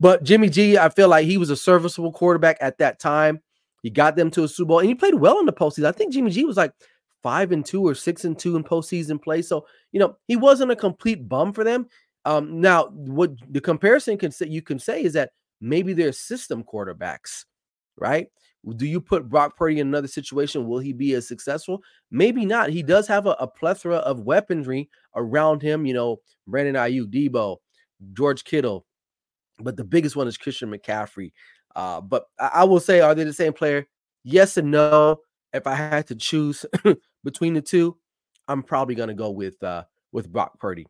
but 0.00 0.24
Jimmy 0.24 0.48
G, 0.50 0.76
I 0.76 0.88
feel 0.88 1.08
like 1.08 1.24
he 1.24 1.38
was 1.38 1.50
a 1.50 1.56
serviceable 1.56 2.12
quarterback 2.12 2.58
at 2.60 2.78
that 2.78 2.98
time. 2.98 3.40
He 3.82 3.90
got 3.90 4.16
them 4.16 4.30
to 4.32 4.44
a 4.44 4.48
Super 4.48 4.68
Bowl 4.68 4.78
and 4.80 4.88
he 4.88 4.94
played 4.94 5.14
well 5.14 5.38
in 5.38 5.46
the 5.46 5.52
postseason. 5.52 5.86
I 5.86 5.92
think 5.92 6.12
Jimmy 6.12 6.30
G 6.32 6.44
was 6.44 6.56
like 6.56 6.72
five 7.22 7.52
and 7.52 7.64
two 7.64 7.86
or 7.86 7.94
six 7.94 8.24
and 8.24 8.38
two 8.38 8.56
in 8.56 8.64
postseason 8.64 9.22
play. 9.22 9.42
So, 9.42 9.66
you 9.92 10.00
know, 10.00 10.16
he 10.26 10.36
wasn't 10.36 10.72
a 10.72 10.76
complete 10.76 11.28
bum 11.28 11.52
for 11.52 11.64
them. 11.64 11.86
Um, 12.24 12.60
now, 12.60 12.88
what 12.88 13.32
the 13.48 13.60
comparison 13.60 14.18
can 14.18 14.32
say 14.32 14.48
you 14.48 14.62
can 14.62 14.80
say 14.80 15.02
is 15.04 15.12
that 15.12 15.30
maybe 15.60 15.92
they're 15.92 16.12
system 16.12 16.64
quarterbacks, 16.64 17.44
right? 17.96 18.28
Do 18.76 18.86
you 18.86 19.00
put 19.00 19.28
Brock 19.28 19.56
Purdy 19.56 19.78
in 19.78 19.86
another 19.86 20.08
situation? 20.08 20.66
Will 20.66 20.80
he 20.80 20.92
be 20.92 21.14
as 21.14 21.28
successful? 21.28 21.82
Maybe 22.10 22.44
not. 22.44 22.70
He 22.70 22.82
does 22.82 23.06
have 23.06 23.26
a, 23.26 23.36
a 23.38 23.46
plethora 23.46 23.96
of 23.98 24.20
weaponry 24.20 24.88
around 25.14 25.62
him. 25.62 25.86
You 25.86 25.94
know, 25.94 26.16
Brandon 26.48 26.74
Aiyuk, 26.74 27.12
Deebo, 27.12 27.58
George 28.12 28.42
Kittle, 28.42 28.84
but 29.60 29.76
the 29.76 29.84
biggest 29.84 30.16
one 30.16 30.26
is 30.26 30.36
Christian 30.36 30.70
McCaffrey. 30.70 31.32
Uh, 31.76 32.00
but 32.00 32.26
I, 32.40 32.50
I 32.54 32.64
will 32.64 32.80
say, 32.80 33.00
are 33.00 33.14
they 33.14 33.24
the 33.24 33.32
same 33.32 33.52
player? 33.52 33.86
Yes 34.24 34.56
and 34.56 34.70
no. 34.70 35.20
If 35.52 35.66
I 35.66 35.74
had 35.74 36.08
to 36.08 36.16
choose 36.16 36.66
between 37.24 37.54
the 37.54 37.62
two, 37.62 37.96
I'm 38.48 38.62
probably 38.62 38.94
going 38.94 39.08
to 39.08 39.14
go 39.14 39.30
with 39.30 39.62
uh, 39.62 39.84
with 40.12 40.30
Brock 40.30 40.58
Purdy 40.58 40.86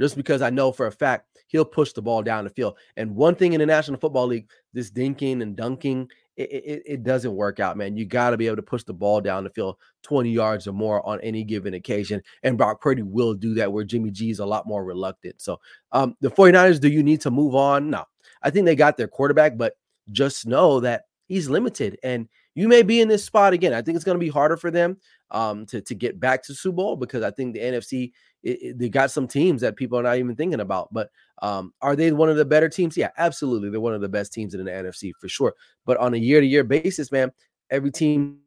just 0.00 0.16
because 0.16 0.42
I 0.42 0.50
know 0.50 0.72
for 0.72 0.86
a 0.86 0.92
fact 0.92 1.26
he'll 1.48 1.64
push 1.64 1.92
the 1.92 2.02
ball 2.02 2.22
down 2.22 2.44
the 2.44 2.50
field. 2.50 2.76
And 2.96 3.14
one 3.14 3.34
thing 3.34 3.52
in 3.52 3.60
the 3.60 3.66
National 3.66 3.98
Football 3.98 4.28
League, 4.28 4.48
this 4.72 4.90
dinking 4.90 5.42
and 5.42 5.56
dunking, 5.56 6.08
it, 6.36 6.50
it, 6.50 6.82
it 6.86 7.02
doesn't 7.02 7.34
work 7.34 7.58
out, 7.58 7.76
man. 7.76 7.96
You 7.96 8.06
got 8.06 8.30
to 8.30 8.36
be 8.36 8.46
able 8.46 8.56
to 8.56 8.62
push 8.62 8.84
the 8.84 8.94
ball 8.94 9.20
down 9.20 9.44
the 9.44 9.50
field 9.50 9.76
20 10.04 10.30
yards 10.30 10.66
or 10.68 10.72
more 10.72 11.04
on 11.06 11.20
any 11.20 11.44
given 11.44 11.74
occasion. 11.74 12.22
And 12.42 12.56
Brock 12.56 12.80
Purdy 12.80 13.02
will 13.02 13.34
do 13.34 13.54
that 13.54 13.72
where 13.72 13.84
Jimmy 13.84 14.10
G 14.10 14.30
is 14.30 14.38
a 14.38 14.46
lot 14.46 14.66
more 14.66 14.84
reluctant. 14.84 15.42
So 15.42 15.60
um, 15.92 16.14
the 16.20 16.30
49ers, 16.30 16.80
do 16.80 16.88
you 16.88 17.02
need 17.02 17.20
to 17.22 17.30
move 17.30 17.54
on? 17.54 17.90
No. 17.90 18.04
I 18.42 18.50
think 18.50 18.64
they 18.64 18.76
got 18.76 18.96
their 18.96 19.08
quarterback, 19.08 19.58
but 19.58 19.74
just 20.12 20.46
know 20.46 20.80
that 20.80 21.02
he's 21.26 21.50
limited. 21.50 21.98
And 22.02 22.28
you 22.54 22.68
may 22.68 22.82
be 22.82 23.00
in 23.00 23.08
this 23.08 23.24
spot 23.24 23.52
again. 23.52 23.74
I 23.74 23.82
think 23.82 23.96
it's 23.96 24.04
going 24.04 24.16
to 24.16 24.24
be 24.24 24.28
harder 24.28 24.56
for 24.56 24.70
them 24.70 24.98
um, 25.30 25.66
to, 25.66 25.80
to 25.80 25.94
get 25.94 26.18
back 26.18 26.42
to 26.44 26.54
Super 26.54 26.76
Bowl 26.76 26.96
because 26.96 27.22
I 27.22 27.30
think 27.30 27.54
the 27.54 27.60
NFC 27.60 28.12
it, 28.42 28.62
it, 28.62 28.78
they 28.78 28.88
got 28.88 29.10
some 29.10 29.28
teams 29.28 29.60
that 29.60 29.76
people 29.76 29.98
are 29.98 30.02
not 30.02 30.16
even 30.16 30.36
thinking 30.36 30.60
about. 30.60 30.92
But 30.92 31.10
um, 31.42 31.72
are 31.80 31.96
they 31.96 32.12
one 32.12 32.28
of 32.28 32.36
the 32.36 32.44
better 32.44 32.68
teams? 32.68 32.96
Yeah, 32.96 33.10
absolutely. 33.18 33.70
They're 33.70 33.80
one 33.80 33.94
of 33.94 34.00
the 34.00 34.08
best 34.08 34.32
teams 34.32 34.54
in 34.54 34.64
the 34.64 34.70
NFC 34.70 35.12
for 35.20 35.28
sure. 35.28 35.54
But 35.86 35.98
on 35.98 36.14
a 36.14 36.18
year 36.18 36.40
to 36.40 36.46
year 36.46 36.64
basis, 36.64 37.12
man, 37.12 37.32
every 37.70 37.90
team 37.90 38.38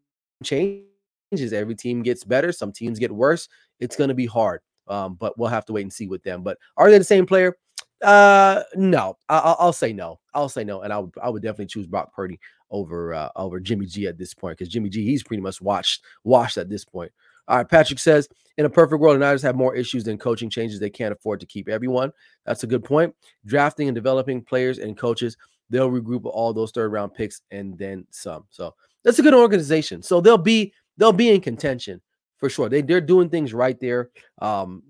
changes. 0.44 1.54
Every 1.54 1.76
team 1.76 2.04
gets 2.04 2.24
better. 2.24 2.52
Some 2.52 2.72
teams 2.72 3.00
get 3.00 3.12
worse. 3.12 3.50
It's 3.80 3.96
going 3.96 4.10
to 4.10 4.14
be 4.14 4.26
hard. 4.26 4.62
Um, 4.88 5.16
but 5.16 5.38
we'll 5.38 5.50
have 5.50 5.66
to 5.66 5.74
wait 5.74 5.84
and 5.84 5.94
see 5.94 6.08
with 6.08 6.24
them. 6.24 6.44
But 6.44 6.58
are 6.78 6.92
they 6.92 6.98
the 6.98 7.04
same 7.04 7.26
player? 7.26 7.56
Uh, 8.04 8.64
no. 8.76 9.18
I- 9.30 9.56
will 9.60 9.74
say 9.74 9.94
no. 9.94 10.20
I'll 10.34 10.50
say 10.50 10.64
no, 10.64 10.82
and 10.82 10.92
I 10.92 11.00
would 11.00 11.12
I 11.22 11.30
would 11.30 11.42
definitely 11.42 11.68
choose 11.68 11.88
Brock 11.88 12.14
Purdy 12.14 12.40
over 12.72 13.14
uh, 13.14 13.30
over 13.36 13.60
Jimmy 13.60 13.86
G 13.86 14.08
at 14.08 14.18
this 14.18 14.34
point 14.34 14.58
because 14.58 14.72
Jimmy 14.72 14.90
G 14.90 15.06
he's 15.06 15.24
pretty 15.24 15.42
much 15.42 15.62
watched 15.62 16.04
washed 16.24 16.58
at 16.58 16.70
this 16.70 16.84
point. 16.84 17.12
All 17.48 17.58
right, 17.58 17.68
Patrick 17.68 18.00
says, 18.00 18.30
in 18.58 18.66
a 18.66 18.70
perfect 18.70 19.02
world, 19.02 19.16
the 19.16 19.20
Niners 19.20 19.42
have 19.42 19.56
more 19.56 19.76
issues 19.76 20.04
than 20.04 20.18
coaching 20.18 20.50
changes. 20.50 20.80
They 20.80 20.90
can't 20.90 21.12
afford 21.12 21.40
to 21.40 21.46
keep 21.46 21.68
everyone. 21.68 22.12
That's 22.46 22.64
a 22.64 22.68
good 22.68 22.84
point. 22.84 23.16
Drafting 23.46 23.88
and 23.88 23.96
developing 23.96 24.44
players 24.44 24.78
and 24.78 24.98
coaches, 24.98 25.38
they'll 25.70 25.90
regroup 25.90 26.26
all 26.26 26.54
those 26.54 26.72
third 26.72 26.92
round 26.92 27.14
picks 27.14 27.42
and 27.52 27.78
then 27.78 28.06
some. 28.12 28.46
So 28.50 28.76
that's 29.04 29.20
a 29.20 29.24
good 29.24 29.34
organization. 29.34 30.02
So 30.04 30.22
they'll 30.22 30.38
be 30.38 30.74
they'll 30.98 31.12
be 31.12 31.30
in 31.30 31.42
contention 31.42 32.00
for 32.38 32.50
sure. 32.50 32.70
They 32.70 32.82
they're 32.82 33.02
doing 33.02 33.30
things 33.30 33.54
right 33.54 33.80
there. 33.80 34.12
Um, 34.40 34.84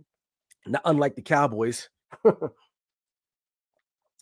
not 0.65 0.81
unlike 0.85 1.15
the 1.15 1.21
Cowboys. 1.21 1.89
and 2.25 2.39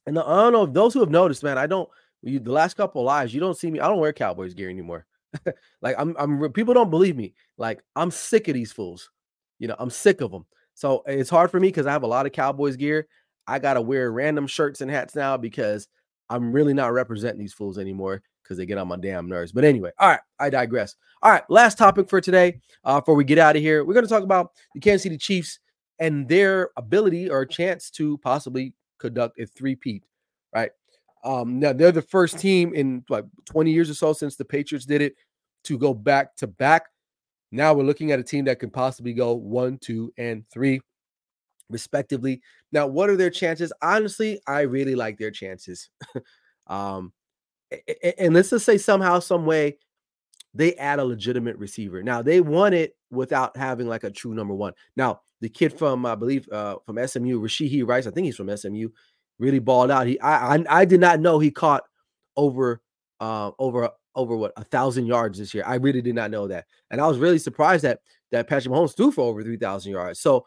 the, 0.05 0.23
I 0.25 0.43
don't 0.43 0.53
know 0.53 0.65
those 0.65 0.93
who 0.93 0.99
have 0.99 1.09
noticed, 1.09 1.43
man. 1.43 1.57
I 1.57 1.67
don't. 1.67 1.89
You, 2.23 2.39
the 2.39 2.51
last 2.51 2.75
couple 2.75 3.03
lives, 3.03 3.33
you 3.33 3.39
don't 3.39 3.57
see 3.57 3.71
me. 3.71 3.79
I 3.79 3.87
don't 3.87 3.99
wear 3.99 4.13
Cowboys 4.13 4.53
gear 4.53 4.69
anymore. 4.69 5.07
like 5.81 5.95
I'm, 5.97 6.15
I'm 6.17 6.51
people 6.53 6.73
don't 6.73 6.89
believe 6.89 7.15
me. 7.15 7.33
Like 7.57 7.81
I'm 7.95 8.11
sick 8.11 8.47
of 8.47 8.53
these 8.53 8.71
fools. 8.71 9.09
You 9.59 9.67
know, 9.67 9.75
I'm 9.79 9.89
sick 9.89 10.21
of 10.21 10.31
them. 10.31 10.45
So 10.73 11.03
it's 11.05 11.29
hard 11.29 11.51
for 11.51 11.59
me 11.59 11.67
because 11.67 11.85
I 11.85 11.91
have 11.91 12.03
a 12.03 12.07
lot 12.07 12.25
of 12.25 12.31
Cowboys 12.31 12.75
gear. 12.75 13.07
I 13.47 13.59
gotta 13.59 13.81
wear 13.81 14.11
random 14.11 14.47
shirts 14.47 14.81
and 14.81 14.89
hats 14.89 15.15
now 15.15 15.37
because 15.37 15.87
I'm 16.29 16.51
really 16.51 16.73
not 16.73 16.93
representing 16.93 17.39
these 17.39 17.53
fools 17.53 17.77
anymore 17.77 18.21
because 18.43 18.57
they 18.57 18.65
get 18.65 18.77
on 18.77 18.87
my 18.87 18.97
damn 18.97 19.27
nerves. 19.27 19.51
But 19.51 19.63
anyway, 19.63 19.91
all 19.99 20.09
right, 20.09 20.19
I 20.39 20.49
digress. 20.49 20.95
All 21.21 21.31
right, 21.31 21.43
last 21.49 21.77
topic 21.77 22.09
for 22.09 22.21
today. 22.21 22.59
Uh, 22.83 22.99
before 22.99 23.15
we 23.15 23.23
get 23.23 23.37
out 23.37 23.55
of 23.55 23.61
here, 23.61 23.83
we're 23.83 23.93
gonna 23.93 24.07
talk 24.07 24.23
about 24.23 24.51
the 24.73 24.79
Kansas 24.79 25.03
City 25.03 25.17
Chiefs 25.17 25.59
and 25.99 26.27
their 26.27 26.69
ability 26.77 27.29
or 27.29 27.45
chance 27.45 27.89
to 27.91 28.17
possibly 28.19 28.73
conduct 28.99 29.39
a 29.39 29.45
three-peat, 29.45 30.03
right? 30.53 30.71
Um, 31.23 31.59
now 31.59 31.73
they're 31.73 31.91
the 31.91 32.01
first 32.01 32.39
team 32.39 32.73
in 32.73 33.03
like 33.09 33.25
20 33.45 33.71
years 33.71 33.89
or 33.89 33.93
so 33.93 34.13
since 34.13 34.35
the 34.35 34.45
Patriots 34.45 34.85
did 34.85 35.01
it 35.01 35.15
to 35.65 35.77
go 35.77 35.93
back 35.93 36.35
to 36.37 36.47
back. 36.47 36.87
Now 37.51 37.73
we're 37.73 37.83
looking 37.83 38.11
at 38.11 38.19
a 38.19 38.23
team 38.23 38.45
that 38.45 38.59
can 38.59 38.69
possibly 38.69 39.13
go 39.13 39.33
one, 39.33 39.77
two, 39.77 40.13
and 40.17 40.43
three, 40.51 40.81
respectively. 41.69 42.41
Now, 42.71 42.87
what 42.87 43.09
are 43.09 43.17
their 43.17 43.29
chances? 43.29 43.73
Honestly, 43.81 44.39
I 44.47 44.61
really 44.61 44.95
like 44.95 45.17
their 45.17 45.31
chances. 45.31 45.89
um, 46.67 47.11
and 48.17 48.33
let's 48.33 48.49
just 48.49 48.65
say 48.65 48.77
somehow, 48.77 49.19
some 49.19 49.45
way, 49.45 49.77
they 50.53 50.75
add 50.75 50.99
a 50.99 51.05
legitimate 51.05 51.57
receiver. 51.57 52.03
Now 52.03 52.21
they 52.21 52.41
won 52.41 52.73
it 52.73 52.95
without 53.09 53.55
having 53.55 53.87
like 53.87 54.03
a 54.03 54.11
true 54.11 54.33
number 54.33 54.53
one. 54.53 54.73
Now 54.95 55.21
the 55.39 55.49
kid 55.49 55.77
from 55.77 56.05
I 56.05 56.15
believe 56.15 56.47
uh, 56.51 56.75
from 56.85 56.95
SMU, 57.05 57.39
Rashee 57.39 57.87
Rice, 57.87 58.07
I 58.07 58.11
think 58.11 58.25
he's 58.25 58.35
from 58.35 58.55
SMU 58.55 58.89
really 59.41 59.59
balled 59.59 59.91
out. 59.91 60.07
He 60.07 60.19
I 60.21 60.55
I, 60.55 60.65
I 60.69 60.85
did 60.85 61.01
not 61.01 61.19
know 61.19 61.39
he 61.39 61.51
caught 61.51 61.83
over 62.37 62.81
uh, 63.19 63.51
over 63.59 63.89
over 64.15 64.35
what 64.35 64.53
a 64.55 64.63
thousand 64.63 65.07
yards 65.07 65.39
this 65.39 65.53
year. 65.53 65.63
I 65.65 65.75
really 65.75 66.01
did 66.01 66.15
not 66.15 66.31
know 66.31 66.47
that, 66.47 66.65
and 66.89 67.01
I 67.01 67.07
was 67.07 67.17
really 67.17 67.39
surprised 67.39 67.83
that 67.83 67.99
that 68.31 68.47
Patrick 68.47 68.73
Mahomes 68.73 68.95
threw 68.95 69.11
for 69.11 69.21
over 69.21 69.43
three 69.43 69.57
thousand 69.57 69.91
yards. 69.91 70.21
So 70.21 70.45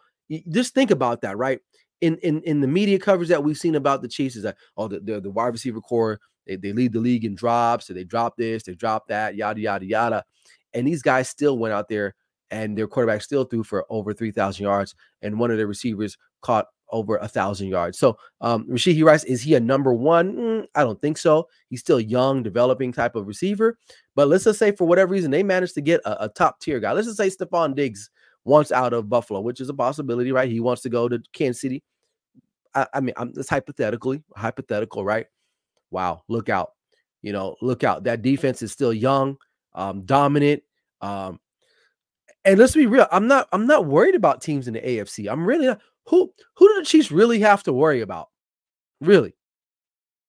just 0.49 0.73
think 0.73 0.91
about 0.91 1.21
that, 1.23 1.37
right? 1.37 1.61
In 2.01 2.17
in 2.19 2.41
in 2.43 2.61
the 2.61 2.69
media 2.69 2.99
coverage 2.99 3.29
that 3.29 3.43
we've 3.43 3.59
seen 3.59 3.75
about 3.75 4.01
the 4.01 4.09
Chiefs 4.09 4.37
is 4.37 4.45
that 4.45 4.57
oh 4.77 4.89
the 4.89 5.01
the, 5.01 5.21
the 5.21 5.31
wide 5.31 5.49
receiver 5.49 5.81
core 5.81 6.21
they, 6.47 6.57
they 6.57 6.73
lead 6.73 6.93
the 6.93 7.01
league 7.01 7.25
in 7.25 7.35
drops, 7.35 7.87
so 7.87 7.95
they 7.95 8.05
drop 8.05 8.37
this, 8.37 8.63
they 8.63 8.75
drop 8.75 9.09
that, 9.09 9.35
yada 9.35 9.61
yada 9.61 9.85
yada, 9.85 10.25
and 10.73 10.87
these 10.87 11.03
guys 11.03 11.29
still 11.29 11.59
went 11.59 11.75
out 11.75 11.89
there 11.89 12.15
and 12.51 12.77
their 12.77 12.87
quarterback 12.87 13.23
still 13.23 13.45
threw 13.45 13.63
for 13.63 13.85
over 13.91 14.13
three 14.13 14.31
thousand 14.31 14.65
yards, 14.65 14.95
and 15.23 15.39
one 15.39 15.51
of 15.51 15.57
their 15.57 15.67
receivers 15.67 16.17
caught 16.41 16.67
over 16.91 17.17
a 17.17 17.27
thousand 17.27 17.69
yards. 17.69 17.99
So 17.99 18.17
um 18.41 18.69
Rashee 18.69 19.03
Rice, 19.05 19.25
is 19.25 19.43
he 19.43 19.55
a 19.55 19.61
number 19.61 19.93
one? 19.95 20.37
Mm, 20.37 20.67
I 20.75 20.85
don't 20.85 21.01
think 21.01 21.19
so. 21.19 21.49
He's 21.69 21.81
still 21.81 21.99
young, 21.99 22.43
developing 22.43 22.93
type 22.93 23.17
of 23.17 23.27
receiver. 23.27 23.79
But 24.15 24.29
let's 24.29 24.45
just 24.45 24.59
say 24.59 24.73
for 24.73 24.87
whatever 24.87 25.11
reason 25.11 25.31
they 25.31 25.43
managed 25.43 25.75
to 25.75 25.81
get 25.81 26.01
a, 26.05 26.25
a 26.25 26.29
top 26.29 26.61
tier 26.61 26.79
guy. 26.81 26.93
Let's 26.93 27.07
just 27.07 27.17
say 27.17 27.29
Stefon 27.29 27.75
Diggs 27.75 28.11
wants 28.45 28.71
out 28.71 28.93
of 28.93 29.09
Buffalo, 29.09 29.41
which 29.41 29.61
is 29.61 29.69
a 29.71 29.75
possibility, 29.75 30.31
right? 30.31 30.51
He 30.51 30.61
wants 30.61 30.83
to 30.83 30.91
go 30.91 31.09
to 31.09 31.21
Kansas 31.33 31.63
City. 31.63 31.83
I, 32.75 32.87
I 32.95 33.01
mean, 33.01 33.15
I'm 33.17 33.33
it's 33.37 33.49
hypothetically, 33.49 34.23
hypothetical, 34.37 35.05
right? 35.05 35.27
Wow, 35.91 36.23
look 36.29 36.49
out. 36.49 36.73
You 37.23 37.33
know, 37.33 37.57
look 37.63 37.83
out. 37.83 38.05
That 38.05 38.21
defense 38.21 38.61
is 38.63 38.71
still 38.71 38.93
young, 38.93 39.39
um, 39.75 40.03
dominant. 40.03 40.63
Um, 41.01 41.41
and 42.45 42.59
let's 42.59 42.75
be 42.75 42.87
real, 42.87 43.07
I'm 43.11 43.27
not 43.27 43.49
I'm 43.53 43.67
not 43.67 43.87
worried 43.87 44.15
about 44.15 44.43
teams 44.43 44.69
in 44.69 44.75
the 44.75 44.81
AFC. 44.81 45.31
I'm 45.31 45.47
really 45.47 45.67
not 45.67 45.81
who 46.07 46.33
who 46.57 46.69
do 46.69 46.75
the 46.81 46.85
Chiefs 46.85 47.11
really 47.11 47.41
have 47.41 47.63
to 47.65 47.73
worry 47.73 48.01
about? 48.01 48.29
Really, 49.01 49.35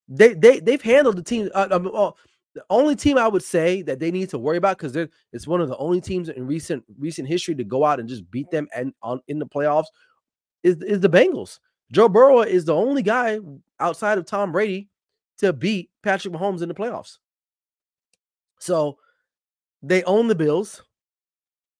they 0.08 0.34
they 0.34 0.60
they've 0.60 0.82
handled 0.82 1.16
the 1.16 1.22
team. 1.22 1.50
Uh, 1.54 1.68
um, 1.70 1.90
well, 1.92 2.16
the 2.54 2.64
only 2.70 2.96
team 2.96 3.18
I 3.18 3.28
would 3.28 3.42
say 3.42 3.82
that 3.82 4.00
they 4.00 4.10
need 4.10 4.30
to 4.30 4.38
worry 4.38 4.56
about 4.56 4.78
because 4.78 4.96
it's 5.32 5.46
one 5.46 5.60
of 5.60 5.68
the 5.68 5.76
only 5.76 6.00
teams 6.00 6.28
in 6.28 6.46
recent 6.46 6.84
recent 6.98 7.28
history 7.28 7.54
to 7.54 7.64
go 7.64 7.84
out 7.84 8.00
and 8.00 8.08
just 8.08 8.30
beat 8.30 8.50
them 8.50 8.68
and 8.74 8.94
on 9.02 9.20
in 9.28 9.38
the 9.38 9.46
playoffs 9.46 9.86
is 10.62 10.76
is 10.82 11.00
the 11.00 11.10
Bengals. 11.10 11.58
Joe 11.92 12.08
Burrow 12.08 12.40
is 12.40 12.64
the 12.64 12.74
only 12.74 13.02
guy 13.02 13.38
outside 13.78 14.18
of 14.18 14.26
Tom 14.26 14.52
Brady 14.52 14.88
to 15.38 15.52
beat 15.52 15.90
Patrick 16.02 16.34
Mahomes 16.34 16.62
in 16.62 16.68
the 16.68 16.74
playoffs. 16.74 17.18
So 18.58 18.98
they 19.82 20.02
own 20.04 20.28
the 20.28 20.34
Bills. 20.34 20.82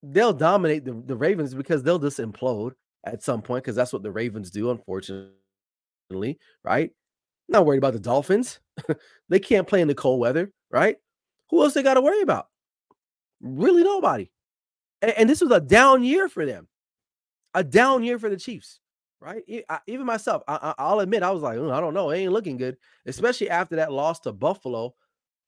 They'll 0.09 0.33
dominate 0.33 0.85
the, 0.85 0.93
the 1.05 1.17
Ravens 1.17 1.55
because 1.55 1.83
they'll 1.83 1.99
just 1.99 2.19
implode 2.19 2.73
at 3.05 3.23
some 3.23 3.43
point 3.43 3.65
because 3.65 3.77
that's 3.77 3.93
what 3.93 4.03
the 4.03 4.11
Ravens 4.11 4.51
do, 4.51 4.71
unfortunately, 4.71 6.39
right? 6.65 6.91
Not 7.49 7.67
worried 7.67 7.79
about 7.79 7.93
the 7.93 8.01
Dolphins. 8.01 8.61
they 9.29 9.39
can't 9.39 9.67
play 9.67 9.81
in 9.81 9.89
the 9.89 9.95
cold 9.95 10.21
weather, 10.21 10.53
right? 10.71 10.97
Who 11.51 11.63
else 11.63 11.75
they 11.75 11.83
got 11.83 11.95
to 11.95 12.01
worry 12.01 12.23
about? 12.23 12.47
Really, 13.41 13.85
nobody. 13.85 14.29
And, 15.03 15.13
and, 15.13 15.31
this 15.31 15.41
was 15.41 15.51
a 15.51 15.61
down 15.61 16.03
year 16.03 16.29
for 16.29 16.47
them, 16.47 16.69
a 17.55 17.63
down 17.63 18.03
year 18.03 18.19
for 18.19 18.31
the 18.31 18.37
Chiefs, 18.37 18.81
right? 19.21 19.43
I, 19.69 19.79
even 19.87 20.07
myself, 20.07 20.43
I, 20.49 20.75
will 20.79 21.01
admit, 21.01 21.23
I 21.23 21.31
was 21.31 21.43
like, 21.43 21.59
mm, 21.59 21.73
I 21.73 21.81
don't 21.81 21.95
know, 21.95 22.11
it 22.11 22.19
ain't 22.19 22.33
looking 22.33 22.57
good, 22.57 22.77
especially 23.05 23.51
after 23.51 23.77
that 23.77 23.93
loss 23.93 24.21
to 24.21 24.33
Buffalo. 24.33 24.95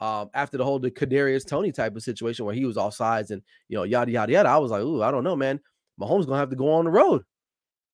Um, 0.01 0.31
after 0.33 0.57
the 0.57 0.65
whole 0.65 0.79
the 0.79 0.93
Kadarius 0.93 1.47
Toney 1.47 1.73
type 1.73 1.97
of 1.97 2.03
situation 2.03 2.45
where 2.45 2.55
he 2.55 2.65
was 2.65 2.77
off 2.77 2.95
sides 2.95 3.33
and 3.33 3.43
you 3.69 3.77
know 3.77 3.83
yada 3.83 4.11
yada 4.11 4.33
yada, 4.33 4.49
I 4.49 4.59
was 4.59 4.71
like, 4.71 4.83
ooh, 4.83 5.03
I 5.03 5.11
don't 5.11 5.25
know, 5.25 5.37
man. 5.37 5.61
Mahomes 6.01 6.27
gonna 6.27 6.39
have 6.39 6.51
to 6.51 6.57
go 6.57 6.73
on 6.73 6.85
the 6.85 6.91
road, 6.91 7.25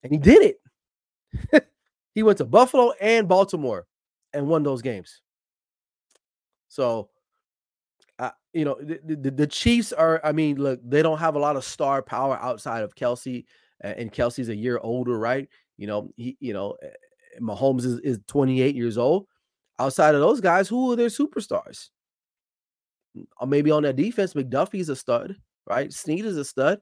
and 0.02 0.12
he 0.12 0.18
did 0.18 0.56
it. 1.52 1.64
he 2.14 2.22
went 2.22 2.38
to 2.38 2.44
Buffalo 2.44 2.92
and 3.00 3.26
Baltimore 3.26 3.86
and 4.34 4.46
won 4.46 4.62
those 4.62 4.82
games. 4.82 5.22
So, 6.68 7.08
uh, 8.18 8.30
you 8.52 8.64
know, 8.64 8.76
the, 8.80 9.00
the, 9.04 9.30
the, 9.30 9.46
Chiefs 9.46 9.92
are. 9.92 10.20
I 10.24 10.32
mean, 10.32 10.56
look, 10.56 10.80
they 10.84 11.02
don't 11.02 11.18
have 11.18 11.36
a 11.36 11.38
lot 11.38 11.56
of 11.56 11.64
star 11.64 12.02
power 12.02 12.36
outside 12.36 12.82
of 12.82 12.94
Kelce, 12.94 13.44
and 13.80 14.12
Kelce's 14.12 14.48
a 14.48 14.56
year 14.56 14.78
older, 14.82 15.18
right? 15.18 15.48
You 15.76 15.86
know, 15.86 16.10
he, 16.16 16.36
you 16.40 16.52
know, 16.52 16.76
eh, 16.82 16.88
Mahomes 17.40 17.84
is, 17.84 17.98
is 18.00 18.20
28 18.26 18.74
years 18.74 18.98
old. 18.98 19.26
Outside 19.78 20.14
of 20.14 20.20
those 20.20 20.40
guys, 20.40 20.68
who 20.68 20.92
are 20.92 20.96
their 20.96 21.08
superstars? 21.08 21.88
Uh, 23.40 23.46
maybe 23.46 23.70
on 23.70 23.82
that 23.82 23.96
defense, 23.96 24.34
McDuffie's 24.34 24.88
a 24.88 24.96
stud, 24.96 25.36
right? 25.68 25.92
Sneed 25.92 26.24
is 26.24 26.36
a 26.36 26.44
stud. 26.44 26.80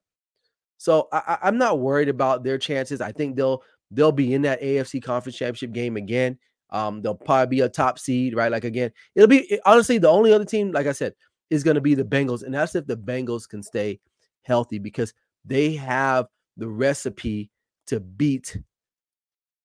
So 0.79 1.09
I, 1.13 1.39
I'm 1.43 1.59
not 1.59 1.79
worried 1.79 2.09
about 2.09 2.43
their 2.43 2.59
chances. 2.59 3.01
I 3.01 3.13
think 3.13 3.37
they'll 3.37 3.63
they'll 3.91 4.13
be 4.13 4.35
in 4.35 4.43
that 4.43 4.61
AFC 4.61 5.03
Conference 5.03 5.37
Championship 5.37 5.73
game 5.73 5.97
again. 5.97 6.39
Um, 6.71 7.03
they'll 7.03 7.15
probably 7.15 7.57
be 7.57 7.61
a 7.61 7.69
top 7.69 7.99
seed, 7.99 8.35
right? 8.35 8.51
Like 8.51 8.65
again, 8.65 8.91
it'll 9.15 9.29
be 9.29 9.61
honestly 9.65 9.99
the 9.99 10.09
only 10.09 10.33
other 10.33 10.45
team, 10.45 10.73
like 10.73 10.87
I 10.87 10.93
said, 10.93 11.15
is 11.51 11.63
going 11.63 11.75
to 11.75 11.81
be 11.81 11.95
the 11.95 12.05
Bengals, 12.05 12.43
and 12.43 12.55
that's 12.55 12.75
if 12.75 12.87
the 12.87 12.97
Bengals 12.97 13.49
can 13.49 13.63
stay 13.63 14.01
healthy 14.43 14.79
because 14.79 15.15
they 15.45 15.73
have 15.75 16.27
the 16.57 16.69
recipe 16.69 17.51
to 17.87 18.01
beat 18.01 18.59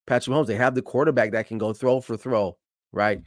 Patrick 0.05 0.35
Mahomes. 0.35 0.47
They 0.47 0.55
have 0.55 0.75
the 0.75 0.81
quarterback 0.81 1.31
that 1.31 1.47
can 1.47 1.57
go 1.57 1.73
throw 1.73 2.01
for 2.01 2.17
throw, 2.17 2.57
right? 2.91 3.21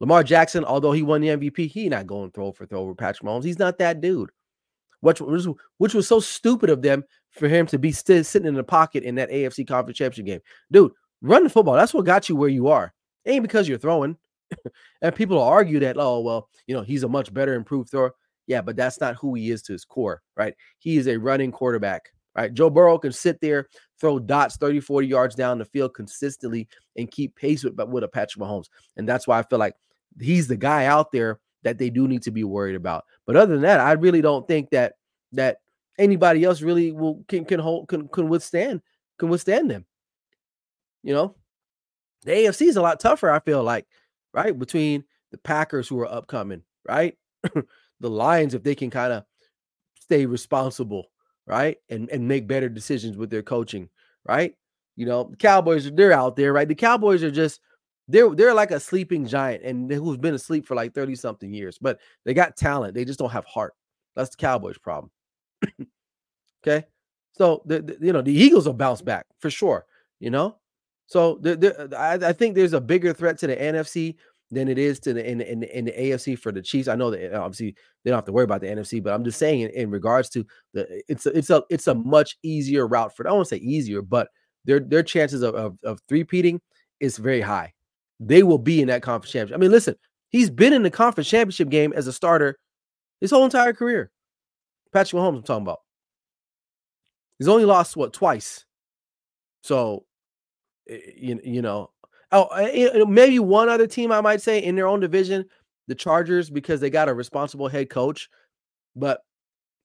Lamar 0.00 0.24
Jackson, 0.24 0.64
although 0.64 0.92
he 0.92 1.02
won 1.02 1.20
the 1.20 1.28
MVP, 1.28 1.68
he 1.68 1.88
not 1.88 2.06
going 2.06 2.30
throw 2.30 2.52
for 2.52 2.66
throw 2.66 2.80
over 2.80 2.94
Patrick 2.94 3.28
Mahomes. 3.28 3.44
He's 3.44 3.58
not 3.58 3.78
that 3.78 4.00
dude. 4.00 4.30
Which 5.00 5.20
was 5.20 5.48
which 5.78 5.94
was 5.94 6.06
so 6.06 6.20
stupid 6.20 6.68
of 6.68 6.82
them 6.82 7.04
for 7.30 7.48
him 7.48 7.66
to 7.66 7.78
be 7.78 7.92
still 7.92 8.22
sitting 8.22 8.48
in 8.48 8.54
the 8.54 8.64
pocket 8.64 9.02
in 9.02 9.14
that 9.14 9.30
AFC 9.30 9.66
Conference 9.66 9.96
Championship 9.96 10.26
game. 10.26 10.40
Dude, 10.70 10.92
run 11.22 11.44
the 11.44 11.50
football. 11.50 11.74
That's 11.74 11.94
what 11.94 12.04
got 12.04 12.28
you 12.28 12.36
where 12.36 12.48
you 12.48 12.68
are. 12.68 12.92
It 13.24 13.32
ain't 13.32 13.42
because 13.42 13.68
you're 13.68 13.78
throwing. 13.78 14.16
and 15.02 15.14
people 15.14 15.40
argue 15.40 15.78
that, 15.80 15.96
oh, 15.98 16.20
well, 16.20 16.48
you 16.66 16.74
know, 16.74 16.82
he's 16.82 17.02
a 17.02 17.08
much 17.08 17.32
better 17.32 17.54
improved 17.54 17.90
thrower. 17.90 18.14
Yeah, 18.46 18.62
but 18.62 18.76
that's 18.76 19.00
not 19.00 19.16
who 19.16 19.34
he 19.34 19.50
is 19.50 19.62
to 19.62 19.72
his 19.72 19.84
core, 19.84 20.22
right? 20.36 20.54
He 20.78 20.96
is 20.96 21.06
a 21.06 21.16
running 21.16 21.52
quarterback, 21.52 22.10
right? 22.36 22.52
Joe 22.52 22.70
Burrow 22.70 22.98
can 22.98 23.12
sit 23.12 23.40
there, 23.40 23.68
throw 24.00 24.18
dots 24.18 24.56
30, 24.56 24.80
40 24.80 25.06
yards 25.06 25.34
down 25.34 25.58
the 25.58 25.64
field 25.64 25.94
consistently 25.94 26.68
and 26.96 27.10
keep 27.10 27.36
pace 27.36 27.64
with, 27.64 27.76
but 27.76 27.90
with 27.90 28.04
a 28.04 28.08
Patrick 28.08 28.42
Mahomes. 28.42 28.66
And 28.96 29.08
that's 29.08 29.26
why 29.26 29.38
I 29.38 29.42
feel 29.42 29.58
like 29.58 29.74
he's 30.20 30.48
the 30.48 30.56
guy 30.56 30.86
out 30.86 31.12
there 31.12 31.40
that 31.62 31.78
they 31.78 31.90
do 31.90 32.08
need 32.08 32.22
to 32.22 32.30
be 32.30 32.44
worried 32.44 32.76
about. 32.76 33.04
But 33.26 33.36
other 33.36 33.52
than 33.54 33.62
that, 33.62 33.80
I 33.80 33.92
really 33.92 34.22
don't 34.22 34.46
think 34.46 34.70
that 34.70 34.94
that 35.32 35.58
anybody 35.98 36.44
else 36.44 36.62
really 36.62 36.92
will 36.92 37.24
can 37.28 37.44
can 37.44 37.60
hold 37.60 37.88
can 37.88 38.08
can 38.08 38.28
withstand 38.28 38.80
can 39.18 39.28
withstand 39.28 39.70
them. 39.70 39.84
You 41.02 41.14
know, 41.14 41.36
the 42.24 42.32
AFC 42.32 42.68
is 42.68 42.76
a 42.76 42.82
lot 42.82 43.00
tougher. 43.00 43.30
I 43.30 43.40
feel 43.40 43.62
like 43.62 43.86
right 44.32 44.58
between 44.58 45.04
the 45.30 45.38
Packers 45.38 45.88
who 45.88 45.98
are 46.00 46.12
upcoming, 46.12 46.62
right, 46.86 47.16
the 48.00 48.10
Lions 48.10 48.54
if 48.54 48.62
they 48.62 48.74
can 48.74 48.90
kind 48.90 49.12
of 49.12 49.24
stay 50.00 50.26
responsible, 50.26 51.06
right, 51.50 51.78
and 51.88 52.08
and 52.10 52.26
make 52.28 52.46
better 52.46 52.68
decisions 52.68 53.16
with 53.16 53.28
their 53.28 53.42
coaching, 53.42 53.88
right. 54.24 54.54
You 54.96 55.06
know, 55.06 55.24
the 55.24 55.36
Cowboys 55.36 55.90
they're 55.90 56.12
out 56.12 56.36
there, 56.36 56.52
right. 56.52 56.68
The 56.68 56.74
Cowboys 56.74 57.22
are 57.22 57.30
just 57.30 57.60
they're 58.08 58.30
they're 58.30 58.54
like 58.54 58.70
a 58.70 58.78
sleeping 58.78 59.26
giant 59.26 59.64
and 59.64 59.90
who's 59.90 60.16
been 60.16 60.34
asleep 60.34 60.66
for 60.66 60.74
like 60.74 60.94
30 60.94 61.16
something 61.16 61.52
years, 61.52 61.76
but 61.78 61.98
they 62.24 62.34
got 62.34 62.56
talent. 62.56 62.94
They 62.94 63.04
just 63.04 63.18
don't 63.18 63.30
have 63.30 63.44
heart. 63.44 63.74
That's 64.14 64.30
the 64.30 64.36
Cowboys' 64.36 64.78
problem. 64.78 65.10
okay. 66.66 66.86
So 67.32 67.62
the, 67.66 67.82
the, 67.82 67.98
you 68.00 68.12
know 68.12 68.22
the 68.22 68.32
Eagles 68.32 68.66
will 68.66 68.74
bounce 68.74 69.02
back 69.02 69.26
for 69.38 69.50
sure. 69.50 69.86
You 70.20 70.30
know, 70.30 70.56
so 71.06 71.38
the, 71.40 71.56
the, 71.56 71.96
I, 71.98 72.28
I, 72.28 72.32
think 72.32 72.54
there's 72.54 72.74
a 72.74 72.80
bigger 72.80 73.12
threat 73.12 73.38
to 73.38 73.46
the 73.46 73.56
NFC 73.56 74.16
than 74.50 74.68
it 74.68 74.78
is 74.78 74.98
to 75.00 75.12
the 75.12 75.28
in, 75.28 75.40
in, 75.40 75.62
in 75.62 75.84
the 75.84 75.92
AFC 75.92 76.38
for 76.38 76.52
the 76.52 76.62
Chiefs. 76.62 76.88
I 76.88 76.96
know 76.96 77.10
that 77.10 77.34
obviously 77.34 77.76
they 78.04 78.10
don't 78.10 78.18
have 78.18 78.24
to 78.24 78.32
worry 78.32 78.44
about 78.44 78.60
the 78.60 78.66
NFC, 78.66 79.02
but 79.02 79.12
I'm 79.12 79.24
just 79.24 79.38
saying 79.38 79.60
in, 79.60 79.70
in 79.70 79.90
regards 79.90 80.28
to 80.30 80.44
the 80.74 81.02
it's 81.08 81.26
a, 81.26 81.36
it's 81.36 81.50
a 81.50 81.62
it's 81.70 81.86
a 81.86 81.94
much 81.94 82.36
easier 82.42 82.86
route 82.86 83.16
for. 83.16 83.28
I 83.28 83.32
won't 83.32 83.48
say 83.48 83.58
easier, 83.58 84.02
but 84.02 84.28
their 84.64 84.80
their 84.80 85.02
chances 85.02 85.42
of 85.42 85.54
of, 85.54 85.78
of 85.84 86.00
three 86.08 86.24
peating 86.24 86.60
is 86.98 87.16
very 87.16 87.40
high 87.40 87.72
they 88.20 88.42
will 88.42 88.58
be 88.58 88.82
in 88.82 88.88
that 88.88 89.02
conference 89.02 89.32
championship. 89.32 89.56
I 89.56 89.58
mean, 89.58 89.70
listen, 89.70 89.96
he's 90.28 90.50
been 90.50 90.74
in 90.74 90.82
the 90.82 90.90
conference 90.90 91.28
championship 91.28 91.70
game 91.70 91.92
as 91.94 92.06
a 92.06 92.12
starter 92.12 92.58
his 93.20 93.30
whole 93.30 93.44
entire 93.44 93.72
career. 93.72 94.10
Patrick 94.92 95.20
Mahomes, 95.20 95.38
I'm 95.38 95.42
talking 95.42 95.62
about. 95.62 95.80
He's 97.38 97.48
only 97.48 97.64
lost 97.64 97.96
what 97.96 98.12
twice. 98.12 98.66
So, 99.62 100.04
eh, 100.88 100.98
you, 101.16 101.40
you 101.42 101.62
know, 101.62 101.90
oh, 102.32 102.46
eh, 102.48 103.04
maybe 103.06 103.38
one 103.38 103.68
other 103.68 103.86
team 103.86 104.12
I 104.12 104.20
might 104.20 104.40
say 104.40 104.62
in 104.62 104.76
their 104.76 104.86
own 104.86 105.00
division, 105.00 105.44
the 105.88 105.94
Chargers, 105.94 106.50
because 106.50 106.80
they 106.80 106.90
got 106.90 107.08
a 107.08 107.14
responsible 107.14 107.68
head 107.68 107.90
coach. 107.90 108.28
But 108.96 109.20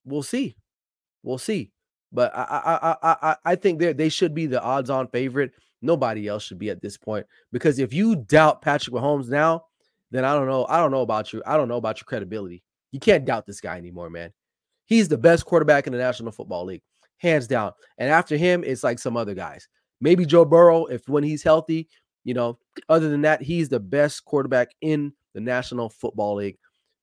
we'll 0.05 0.23
see, 0.23 0.55
we'll 1.23 1.37
see. 1.37 1.71
But 2.11 2.35
I 2.35 2.41
I 2.41 2.95
I 3.01 3.17
I, 3.21 3.35
I 3.45 3.55
think 3.55 3.79
they 3.79 3.93
they 3.93 4.09
should 4.09 4.33
be 4.33 4.45
the 4.45 4.61
odds-on 4.61 5.07
favorite. 5.09 5.51
Nobody 5.81 6.27
else 6.27 6.43
should 6.43 6.59
be 6.59 6.69
at 6.69 6.81
this 6.81 6.97
point 6.97 7.25
because 7.51 7.77
if 7.77 7.93
you 7.93 8.15
doubt 8.15 8.61
Patrick 8.61 8.95
Mahomes 8.95 9.29
now, 9.29 9.65
then 10.11 10.23
I 10.25 10.33
don't 10.33 10.47
know. 10.47 10.65
I 10.69 10.77
don't 10.77 10.91
know 10.91 11.01
about 11.01 11.33
you. 11.33 11.43
I 11.45 11.57
don't 11.57 11.67
know 11.67 11.77
about 11.77 11.99
your 11.99 12.05
credibility. 12.05 12.63
You 12.91 12.99
can't 12.99 13.25
doubt 13.25 13.45
this 13.45 13.59
guy 13.59 13.77
anymore, 13.77 14.09
man. 14.09 14.31
He's 14.85 15.07
the 15.07 15.17
best 15.17 15.45
quarterback 15.45 15.87
in 15.87 15.93
the 15.93 15.99
National 15.99 16.31
Football 16.31 16.65
League, 16.65 16.81
hands 17.17 17.47
down. 17.47 17.73
And 17.97 18.09
after 18.09 18.37
him, 18.37 18.63
it's 18.63 18.83
like 18.83 18.99
some 18.99 19.17
other 19.17 19.33
guys. 19.33 19.67
Maybe 19.99 20.25
Joe 20.25 20.45
Burrow, 20.45 20.85
if 20.85 21.07
when 21.09 21.23
he's 21.23 21.43
healthy, 21.43 21.89
you 22.25 22.33
know. 22.33 22.59
Other 22.89 23.07
than 23.07 23.21
that, 23.21 23.41
he's 23.41 23.69
the 23.69 23.79
best 23.79 24.25
quarterback 24.25 24.69
in 24.81 25.13
the 25.33 25.39
National 25.39 25.89
Football 25.89 26.35
League. 26.35 26.57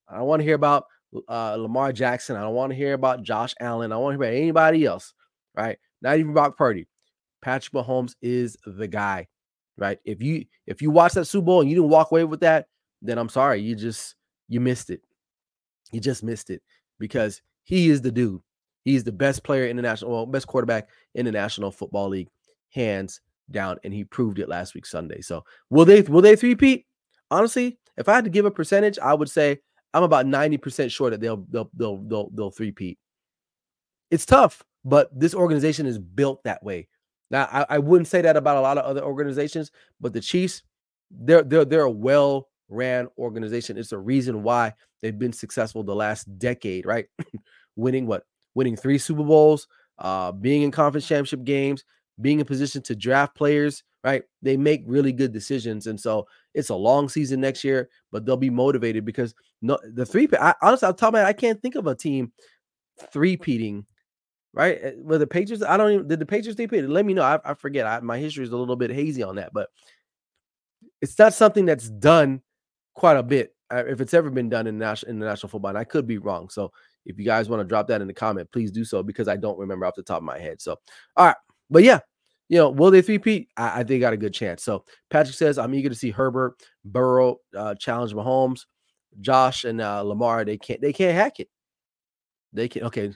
I 0.06 0.18
don't 0.18 0.26
want 0.26 0.40
to 0.40 0.44
hear 0.44 0.54
about 0.54 0.84
uh, 1.28 1.56
Lamar 1.56 1.92
Jackson. 1.92 2.36
I 2.36 2.42
don't 2.42 2.54
want 2.54 2.72
to 2.72 2.76
hear 2.76 2.92
about 2.92 3.22
Josh 3.22 3.54
Allen. 3.60 3.90
I 3.90 3.94
don't 3.94 4.02
want 4.02 4.12
to 4.12 4.24
hear 4.24 4.32
about 4.32 4.36
anybody 4.36 4.84
else, 4.84 5.14
right? 5.54 5.78
Not 6.02 6.18
even 6.18 6.34
Brock 6.34 6.58
Purdy. 6.58 6.86
Patrick 7.40 7.72
Mahomes 7.72 8.14
is 8.20 8.56
the 8.66 8.86
guy, 8.86 9.28
right? 9.78 9.98
If 10.04 10.22
you 10.22 10.44
if 10.66 10.82
you 10.82 10.90
watch 10.90 11.14
that 11.14 11.24
Super 11.24 11.46
Bowl 11.46 11.60
and 11.60 11.70
you 11.70 11.76
didn't 11.76 11.90
walk 11.90 12.10
away 12.10 12.24
with 12.24 12.40
that, 12.40 12.66
then 13.00 13.18
I'm 13.18 13.28
sorry, 13.28 13.60
you 13.60 13.74
just 13.74 14.16
you 14.48 14.60
missed 14.60 14.90
it. 14.90 15.00
You 15.92 16.00
just 16.00 16.22
missed 16.22 16.50
it 16.50 16.62
because 16.98 17.40
he 17.64 17.88
is 17.90 18.00
the 18.02 18.12
dude. 18.12 18.40
He's 18.84 19.04
the 19.04 19.12
best 19.12 19.44
player 19.44 19.66
in 19.66 19.76
the 19.76 19.82
national, 19.82 20.10
well, 20.10 20.26
best 20.26 20.46
quarterback 20.46 20.88
in 21.14 21.24
the 21.24 21.30
National 21.30 21.70
Football 21.70 22.08
League, 22.08 22.28
hands 22.70 23.20
down, 23.52 23.78
and 23.84 23.92
he 23.92 24.04
proved 24.04 24.38
it 24.38 24.48
last 24.48 24.74
week 24.74 24.86
Sunday. 24.86 25.20
So 25.20 25.44
will 25.70 25.84
they 25.84 26.02
will 26.02 26.22
they 26.22 26.36
three-peat? 26.36 26.86
Honestly, 27.30 27.78
if 27.96 28.08
I 28.08 28.14
had 28.14 28.24
to 28.24 28.30
give 28.30 28.44
a 28.44 28.50
percentage, 28.50 28.98
I 28.98 29.14
would 29.14 29.30
say 29.30 29.60
I'm 29.94 30.02
about 30.02 30.26
90% 30.26 30.90
sure 30.90 31.10
that 31.10 31.20
they'll 31.20 31.44
they'll 31.48 31.70
they'll 31.74 31.98
they'll, 31.98 32.30
they'll 32.32 32.50
three-peat. 32.50 32.98
It's 34.10 34.26
tough, 34.26 34.62
but 34.84 35.08
this 35.18 35.34
organization 35.34 35.86
is 35.86 35.98
built 35.98 36.42
that 36.44 36.62
way. 36.62 36.88
Now, 37.30 37.48
I, 37.50 37.66
I 37.70 37.78
wouldn't 37.78 38.08
say 38.08 38.20
that 38.20 38.36
about 38.36 38.58
a 38.58 38.60
lot 38.60 38.76
of 38.76 38.84
other 38.84 39.02
organizations, 39.02 39.70
but 40.00 40.12
the 40.12 40.20
Chiefs, 40.20 40.62
they're 41.10 41.42
they're 41.42 41.64
they're 41.64 41.82
a 41.82 41.90
well 41.90 42.48
ran 42.68 43.08
organization. 43.18 43.78
It's 43.78 43.92
a 43.92 43.98
reason 43.98 44.42
why 44.42 44.74
they've 45.00 45.18
been 45.18 45.32
successful 45.32 45.82
the 45.82 45.94
last 45.94 46.38
decade, 46.38 46.86
right? 46.86 47.06
winning 47.76 48.06
what? 48.06 48.24
Winning 48.54 48.76
three 48.76 48.98
Super 48.98 49.24
Bowls, 49.24 49.66
uh, 49.98 50.32
being 50.32 50.62
in 50.62 50.70
conference 50.70 51.06
championship 51.06 51.44
games, 51.44 51.84
being 52.20 52.40
in 52.40 52.46
position 52.46 52.82
to 52.82 52.94
draft 52.94 53.34
players, 53.34 53.82
right? 54.04 54.22
They 54.42 54.56
make 54.56 54.82
really 54.86 55.12
good 55.12 55.32
decisions. 55.32 55.86
And 55.86 55.98
so 55.98 56.26
it's 56.54 56.70
a 56.70 56.74
long 56.74 57.08
season 57.08 57.40
next 57.40 57.64
year, 57.64 57.88
but 58.10 58.24
they'll 58.24 58.36
be 58.36 58.50
motivated 58.50 59.04
because 59.04 59.34
no 59.60 59.78
the 59.94 60.04
three 60.04 60.28
I 60.38 60.54
honestly 60.62 60.86
I'll 60.86 60.94
tell 60.94 61.12
you, 61.12 61.18
I 61.18 61.32
can't 61.32 61.60
think 61.62 61.74
of 61.74 61.86
a 61.86 61.94
team 61.94 62.32
three 63.12 63.36
peating 63.36 63.86
right? 64.54 64.78
Eh, 64.82 64.92
well, 64.98 65.18
the 65.18 65.26
Patriots, 65.26 65.64
I 65.64 65.76
don't 65.76 65.92
even 65.92 66.08
did 66.08 66.18
the 66.18 66.26
Patriots 66.26 66.56
they 66.56 66.66
paid. 66.66 66.84
Let 66.84 67.06
me 67.06 67.14
know. 67.14 67.22
I, 67.22 67.38
I 67.44 67.54
forget. 67.54 67.86
I, 67.86 68.00
my 68.00 68.18
history 68.18 68.44
is 68.44 68.52
a 68.52 68.56
little 68.56 68.76
bit 68.76 68.90
hazy 68.90 69.22
on 69.22 69.36
that, 69.36 69.52
but 69.52 69.68
it's 71.00 71.18
not 71.18 71.34
something 71.34 71.64
that's 71.64 71.88
done 71.88 72.42
quite 72.94 73.16
a 73.16 73.22
bit. 73.22 73.54
Uh, 73.70 73.84
if 73.88 74.00
it's 74.00 74.14
ever 74.14 74.28
been 74.28 74.50
done 74.50 74.66
in 74.66 74.78
national 74.78 75.10
in 75.10 75.18
the 75.18 75.26
national 75.26 75.48
football, 75.48 75.70
and 75.70 75.78
I 75.78 75.84
could 75.84 76.06
be 76.06 76.18
wrong. 76.18 76.50
So 76.50 76.72
if 77.06 77.18
you 77.18 77.24
guys 77.24 77.48
want 77.48 77.60
to 77.60 77.64
drop 77.64 77.88
that 77.88 78.00
in 78.00 78.06
the 78.06 78.14
comment, 78.14 78.50
please 78.52 78.70
do 78.70 78.84
so 78.84 79.02
because 79.02 79.28
I 79.28 79.36
don't 79.36 79.58
remember 79.58 79.86
off 79.86 79.94
the 79.94 80.02
top 80.02 80.18
of 80.18 80.24
my 80.24 80.38
head. 80.38 80.60
So 80.60 80.76
all 81.16 81.26
right, 81.26 81.36
but 81.72 81.82
yeah, 81.82 82.00
you 82.48 82.58
know, 82.58 82.70
will 82.70 82.90
they 82.90 83.02
three-peat? 83.02 83.48
I, 83.56 83.80
I 83.80 83.84
think 83.84 84.00
got 84.00 84.12
a 84.12 84.18
good 84.18 84.34
chance. 84.34 84.62
So 84.62 84.84
Patrick 85.10 85.34
says, 85.34 85.58
I'm 85.58 85.74
eager 85.74 85.88
to 85.88 85.94
see 85.94 86.10
Herbert, 86.10 86.54
Burrow 86.84 87.38
uh, 87.56 87.74
challenge 87.76 88.12
Mahomes, 88.12 88.66
Josh, 89.20 89.64
and 89.64 89.80
uh, 89.80 90.02
Lamar. 90.02 90.44
They 90.44 90.58
can't 90.58 90.80
they 90.80 90.92
can't 90.92 91.16
hack 91.16 91.40
it. 91.40 91.48
They 92.52 92.68
can 92.68 92.84
okay. 92.84 93.12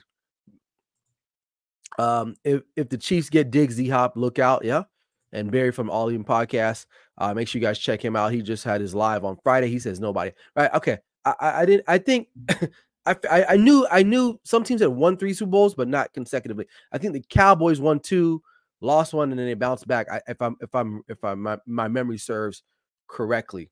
Um, 1.99 2.35
if 2.43 2.61
if 2.75 2.89
the 2.89 2.97
Chiefs 2.97 3.29
get 3.29 3.51
Diggs, 3.51 3.75
Z 3.75 3.87
Hop, 3.89 4.13
look 4.15 4.39
out, 4.39 4.65
yeah. 4.65 4.83
And 5.33 5.51
Barry 5.51 5.71
from 5.71 5.89
All 5.89 6.09
Podcast, 6.09 6.85
uh, 7.17 7.33
make 7.33 7.47
sure 7.47 7.59
you 7.59 7.67
guys 7.67 7.79
check 7.79 8.03
him 8.03 8.15
out. 8.15 8.31
He 8.31 8.41
just 8.41 8.63
had 8.63 8.81
his 8.81 8.95
live 8.95 9.25
on 9.25 9.37
Friday. 9.43 9.67
He 9.69 9.79
says 9.79 9.99
nobody, 9.99 10.31
right? 10.55 10.73
Okay, 10.73 10.97
I, 11.25 11.33
I, 11.39 11.61
I 11.61 11.65
didn't. 11.65 11.83
I 11.87 11.97
think 11.97 12.27
I, 13.07 13.15
I, 13.29 13.45
I 13.53 13.57
knew 13.57 13.87
I 13.89 14.03
knew 14.03 14.39
some 14.43 14.63
teams 14.63 14.81
had 14.81 14.89
won 14.89 15.17
three 15.17 15.33
Super 15.33 15.51
Bowls, 15.51 15.75
but 15.75 15.87
not 15.87 16.13
consecutively. 16.13 16.67
I 16.91 16.97
think 16.97 17.13
the 17.13 17.23
Cowboys 17.29 17.79
won 17.79 17.99
two, 17.99 18.41
lost 18.81 19.13
one, 19.13 19.31
and 19.31 19.39
then 19.39 19.47
they 19.47 19.53
bounced 19.53 19.87
back. 19.87 20.07
I, 20.11 20.21
if 20.27 20.41
I'm 20.41 20.57
if 20.61 20.73
I'm 20.75 21.01
if 21.07 21.23
I 21.23 21.35
my, 21.35 21.57
my 21.65 21.87
memory 21.87 22.17
serves 22.17 22.63
correctly, 23.07 23.71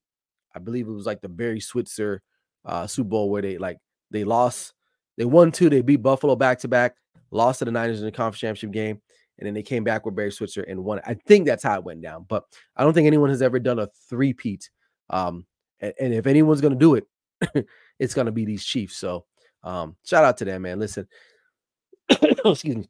I 0.54 0.58
believe 0.58 0.88
it 0.88 0.92
was 0.92 1.06
like 1.06 1.20
the 1.20 1.28
Barry 1.28 1.60
Switzer 1.60 2.22
uh, 2.64 2.86
Super 2.86 3.08
Bowl 3.10 3.30
where 3.30 3.42
they 3.42 3.58
like 3.58 3.78
they 4.10 4.24
lost, 4.24 4.72
they 5.18 5.24
won 5.24 5.52
two, 5.52 5.68
they 5.68 5.82
beat 5.82 6.02
Buffalo 6.02 6.34
back 6.36 6.58
to 6.60 6.68
back, 6.68 6.96
lost 7.30 7.58
to 7.58 7.66
the 7.66 7.70
Niners 7.70 8.00
in 8.00 8.06
the 8.06 8.12
conference 8.12 8.40
championship 8.40 8.72
game, 8.72 9.00
and 9.38 9.46
then 9.46 9.54
they 9.54 9.62
came 9.62 9.84
back 9.84 10.06
with 10.06 10.16
Barry 10.16 10.32
Switzer 10.32 10.62
and 10.62 10.82
won. 10.82 11.00
I 11.06 11.14
think 11.14 11.46
that's 11.46 11.62
how 11.62 11.74
it 11.76 11.84
went 11.84 12.02
down, 12.02 12.24
but 12.28 12.44
I 12.76 12.84
don't 12.84 12.94
think 12.94 13.06
anyone 13.06 13.30
has 13.30 13.42
ever 13.42 13.58
done 13.58 13.78
a 13.78 13.88
three-peat. 14.08 14.70
Um, 15.10 15.46
and, 15.80 15.92
and 16.00 16.14
if 16.14 16.26
anyone's 16.26 16.60
gonna 16.60 16.74
do 16.74 16.94
it, 16.94 17.04
it's 17.98 18.14
gonna 18.14 18.32
be 18.32 18.44
these 18.44 18.64
Chiefs. 18.64 18.96
So 18.96 19.24
um, 19.62 19.96
shout 20.04 20.24
out 20.24 20.36
to 20.38 20.44
them, 20.44 20.62
man. 20.62 20.78
Listen, 20.78 21.06
excuse 22.10 22.76
me. 22.76 22.88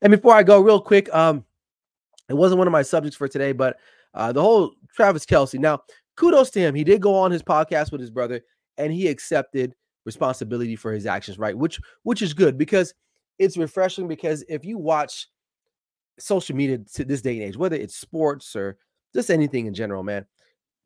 And 0.00 0.10
before 0.10 0.34
I 0.34 0.42
go, 0.42 0.60
real 0.60 0.80
quick, 0.80 1.12
um, 1.14 1.44
it 2.28 2.34
wasn't 2.34 2.58
one 2.58 2.66
of 2.66 2.72
my 2.72 2.82
subjects 2.82 3.16
for 3.16 3.28
today, 3.28 3.52
but 3.52 3.78
uh, 4.14 4.32
the 4.32 4.42
whole 4.42 4.72
Travis 4.94 5.26
Kelce. 5.26 5.58
Now, 5.58 5.82
kudos 6.16 6.50
to 6.50 6.60
him. 6.60 6.74
He 6.74 6.84
did 6.84 7.00
go 7.00 7.14
on 7.14 7.30
his 7.30 7.42
podcast 7.42 7.92
with 7.92 8.00
his 8.00 8.10
brother, 8.10 8.42
and 8.78 8.92
he 8.92 9.08
accepted 9.08 9.74
responsibility 10.04 10.76
for 10.76 10.92
his 10.92 11.06
actions, 11.06 11.38
right? 11.38 11.56
Which 11.56 11.80
which 12.02 12.22
is 12.22 12.34
good 12.34 12.58
because 12.58 12.94
it's 13.38 13.56
refreshing. 13.56 14.08
Because 14.08 14.44
if 14.48 14.64
you 14.64 14.78
watch 14.78 15.28
social 16.18 16.56
media 16.56 16.78
to 16.94 17.04
this 17.04 17.22
day 17.22 17.34
and 17.34 17.42
age, 17.42 17.56
whether 17.56 17.76
it's 17.76 17.96
sports 17.96 18.54
or 18.54 18.78
just 19.14 19.30
anything 19.30 19.66
in 19.66 19.74
general, 19.74 20.02
man, 20.02 20.26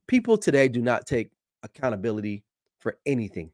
people 0.06 0.38
today 0.38 0.68
do 0.68 0.82
not 0.82 1.06
take 1.06 1.30
accountability 1.62 2.44
for 2.86 2.96
anything, 3.04 3.50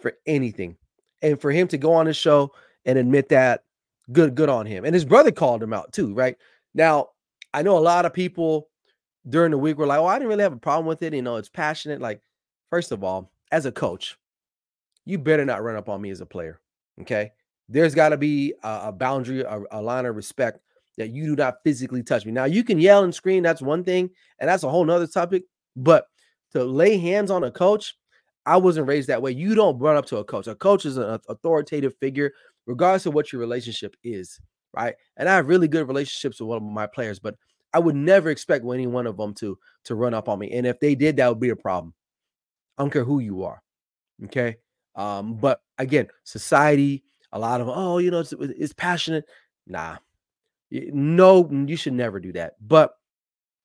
for 0.00 0.12
anything. 0.24 0.76
And 1.20 1.40
for 1.40 1.50
him 1.50 1.66
to 1.66 1.76
go 1.76 1.92
on 1.92 2.06
his 2.06 2.16
show 2.16 2.52
and 2.84 2.96
admit 2.96 3.28
that, 3.30 3.64
good, 4.12 4.36
good 4.36 4.48
on 4.48 4.66
him. 4.66 4.84
And 4.84 4.94
his 4.94 5.04
brother 5.04 5.32
called 5.32 5.60
him 5.60 5.72
out 5.72 5.92
too, 5.92 6.14
right? 6.14 6.36
Now, 6.72 7.08
I 7.52 7.62
know 7.62 7.76
a 7.76 7.80
lot 7.80 8.06
of 8.06 8.14
people 8.14 8.68
during 9.28 9.50
the 9.50 9.58
week 9.58 9.78
were 9.78 9.86
like, 9.88 9.98
oh, 9.98 10.06
I 10.06 10.14
didn't 10.14 10.28
really 10.28 10.44
have 10.44 10.52
a 10.52 10.58
problem 10.58 10.86
with 10.86 11.02
it. 11.02 11.12
You 11.12 11.22
know, 11.22 11.34
it's 11.34 11.48
passionate. 11.48 12.00
Like, 12.00 12.22
first 12.70 12.92
of 12.92 13.02
all, 13.02 13.32
as 13.50 13.66
a 13.66 13.72
coach, 13.72 14.16
you 15.06 15.18
better 15.18 15.44
not 15.44 15.64
run 15.64 15.74
up 15.74 15.88
on 15.88 16.00
me 16.00 16.10
as 16.10 16.20
a 16.20 16.26
player. 16.26 16.60
Okay. 17.00 17.32
There's 17.68 17.96
got 17.96 18.10
to 18.10 18.16
be 18.16 18.54
a, 18.62 18.82
a 18.84 18.92
boundary, 18.92 19.40
a, 19.40 19.60
a, 19.72 19.82
line 19.82 20.06
of 20.06 20.14
respect 20.14 20.60
that 20.98 21.10
you 21.10 21.24
do 21.24 21.34
not 21.34 21.64
physically 21.64 22.04
touch 22.04 22.24
me. 22.24 22.30
Now, 22.30 22.44
you 22.44 22.62
can 22.62 22.78
yell 22.78 23.02
and 23.02 23.12
scream. 23.12 23.42
That's 23.42 23.60
one 23.60 23.82
thing. 23.82 24.08
And 24.38 24.48
that's 24.48 24.62
a 24.62 24.68
whole 24.68 24.84
nother 24.84 25.08
topic. 25.08 25.42
But 25.74 26.06
to 26.52 26.62
lay 26.62 26.96
hands 26.96 27.32
on 27.32 27.42
a 27.42 27.50
coach, 27.50 27.96
I 28.46 28.56
wasn't 28.56 28.86
raised 28.86 29.08
that 29.08 29.20
way. 29.20 29.32
You 29.32 29.54
don't 29.54 29.78
run 29.78 29.96
up 29.96 30.06
to 30.06 30.18
a 30.18 30.24
coach. 30.24 30.46
A 30.46 30.54
coach 30.54 30.86
is 30.86 30.96
an 30.96 31.18
authoritative 31.28 31.94
figure, 31.98 32.32
regardless 32.66 33.06
of 33.06 33.14
what 33.14 33.32
your 33.32 33.40
relationship 33.40 33.96
is. 34.04 34.40
Right. 34.74 34.94
And 35.16 35.28
I 35.28 35.34
have 35.34 35.48
really 35.48 35.68
good 35.68 35.88
relationships 35.88 36.40
with 36.40 36.48
one 36.48 36.58
of 36.58 36.62
my 36.62 36.86
players, 36.86 37.18
but 37.18 37.36
I 37.72 37.78
would 37.78 37.96
never 37.96 38.30
expect 38.30 38.64
any 38.64 38.86
one 38.86 39.06
of 39.06 39.16
them 39.16 39.34
to 39.34 39.58
to 39.84 39.94
run 39.94 40.14
up 40.14 40.28
on 40.28 40.38
me. 40.38 40.52
And 40.52 40.66
if 40.66 40.78
they 40.80 40.94
did, 40.94 41.16
that 41.16 41.28
would 41.28 41.40
be 41.40 41.48
a 41.50 41.56
problem. 41.56 41.94
I 42.78 42.82
don't 42.82 42.92
care 42.92 43.04
who 43.04 43.20
you 43.20 43.42
are. 43.44 43.62
Okay. 44.24 44.56
Um, 44.94 45.34
but 45.34 45.60
again, 45.78 46.08
society, 46.24 47.04
a 47.32 47.38
lot 47.38 47.60
of 47.60 47.68
oh, 47.68 47.98
you 47.98 48.10
know, 48.10 48.20
it's, 48.20 48.32
it's 48.38 48.72
passionate. 48.72 49.24
Nah, 49.66 49.96
no, 50.70 51.48
you 51.50 51.76
should 51.76 51.92
never 51.92 52.20
do 52.20 52.32
that. 52.32 52.54
But 52.60 52.92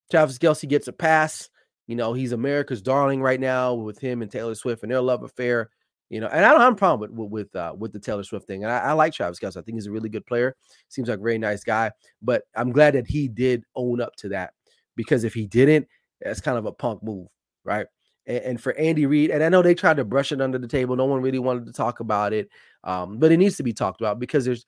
Travis 0.09 0.37
Kelce 0.37 0.67
gets 0.67 0.87
a 0.87 0.93
pass. 0.93 1.49
You 1.87 1.95
know, 1.95 2.13
he's 2.13 2.31
America's 2.31 2.81
darling 2.81 3.21
right 3.21 3.39
now 3.39 3.73
with 3.73 3.99
him 3.99 4.21
and 4.21 4.31
Taylor 4.31 4.55
Swift 4.55 4.83
and 4.83 4.91
their 4.91 5.01
love 5.01 5.23
affair. 5.23 5.69
You 6.09 6.19
know, 6.19 6.27
and 6.27 6.45
I 6.45 6.51
don't 6.51 6.61
have 6.61 6.73
a 6.73 6.75
problem 6.75 7.15
with 7.15 7.31
with 7.31 7.55
uh, 7.55 7.73
with 7.77 7.93
the 7.93 7.99
Taylor 7.99 8.23
Swift 8.23 8.45
thing. 8.45 8.63
And 8.63 8.71
I, 8.71 8.79
I 8.79 8.91
like 8.93 9.13
Travis 9.13 9.39
Kelce. 9.39 9.57
I 9.57 9.61
think 9.61 9.77
he's 9.77 9.87
a 9.87 9.91
really 9.91 10.09
good 10.09 10.25
player. 10.25 10.55
Seems 10.89 11.07
like 11.07 11.19
a 11.19 11.21
very 11.21 11.37
nice 11.37 11.63
guy. 11.63 11.91
But 12.21 12.43
I'm 12.55 12.71
glad 12.71 12.95
that 12.95 13.07
he 13.07 13.27
did 13.27 13.63
own 13.75 14.01
up 14.01 14.15
to 14.17 14.29
that 14.29 14.53
because 14.95 15.23
if 15.23 15.33
he 15.33 15.47
didn't, 15.47 15.87
that's 16.21 16.41
kind 16.41 16.57
of 16.57 16.65
a 16.65 16.71
punk 16.71 17.01
move, 17.01 17.27
right? 17.63 17.87
And, 18.27 18.43
and 18.43 18.61
for 18.61 18.73
Andy 18.73 19.05
Reid, 19.05 19.31
and 19.31 19.41
I 19.41 19.49
know 19.49 19.61
they 19.61 19.73
tried 19.73 19.97
to 19.97 20.05
brush 20.05 20.31
it 20.31 20.41
under 20.41 20.57
the 20.57 20.67
table. 20.67 20.95
No 20.95 21.05
one 21.05 21.21
really 21.21 21.39
wanted 21.39 21.65
to 21.65 21.73
talk 21.73 22.01
about 22.01 22.33
it, 22.33 22.49
um, 22.83 23.17
but 23.17 23.31
it 23.31 23.37
needs 23.37 23.55
to 23.57 23.63
be 23.63 23.73
talked 23.73 24.01
about 24.01 24.19
because 24.19 24.45
there's 24.45 24.65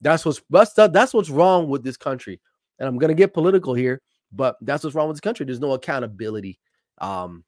that's 0.00 0.24
what's 0.24 0.40
that's, 0.50 0.72
that's 0.72 1.14
what's 1.14 1.30
wrong 1.30 1.68
with 1.68 1.84
this 1.84 1.96
country. 1.96 2.40
And 2.78 2.88
I'm 2.88 2.98
gonna 2.98 3.14
get 3.14 3.32
political 3.32 3.74
here, 3.74 4.02
but 4.32 4.56
that's 4.60 4.84
what's 4.84 4.94
wrong 4.94 5.08
with 5.08 5.16
this 5.16 5.20
country. 5.20 5.46
There's 5.46 5.60
no 5.60 5.72
accountability, 5.72 6.58
um, 6.98 7.44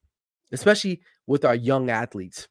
especially 0.53 1.03
with 1.27 1.45
our 1.45 1.55
young 1.55 1.91
athletes. 1.91 2.49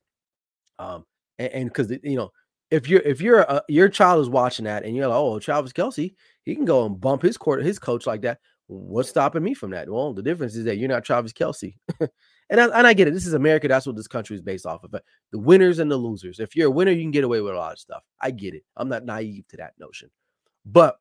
Um, 0.80 1.06
and 1.38 1.70
because 1.70 1.91
you 2.04 2.15
know, 2.15 2.32
if 2.70 2.88
you're 2.88 3.02
if 3.02 3.22
you're 3.22 3.41
a, 3.41 3.62
your 3.67 3.89
child 3.89 4.22
is 4.22 4.30
watching 4.30 4.65
that 4.65 4.84
and 4.84 4.96
you're 4.96 5.08
like, 5.08 5.17
oh, 5.17 5.39
Travis 5.39 5.74
Kelce, 5.74 6.13
he 6.44 6.56
can 6.56 6.65
go 6.65 6.86
and 6.86 7.00
bump 7.00 7.22
his 7.22 7.38
court 7.38 7.63
his 7.63 7.80
coach 7.80 8.08
like 8.08 8.22
that. 8.22 8.39
What's 8.67 9.10
stopping 9.10 9.44
me 9.44 9.54
from 9.54 9.72
that? 9.72 9.89
Well, 9.89 10.13
the 10.13 10.24
difference 10.24 10.56
is 10.56 10.63
that 10.63 10.78
you're 10.78 10.88
not 10.88 11.04
Travis 11.04 11.34
Kelce. 11.34 11.76
and 12.00 12.62
I, 12.62 12.65
and 12.67 12.88
I 12.88 12.94
get 12.94 13.10
it. 13.10 13.13
This 13.13 13.28
is 13.28 13.34
America. 13.34 13.67
That's 13.67 13.86
what 13.86 13.98
this 13.98 14.08
country 14.08 14.36
is 14.38 14.41
based 14.41 14.65
off 14.65 14.86
of. 14.86 14.91
The 14.91 15.39
winners 15.39 15.80
and 15.80 15.91
the 15.91 15.98
losers. 15.98 16.39
If 16.39 16.56
you're 16.56 16.67
a 16.67 16.72
winner, 16.72 16.91
you 16.91 17.04
can 17.04 17.12
get 17.12 17.26
away 17.26 17.41
with 17.41 17.54
a 17.54 17.58
lot 17.58 17.74
of 17.74 17.80
stuff. 17.80 18.04
I 18.22 18.32
get 18.32 18.54
it. 18.54 18.63
I'm 18.78 18.88
not 18.88 19.04
naive 19.04 19.46
to 19.50 19.58
that 19.58 19.74
notion. 19.78 20.10
But 20.65 20.98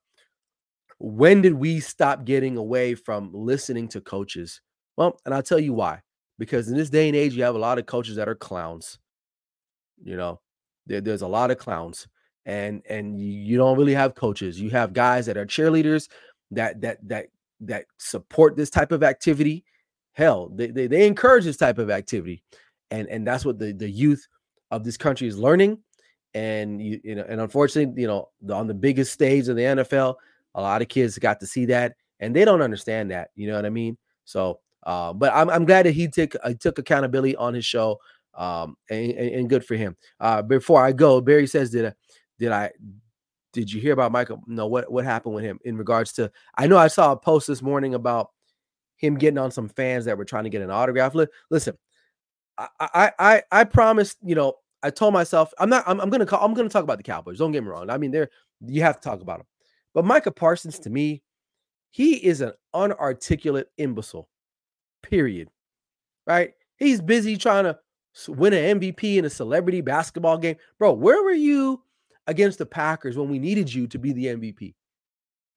when 1.00 1.40
did 1.40 1.54
we 1.54 1.80
stop 1.80 2.24
getting 2.26 2.58
away 2.58 2.94
from 2.94 3.30
listening 3.32 3.88
to 3.88 4.02
coaches? 4.02 4.60
Well, 4.96 5.18
and 5.24 5.34
I'll 5.34 5.42
tell 5.42 5.58
you 5.58 5.72
why. 5.72 6.02
Because 6.38 6.68
in 6.68 6.76
this 6.76 6.90
day 6.90 7.08
and 7.08 7.16
age, 7.16 7.34
you 7.34 7.42
have 7.42 7.54
a 7.54 7.58
lot 7.58 7.78
of 7.78 7.86
coaches 7.86 8.16
that 8.16 8.28
are 8.28 8.34
clowns. 8.34 8.98
You 10.02 10.16
know, 10.16 10.40
there, 10.86 11.00
there's 11.00 11.22
a 11.22 11.28
lot 11.28 11.50
of 11.50 11.58
clowns, 11.58 12.06
and 12.46 12.82
and 12.88 13.20
you 13.20 13.58
don't 13.58 13.76
really 13.76 13.94
have 13.94 14.14
coaches. 14.14 14.60
You 14.60 14.70
have 14.70 14.92
guys 14.92 15.26
that 15.26 15.36
are 15.36 15.44
cheerleaders 15.44 16.08
that 16.50 16.80
that 16.80 16.98
that 17.08 17.26
that 17.60 17.86
support 17.98 18.56
this 18.56 18.70
type 18.70 18.92
of 18.92 19.02
activity. 19.02 19.64
Hell, 20.12 20.50
they, 20.54 20.68
they, 20.68 20.86
they 20.86 21.06
encourage 21.06 21.44
this 21.44 21.56
type 21.56 21.78
of 21.78 21.90
activity. 21.90 22.42
And 22.90 23.08
and 23.08 23.26
that's 23.26 23.44
what 23.44 23.58
the, 23.58 23.72
the 23.72 23.88
youth 23.88 24.26
of 24.70 24.84
this 24.84 24.96
country 24.96 25.28
is 25.28 25.38
learning. 25.38 25.78
And 26.34 26.80
you, 26.80 27.00
you 27.04 27.14
know, 27.14 27.24
and 27.28 27.40
unfortunately, 27.40 28.00
you 28.00 28.08
know, 28.08 28.28
the, 28.40 28.54
on 28.54 28.66
the 28.66 28.74
biggest 28.74 29.12
stage 29.12 29.48
of 29.48 29.56
the 29.56 29.62
NFL, 29.62 30.14
a 30.54 30.60
lot 30.60 30.82
of 30.82 30.88
kids 30.88 31.18
got 31.18 31.40
to 31.40 31.46
see 31.46 31.66
that 31.66 31.94
and 32.20 32.34
they 32.34 32.44
don't 32.44 32.62
understand 32.62 33.10
that. 33.10 33.30
You 33.34 33.48
know 33.48 33.56
what 33.56 33.66
I 33.66 33.70
mean? 33.70 33.96
So 34.24 34.60
uh, 34.84 35.12
but 35.12 35.32
I'm, 35.34 35.50
I'm 35.50 35.64
glad 35.64 35.86
that 35.86 35.92
he 35.92 36.08
took 36.08 36.34
uh, 36.42 36.54
took 36.58 36.78
accountability 36.78 37.36
on 37.36 37.54
his 37.54 37.64
show, 37.64 37.98
um, 38.34 38.76
and, 38.88 39.12
and, 39.12 39.34
and 39.34 39.50
good 39.50 39.64
for 39.64 39.74
him. 39.74 39.96
Uh, 40.18 40.42
before 40.42 40.84
I 40.84 40.92
go, 40.92 41.20
Barry 41.20 41.46
says, 41.46 41.70
"Did 41.70 41.86
I, 41.86 41.92
did 42.38 42.52
I 42.52 42.70
did 43.52 43.70
you 43.70 43.80
hear 43.80 43.92
about 43.92 44.12
Micah? 44.12 44.38
No, 44.46 44.66
what 44.66 44.90
what 44.90 45.04
happened 45.04 45.34
with 45.34 45.44
him 45.44 45.58
in 45.64 45.76
regards 45.76 46.12
to? 46.14 46.30
I 46.56 46.66
know 46.66 46.78
I 46.78 46.88
saw 46.88 47.12
a 47.12 47.16
post 47.16 47.46
this 47.46 47.62
morning 47.62 47.94
about 47.94 48.30
him 48.96 49.16
getting 49.16 49.38
on 49.38 49.50
some 49.50 49.68
fans 49.68 50.04
that 50.06 50.16
were 50.16 50.24
trying 50.24 50.44
to 50.44 50.50
get 50.50 50.62
an 50.62 50.70
autograph. 50.70 51.14
Listen, 51.50 51.76
I 52.56 52.68
I 52.80 53.12
I, 53.18 53.42
I 53.52 53.64
promised, 53.64 54.18
you 54.22 54.34
know, 54.34 54.54
I 54.82 54.90
told 54.90 55.12
myself 55.12 55.52
I'm 55.58 55.68
not. 55.68 55.84
I'm, 55.86 56.00
I'm 56.00 56.08
gonna 56.08 56.26
call. 56.26 56.42
I'm 56.42 56.54
gonna 56.54 56.70
talk 56.70 56.84
about 56.84 56.96
the 56.96 57.04
Cowboys. 57.04 57.38
Don't 57.38 57.52
get 57.52 57.62
me 57.62 57.68
wrong. 57.68 57.90
I 57.90 57.98
mean, 57.98 58.12
they're 58.12 58.30
you 58.66 58.80
have 58.82 58.98
to 58.98 59.06
talk 59.06 59.20
about 59.20 59.38
them. 59.40 59.46
But 59.94 60.04
Micah 60.04 60.30
Parsons, 60.30 60.78
to 60.80 60.90
me, 60.90 61.22
he 61.90 62.14
is 62.14 62.40
an 62.40 62.52
unarticulate 62.74 63.68
imbecile. 63.76 64.28
Period. 65.02 65.48
Right? 66.26 66.52
He's 66.76 67.00
busy 67.00 67.36
trying 67.36 67.64
to 67.64 67.78
win 68.28 68.52
an 68.52 68.80
MVP 68.80 69.16
in 69.16 69.24
a 69.24 69.30
celebrity 69.30 69.80
basketball 69.80 70.38
game, 70.38 70.56
bro. 70.78 70.92
Where 70.92 71.22
were 71.22 71.32
you? 71.32 71.82
against 72.30 72.58
the 72.58 72.66
Packers 72.66 73.18
when 73.18 73.28
we 73.28 73.38
needed 73.38 73.72
you 73.72 73.88
to 73.88 73.98
be 73.98 74.12
the 74.12 74.26
MVP. 74.26 74.74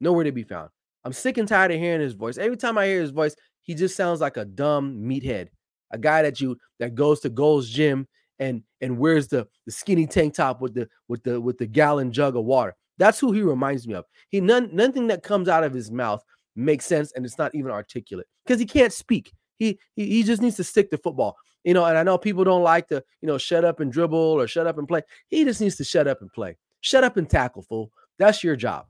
Nowhere 0.02 0.24
to 0.24 0.32
be 0.32 0.44
found. 0.44 0.70
I'm 1.06 1.14
sick 1.14 1.38
and 1.38 1.48
tired 1.48 1.72
of 1.72 1.80
hearing 1.80 2.02
his 2.02 2.14
voice. 2.14 2.38
Every 2.38 2.58
time 2.58 2.78
I 2.78 2.88
hear 2.88 3.00
his 3.00 3.12
voice, 3.12 3.36
he 3.62 3.76
just 3.76 3.96
sounds 3.96 4.22
like 4.22 4.38
a 4.38 4.46
dumb 4.46 4.96
meathead, 5.04 5.50
a 5.92 5.98
guy 5.98 6.24
that 6.24 6.42
you 6.42 6.58
that 6.80 6.96
goes 6.96 7.20
to 7.22 7.30
Gold's 7.30 7.70
Gym 7.70 8.08
and 8.40 8.64
and 8.82 8.98
wears 8.98 9.28
the 9.28 9.48
the 9.66 9.72
skinny 9.72 10.08
tank 10.08 10.34
top 10.34 10.62
with 10.62 10.74
the 10.74 10.90
with 11.08 11.24
the 11.24 11.40
with 11.40 11.60
the 11.60 11.68
gallon 11.68 12.12
jug 12.12 12.36
of 12.36 12.44
water. 12.44 12.76
That's 12.98 13.20
who 13.20 13.32
he 13.32 13.42
reminds 13.42 13.88
me 13.88 13.96
of. 13.96 14.06
He 14.30 14.42
none 14.42 14.70
nothing 14.74 15.08
that 15.08 15.24
comes 15.24 15.50
out 15.50 15.64
of 15.64 15.74
his 15.74 15.92
mouth 15.92 16.24
makes 16.56 16.86
sense 16.86 17.12
and 17.14 17.26
it's 17.26 17.38
not 17.38 17.54
even 17.56 17.72
articulate 17.72 18.28
because 18.46 18.60
he 18.60 18.66
can't 18.66 18.94
speak. 18.94 19.34
He, 19.58 19.80
he 19.96 20.08
he 20.08 20.24
just 20.24 20.42
needs 20.42 20.56
to 20.58 20.64
stick 20.64 20.90
to 20.92 20.98
football. 20.98 21.36
You 21.64 21.74
know, 21.74 21.86
and 21.86 21.98
I 21.98 22.04
know 22.04 22.18
people 22.18 22.44
don't 22.44 22.64
like 22.64 22.90
to, 22.90 23.04
you 23.22 23.28
know, 23.28 23.38
shut 23.38 23.64
up 23.64 23.80
and 23.80 23.92
dribble 23.92 24.18
or 24.18 24.48
shut 24.48 24.68
up 24.68 24.78
and 24.78 24.88
play. 24.88 25.02
He 25.30 25.46
just 25.46 25.62
needs 25.62 25.78
to 25.78 25.84
shut 25.84 26.08
up 26.08 26.22
and 26.22 26.32
play. 26.34 26.58
Shut 26.82 27.04
up 27.04 27.18
and 27.18 27.30
tackle, 27.30 27.62
fool. 27.64 27.92
That's 28.20 28.44
your 28.44 28.56
job. 28.56 28.86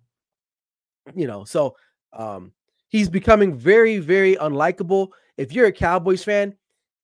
You 1.16 1.28
know, 1.28 1.44
so 1.44 1.76
um 2.14 2.54
he's 2.90 3.10
becoming 3.10 3.56
very, 3.58 3.98
very 4.00 4.36
unlikable. 4.36 5.10
If 5.38 5.52
you're 5.52 5.66
a 5.68 5.72
Cowboys 5.72 6.24
fan, 6.24 6.56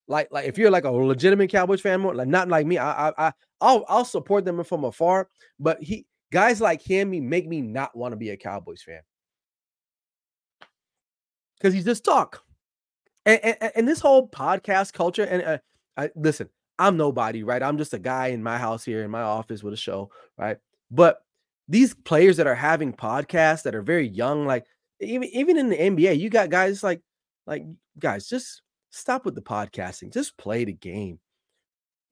like 0.08 0.28
like 0.30 0.46
if 0.46 0.58
you're 0.58 0.70
like 0.70 0.84
a 0.84 0.90
legitimate 0.90 1.50
Cowboys 1.50 1.80
fan, 1.80 2.00
more 2.00 2.14
like 2.14 2.28
not 2.28 2.48
like 2.48 2.66
me, 2.66 2.78
I 2.78 3.08
I, 3.08 3.28
I 3.28 3.32
I'll 3.60 3.84
I'll 3.88 4.04
support 4.04 4.44
them 4.44 4.62
from 4.64 4.84
afar. 4.84 5.28
But 5.58 5.82
he 5.82 6.06
guys 6.32 6.60
like 6.60 6.82
him 6.82 7.10
make 7.28 7.48
me 7.48 7.60
not 7.60 7.96
want 7.96 8.12
to 8.12 8.16
be 8.16 8.30
a 8.30 8.36
Cowboys 8.36 8.82
fan 8.82 9.00
because 11.58 11.74
he's 11.74 11.84
just 11.84 12.04
talk 12.04 12.42
and, 13.26 13.40
and, 13.42 13.72
and 13.76 13.88
this 13.88 14.00
whole 14.00 14.28
podcast 14.28 14.92
culture 14.92 15.24
and 15.24 15.42
uh, 15.42 15.58
I, 15.96 16.10
listen 16.16 16.48
I'm 16.80 16.96
nobody, 16.96 17.42
right? 17.42 17.62
I'm 17.62 17.76
just 17.76 17.92
a 17.92 17.98
guy 17.98 18.28
in 18.28 18.42
my 18.42 18.56
house 18.56 18.82
here 18.86 19.04
in 19.04 19.10
my 19.10 19.20
office 19.20 19.62
with 19.62 19.74
a 19.74 19.76
show, 19.76 20.10
right? 20.38 20.56
But 20.90 21.22
these 21.68 21.92
players 21.92 22.38
that 22.38 22.46
are 22.46 22.54
having 22.54 22.94
podcasts 22.94 23.64
that 23.64 23.74
are 23.74 23.82
very 23.82 24.08
young, 24.08 24.46
like 24.46 24.64
even 24.98 25.28
even 25.28 25.58
in 25.58 25.68
the 25.68 25.76
NBA, 25.76 26.18
you 26.18 26.30
got 26.30 26.48
guys 26.48 26.82
like 26.82 27.02
like 27.46 27.64
guys, 27.98 28.26
just 28.26 28.62
stop 28.88 29.26
with 29.26 29.34
the 29.34 29.42
podcasting. 29.42 30.10
Just 30.10 30.38
play 30.38 30.64
the 30.64 30.72
game. 30.72 31.20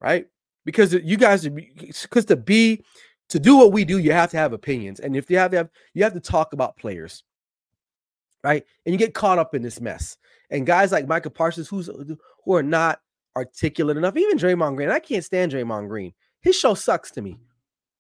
Right? 0.03 0.27
Because 0.67 0.93
you 0.93 1.17
guys 1.17 1.49
because 1.49 2.27
to 2.27 2.37
be 2.37 2.85
to 3.29 3.39
do 3.39 3.57
what 3.57 3.73
we 3.73 3.85
do, 3.85 3.99
you 3.99 4.13
have 4.13 4.31
to 4.31 4.37
have 4.37 4.53
opinions. 4.53 5.01
And 5.01 5.17
if 5.17 5.31
you 5.31 5.39
have 5.39 5.51
to 5.53 5.59
have 5.59 5.71
you 5.95 6.03
have 6.05 6.15
to 6.15 6.21
talk 6.21 6.53
about 6.53 6.77
players. 6.77 7.23
Right? 8.45 8.65
And 8.87 8.93
you 8.93 8.99
get 8.99 9.15
caught 9.15 9.39
up 9.39 9.55
in 9.55 9.63
this 9.63 9.81
mess. 9.81 10.17
And 10.51 10.65
guys 10.65 10.93
like 10.93 11.09
Micah 11.09 11.31
Parsons, 11.31 11.69
who's 11.69 11.91
who 12.45 12.55
are 12.55 12.63
not 12.63 13.01
articulate 13.37 13.97
enough, 13.97 14.17
even 14.17 14.39
Draymond 14.39 14.77
Green. 14.77 14.91
I 14.91 14.99
can't 14.99 15.25
stand 15.25 15.53
Draymond 15.53 15.89
Green. 15.89 16.13
His 16.41 16.57
show 16.57 16.75
sucks 16.75 17.11
to 17.13 17.23
me. 17.23 17.39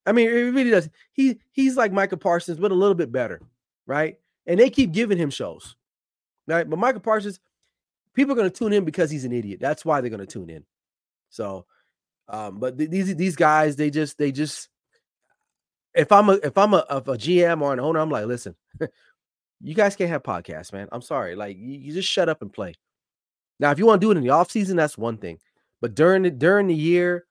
I 0.06 0.12
mean, 0.12 0.28
it 0.28 0.32
really 0.32 0.70
does. 0.70 0.88
He 1.12 1.38
he's 1.50 1.76
like 1.76 1.92
Micah 1.92 2.16
Parsons, 2.16 2.58
but 2.58 2.72
a 2.72 2.74
little 2.74 2.94
bit 2.94 3.12
better, 3.12 3.40
right? 3.86 4.16
And 4.46 4.58
they 4.58 4.70
keep 4.70 4.92
giving 4.92 5.18
him 5.18 5.30
shows, 5.30 5.76
right? 6.46 6.68
But 6.68 6.78
Micah 6.78 7.00
Parsons, 7.00 7.40
people 8.14 8.32
are 8.32 8.36
going 8.36 8.50
to 8.50 8.56
tune 8.56 8.72
in 8.72 8.84
because 8.86 9.10
he's 9.10 9.26
an 9.26 9.32
idiot. 9.32 9.60
That's 9.60 9.84
why 9.84 10.00
they're 10.00 10.08
going 10.08 10.20
to 10.20 10.26
tune 10.26 10.48
in. 10.48 10.64
So, 11.28 11.66
um, 12.28 12.58
but 12.58 12.78
th- 12.78 12.88
these 12.88 13.14
these 13.16 13.36
guys, 13.36 13.76
they 13.76 13.90
just 13.90 14.16
they 14.16 14.32
just 14.32 14.70
if 15.98 16.12
I'm 16.12 16.28
a 16.28 16.34
if 16.34 16.56
I'm 16.56 16.74
a, 16.74 16.84
a 16.88 17.02
GM 17.02 17.60
or 17.60 17.72
an 17.72 17.80
owner, 17.80 17.98
I'm 17.98 18.10
like, 18.10 18.26
listen, 18.26 18.54
you 19.60 19.74
guys 19.74 19.96
can't 19.96 20.10
have 20.10 20.22
podcasts, 20.22 20.72
man. 20.72 20.88
I'm 20.92 21.02
sorry. 21.02 21.34
Like 21.34 21.56
you, 21.58 21.78
you 21.78 21.92
just 21.92 22.08
shut 22.08 22.28
up 22.28 22.40
and 22.40 22.52
play. 22.52 22.74
Now, 23.58 23.72
if 23.72 23.78
you 23.78 23.86
want 23.86 24.00
to 24.00 24.06
do 24.06 24.12
it 24.12 24.16
in 24.16 24.22
the 24.22 24.30
off 24.30 24.50
season, 24.50 24.76
that's 24.76 24.96
one 24.96 25.18
thing. 25.18 25.38
But 25.80 25.94
during 25.94 26.22
the 26.22 26.30
during 26.30 26.68
the 26.68 26.74
year, 26.74 27.26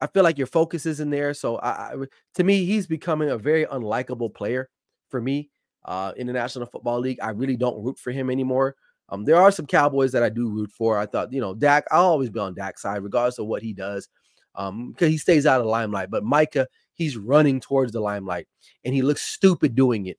I 0.00 0.06
feel 0.06 0.22
like 0.22 0.36
your 0.36 0.46
focus 0.46 0.84
is 0.84 1.00
in 1.00 1.08
there. 1.08 1.32
So 1.32 1.56
I, 1.56 1.70
I, 1.70 1.94
to 2.34 2.44
me, 2.44 2.66
he's 2.66 2.86
becoming 2.86 3.30
a 3.30 3.38
very 3.38 3.64
unlikable 3.64 4.34
player 4.34 4.68
for 5.08 5.20
me 5.20 5.48
uh, 5.86 6.12
in 6.16 6.26
the 6.26 6.34
National 6.34 6.66
Football 6.66 7.00
League. 7.00 7.18
I 7.22 7.30
really 7.30 7.56
don't 7.56 7.82
root 7.82 7.98
for 7.98 8.10
him 8.10 8.28
anymore. 8.28 8.76
Um, 9.08 9.24
there 9.24 9.36
are 9.36 9.50
some 9.50 9.66
Cowboys 9.66 10.12
that 10.12 10.22
I 10.22 10.28
do 10.28 10.50
root 10.50 10.70
for. 10.70 10.98
I 10.98 11.06
thought, 11.06 11.32
you 11.32 11.40
know, 11.40 11.54
Dak, 11.54 11.84
I'll 11.90 12.04
always 12.04 12.30
be 12.30 12.40
on 12.40 12.54
Dak's 12.54 12.82
side, 12.82 13.02
regardless 13.02 13.38
of 13.38 13.46
what 13.46 13.62
he 13.62 13.72
does, 13.72 14.08
um, 14.54 14.90
because 14.90 15.08
he 15.08 15.18
stays 15.18 15.46
out 15.46 15.60
of 15.60 15.64
the 15.64 15.70
limelight. 15.70 16.10
But 16.10 16.24
Micah, 16.24 16.66
he's 16.94 17.16
running 17.16 17.60
towards 17.60 17.92
the 17.92 18.00
limelight, 18.00 18.46
and 18.84 18.94
he 18.94 19.02
looks 19.02 19.22
stupid 19.22 19.74
doing 19.74 20.06
it. 20.06 20.18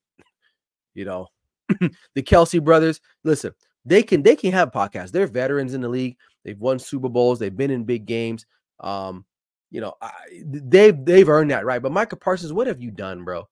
You 0.94 1.06
know, 1.06 1.28
the 2.16 2.24
Kelce 2.24 2.64
brothers. 2.64 3.02
Listen, 3.24 3.54
they 3.86 4.04
can 4.04 4.24
they 4.24 4.36
can 4.36 4.52
have 4.52 4.72
podcasts. 4.72 5.12
They're 5.12 5.28
veterans 5.28 5.74
in 5.74 5.82
the 5.82 5.90
league. 5.90 6.18
They've 6.44 6.60
won 6.60 6.80
Super 6.80 7.10
Bowls. 7.10 7.40
They've 7.40 7.56
been 7.56 7.72
in 7.72 7.84
big 7.84 8.06
games. 8.06 8.46
Um, 8.80 9.26
you 9.72 9.82
know, 9.82 9.94
I, 10.02 10.12
they've 10.46 11.04
they've 11.04 11.30
earned 11.30 11.52
that 11.52 11.66
right. 11.66 11.82
But 11.82 11.92
Micah 11.92 12.16
Parsons, 12.16 12.54
what 12.54 12.68
have 12.68 12.82
you 12.82 12.92
done, 12.92 13.24
bro? 13.24 13.48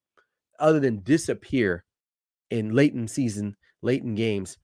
Other 0.59 0.79
than 0.79 1.01
disappear 1.01 1.83
in 2.51 2.73
late 2.75 2.93
in 2.93 3.07
season, 3.07 3.55
late 3.81 4.03
in 4.03 4.15
games. 4.15 4.57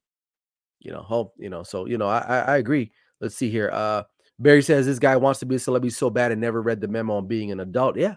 You 0.80 0.92
know, 0.92 1.00
hope 1.00 1.34
you 1.36 1.50
know. 1.50 1.64
So 1.64 1.86
you 1.86 1.98
know, 1.98 2.08
I, 2.08 2.18
I, 2.18 2.38
I 2.38 2.56
agree. 2.58 2.92
Let's 3.20 3.34
see 3.34 3.50
here. 3.50 3.70
Uh, 3.72 4.04
Barry 4.38 4.62
says 4.62 4.86
this 4.86 5.00
guy 5.00 5.16
wants 5.16 5.40
to 5.40 5.46
be 5.46 5.56
a 5.56 5.58
celebrity 5.58 5.92
so 5.92 6.10
bad 6.10 6.30
and 6.30 6.40
never 6.40 6.62
read 6.62 6.80
the 6.80 6.86
memo 6.86 7.16
on 7.16 7.26
being 7.26 7.50
an 7.50 7.60
adult. 7.60 7.96
Yeah, 7.96 8.14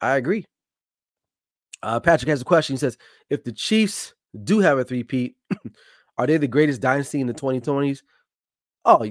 I 0.00 0.16
agree. 0.16 0.44
Uh, 1.82 2.00
Patrick 2.00 2.28
has 2.28 2.42
a 2.42 2.44
question. 2.44 2.74
He 2.74 2.78
says, 2.78 2.98
if 3.30 3.44
the 3.44 3.52
Chiefs 3.52 4.14
do 4.44 4.60
have 4.60 4.78
a 4.78 4.84
three-peat, 4.84 5.36
are 6.18 6.26
they 6.26 6.36
the 6.36 6.48
greatest 6.48 6.80
dynasty 6.80 7.20
in 7.20 7.26
the 7.26 7.34
2020s? 7.34 8.02
Oh, 8.84 9.10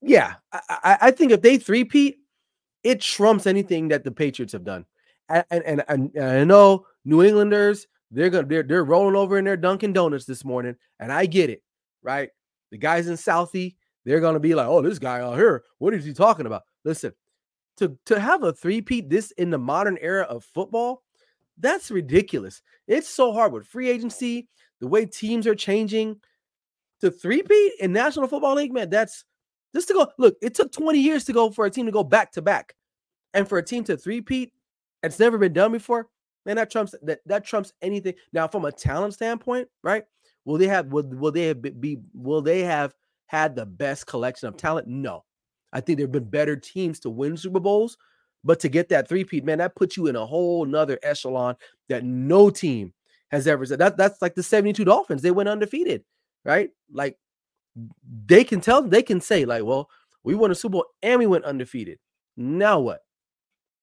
yeah. 0.00 0.34
I, 0.52 0.98
I, 1.00 1.10
think 1.10 1.32
if 1.32 1.42
they 1.42 1.56
three-peat, 1.56 2.18
it 2.82 3.00
trumps 3.00 3.46
anything 3.46 3.88
that 3.88 4.04
the 4.04 4.10
Patriots 4.10 4.52
have 4.52 4.64
done. 4.64 4.84
And 5.28 5.44
and, 5.50 5.84
and, 5.88 6.10
and 6.14 6.24
I 6.24 6.44
know 6.44 6.86
New 7.04 7.22
Englanders, 7.22 7.86
they're 8.10 8.28
gonna 8.28 8.46
they're, 8.46 8.62
they're 8.62 8.84
rolling 8.84 9.16
over 9.16 9.38
in 9.38 9.44
their 9.44 9.56
Dunkin' 9.56 9.92
Donuts 9.92 10.24
this 10.24 10.44
morning, 10.44 10.76
and 10.98 11.12
I 11.12 11.26
get 11.26 11.48
it, 11.48 11.62
right? 12.02 12.28
The 12.70 12.78
guys 12.78 13.06
in 13.06 13.14
Southie, 13.14 13.76
they're 14.04 14.20
gonna 14.20 14.40
be 14.40 14.54
like, 14.54 14.66
oh, 14.66 14.82
this 14.82 14.98
guy 14.98 15.20
out 15.20 15.36
here, 15.36 15.64
what 15.78 15.94
is 15.94 16.04
he 16.04 16.12
talking 16.12 16.46
about? 16.46 16.62
Listen, 16.84 17.12
to 17.78 17.96
to 18.06 18.20
have 18.20 18.42
a 18.42 18.52
three-peat 18.52 19.08
this 19.08 19.30
in 19.32 19.50
the 19.50 19.58
modern 19.58 19.98
era 20.00 20.24
of 20.24 20.44
football, 20.44 21.02
that's 21.58 21.90
ridiculous. 21.90 22.62
It's 22.86 23.08
so 23.08 23.32
hard 23.32 23.52
with 23.52 23.66
free 23.66 23.90
agency, 23.90 24.48
the 24.80 24.88
way 24.88 25.06
teams 25.06 25.46
are 25.46 25.54
changing. 25.54 26.20
To 27.00 27.10
three-peat 27.10 27.72
in 27.80 27.92
National 27.92 28.28
Football 28.28 28.54
League, 28.54 28.72
man, 28.72 28.88
that's 28.88 29.24
just 29.74 29.88
to 29.88 29.94
go, 29.94 30.06
look, 30.18 30.36
it 30.40 30.54
took 30.54 30.70
20 30.70 31.00
years 31.00 31.24
to 31.24 31.32
go 31.32 31.50
for 31.50 31.66
a 31.66 31.70
team 31.70 31.86
to 31.86 31.92
go 31.92 32.04
back 32.04 32.30
to 32.32 32.42
back. 32.42 32.76
And 33.34 33.48
for 33.48 33.58
a 33.58 33.62
team 33.62 33.82
to 33.84 33.96
three-peat, 33.96 34.52
it's 35.02 35.18
never 35.18 35.36
been 35.36 35.52
done 35.52 35.72
before. 35.72 36.08
Man, 36.44 36.56
that 36.56 36.70
trumps 36.70 36.94
that 37.02 37.20
that 37.26 37.44
trumps 37.44 37.72
anything. 37.82 38.14
Now, 38.32 38.48
from 38.48 38.64
a 38.64 38.72
talent 38.72 39.14
standpoint, 39.14 39.68
right? 39.82 40.04
Will 40.44 40.58
they 40.58 40.66
have 40.66 40.86
will, 40.86 41.04
will 41.04 41.30
they 41.30 41.46
have 41.46 41.62
be 41.80 41.98
will 42.14 42.42
they 42.42 42.62
have 42.62 42.94
had 43.26 43.54
the 43.54 43.66
best 43.66 44.06
collection 44.06 44.48
of 44.48 44.56
talent? 44.56 44.88
No. 44.88 45.24
I 45.72 45.80
think 45.80 45.98
there 45.98 46.04
have 46.04 46.12
been 46.12 46.24
better 46.24 46.56
teams 46.56 47.00
to 47.00 47.10
win 47.10 47.36
Super 47.36 47.60
Bowls, 47.60 47.96
but 48.44 48.60
to 48.60 48.68
get 48.68 48.88
that 48.90 49.08
three-peat, 49.08 49.44
man, 49.44 49.58
that 49.58 49.76
puts 49.76 49.96
you 49.96 50.06
in 50.06 50.16
a 50.16 50.26
whole 50.26 50.64
nother 50.64 50.98
echelon 51.02 51.56
that 51.88 52.04
no 52.04 52.50
team 52.50 52.92
has 53.30 53.46
ever 53.46 53.64
said. 53.64 53.78
That 53.78 53.96
that's 53.96 54.20
like 54.20 54.34
the 54.34 54.42
72 54.42 54.84
Dolphins. 54.84 55.22
They 55.22 55.30
went 55.30 55.48
undefeated, 55.48 56.04
right? 56.44 56.70
Like 56.92 57.18
they 58.26 58.44
can 58.44 58.60
tell, 58.60 58.82
they 58.82 59.02
can 59.02 59.20
say, 59.20 59.44
like, 59.44 59.64
well, 59.64 59.88
we 60.24 60.34
won 60.34 60.50
a 60.50 60.54
Super 60.54 60.72
Bowl 60.72 60.86
and 61.02 61.18
we 61.18 61.26
went 61.26 61.44
undefeated. 61.44 61.98
Now 62.36 62.80
what? 62.80 63.00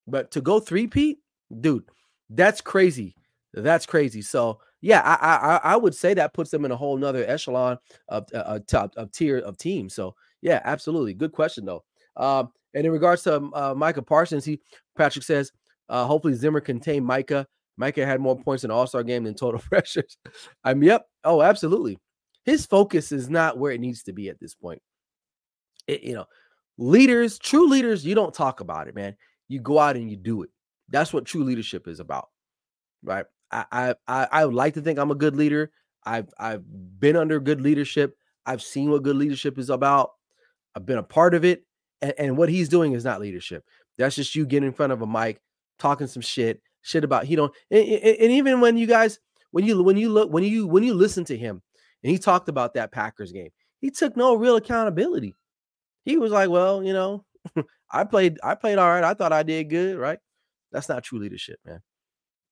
But 0.07 0.31
to 0.31 0.41
go 0.41 0.59
three-peat, 0.59 1.19
dude, 1.61 1.85
that's 2.29 2.61
crazy. 2.61 3.15
That's 3.53 3.85
crazy. 3.85 4.21
So 4.21 4.59
yeah, 4.81 5.01
I 5.01 5.57
I 5.57 5.73
I 5.73 5.75
would 5.75 5.95
say 5.95 6.13
that 6.13 6.33
puts 6.33 6.51
them 6.51 6.65
in 6.65 6.71
a 6.71 6.75
whole 6.75 6.97
nother 6.97 7.25
echelon 7.27 7.77
of 8.07 8.25
uh, 8.33 8.37
uh 8.37 8.59
top 8.67 8.93
of 8.95 9.11
tier 9.11 9.39
of 9.39 9.57
teams. 9.57 9.93
So 9.93 10.15
yeah, 10.41 10.61
absolutely. 10.63 11.13
Good 11.13 11.31
question 11.31 11.65
though. 11.65 11.83
Um, 12.17 12.49
and 12.73 12.85
in 12.85 12.91
regards 12.91 13.23
to 13.23 13.49
uh, 13.53 13.73
Micah 13.75 14.01
Parsons, 14.01 14.45
he 14.45 14.59
Patrick 14.97 15.23
says, 15.25 15.51
uh, 15.89 16.05
hopefully 16.05 16.33
Zimmer 16.33 16.61
contained 16.61 17.05
Micah. 17.05 17.47
Micah 17.77 18.05
had 18.05 18.19
more 18.19 18.37
points 18.37 18.63
in 18.63 18.71
All 18.71 18.85
Star 18.87 19.03
game 19.03 19.23
than 19.23 19.33
total 19.33 19.59
pressures. 19.69 20.17
I'm 20.63 20.83
yep. 20.83 21.05
Oh, 21.23 21.41
absolutely 21.41 21.97
his 22.49 22.65
focus 22.65 23.11
is 23.11 23.29
not 23.29 23.57
where 23.57 23.71
it 23.71 23.79
needs 23.79 24.03
to 24.03 24.13
be 24.13 24.29
at 24.29 24.39
this 24.39 24.55
point. 24.55 24.81
It, 25.87 26.03
you 26.03 26.13
know, 26.13 26.25
leaders, 26.77 27.37
true 27.37 27.69
leaders, 27.69 28.05
you 28.05 28.15
don't 28.15 28.33
talk 28.33 28.59
about 28.59 28.87
it, 28.87 28.95
man. 28.95 29.15
You 29.47 29.59
go 29.59 29.79
out 29.79 29.95
and 29.95 30.09
you 30.09 30.17
do 30.17 30.43
it. 30.43 30.49
That's 30.89 31.13
what 31.13 31.25
true 31.25 31.43
leadership 31.43 31.87
is 31.87 31.99
about, 31.99 32.29
right? 33.03 33.25
I 33.51 33.95
I 34.07 34.27
I 34.31 34.45
would 34.45 34.55
like 34.55 34.75
to 34.75 34.81
think 34.81 34.99
I'm 34.99 35.11
a 35.11 35.15
good 35.15 35.35
leader. 35.35 35.71
I've 36.03 36.29
I've 36.37 36.63
been 36.99 37.15
under 37.15 37.39
good 37.39 37.61
leadership. 37.61 38.15
I've 38.45 38.61
seen 38.61 38.89
what 38.89 39.03
good 39.03 39.15
leadership 39.15 39.57
is 39.57 39.69
about. 39.69 40.11
I've 40.79 40.85
been 40.85 40.97
a 40.97 41.03
part 41.03 41.33
of 41.33 41.43
it, 41.43 41.65
and, 42.01 42.13
and 42.17 42.37
what 42.37 42.49
he's 42.49 42.69
doing 42.69 42.93
is 42.93 43.03
not 43.03 43.19
leadership. 43.19 43.65
That's 43.97 44.15
just 44.15 44.33
you 44.33 44.45
getting 44.45 44.67
in 44.67 44.73
front 44.73 44.93
of 44.93 45.01
a 45.01 45.07
mic, 45.07 45.41
talking 45.77 46.07
some 46.07 46.21
shit, 46.21 46.61
shit 46.81 47.03
about 47.03 47.25
he 47.25 47.35
don't. 47.35 47.53
And, 47.69 47.85
and 47.85 48.31
even 48.31 48.61
when 48.61 48.77
you 48.77 48.87
guys, 48.87 49.19
when 49.51 49.65
you 49.65 49.83
when 49.83 49.97
you 49.97 50.09
look 50.09 50.31
when 50.31 50.43
you 50.43 50.67
when 50.67 50.83
you 50.83 50.93
listen 50.93 51.25
to 51.25 51.37
him, 51.37 51.61
and 52.03 52.11
he 52.11 52.17
talked 52.17 52.47
about 52.47 52.73
that 52.75 52.91
Packers 52.91 53.31
game. 53.31 53.49
He 53.81 53.91
took 53.91 54.15
no 54.15 54.35
real 54.35 54.55
accountability. 54.55 55.35
He 56.05 56.17
was 56.17 56.31
like, 56.31 56.49
"Well, 56.49 56.81
you 56.81 56.93
know, 56.93 57.25
I 57.91 58.05
played 58.05 58.37
I 58.41 58.55
played 58.55 58.77
all 58.77 58.89
right. 58.89 59.03
I 59.03 59.13
thought 59.13 59.33
I 59.33 59.43
did 59.43 59.69
good, 59.69 59.97
right?" 59.97 60.19
That's 60.71 60.87
not 60.87 61.03
true 61.03 61.19
leadership, 61.19 61.59
man. 61.65 61.81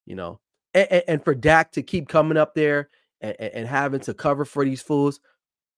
You 0.05 0.15
know, 0.15 0.41
and, 0.73 1.03
and 1.07 1.23
for 1.23 1.33
Dak 1.33 1.71
to 1.73 1.81
keep 1.81 2.09
coming 2.09 2.37
up 2.37 2.55
there 2.55 2.89
and, 3.21 3.39
and 3.39 3.67
having 3.67 4.01
to 4.01 4.13
cover 4.13 4.43
for 4.43 4.65
these 4.65 4.81
fools, 4.81 5.21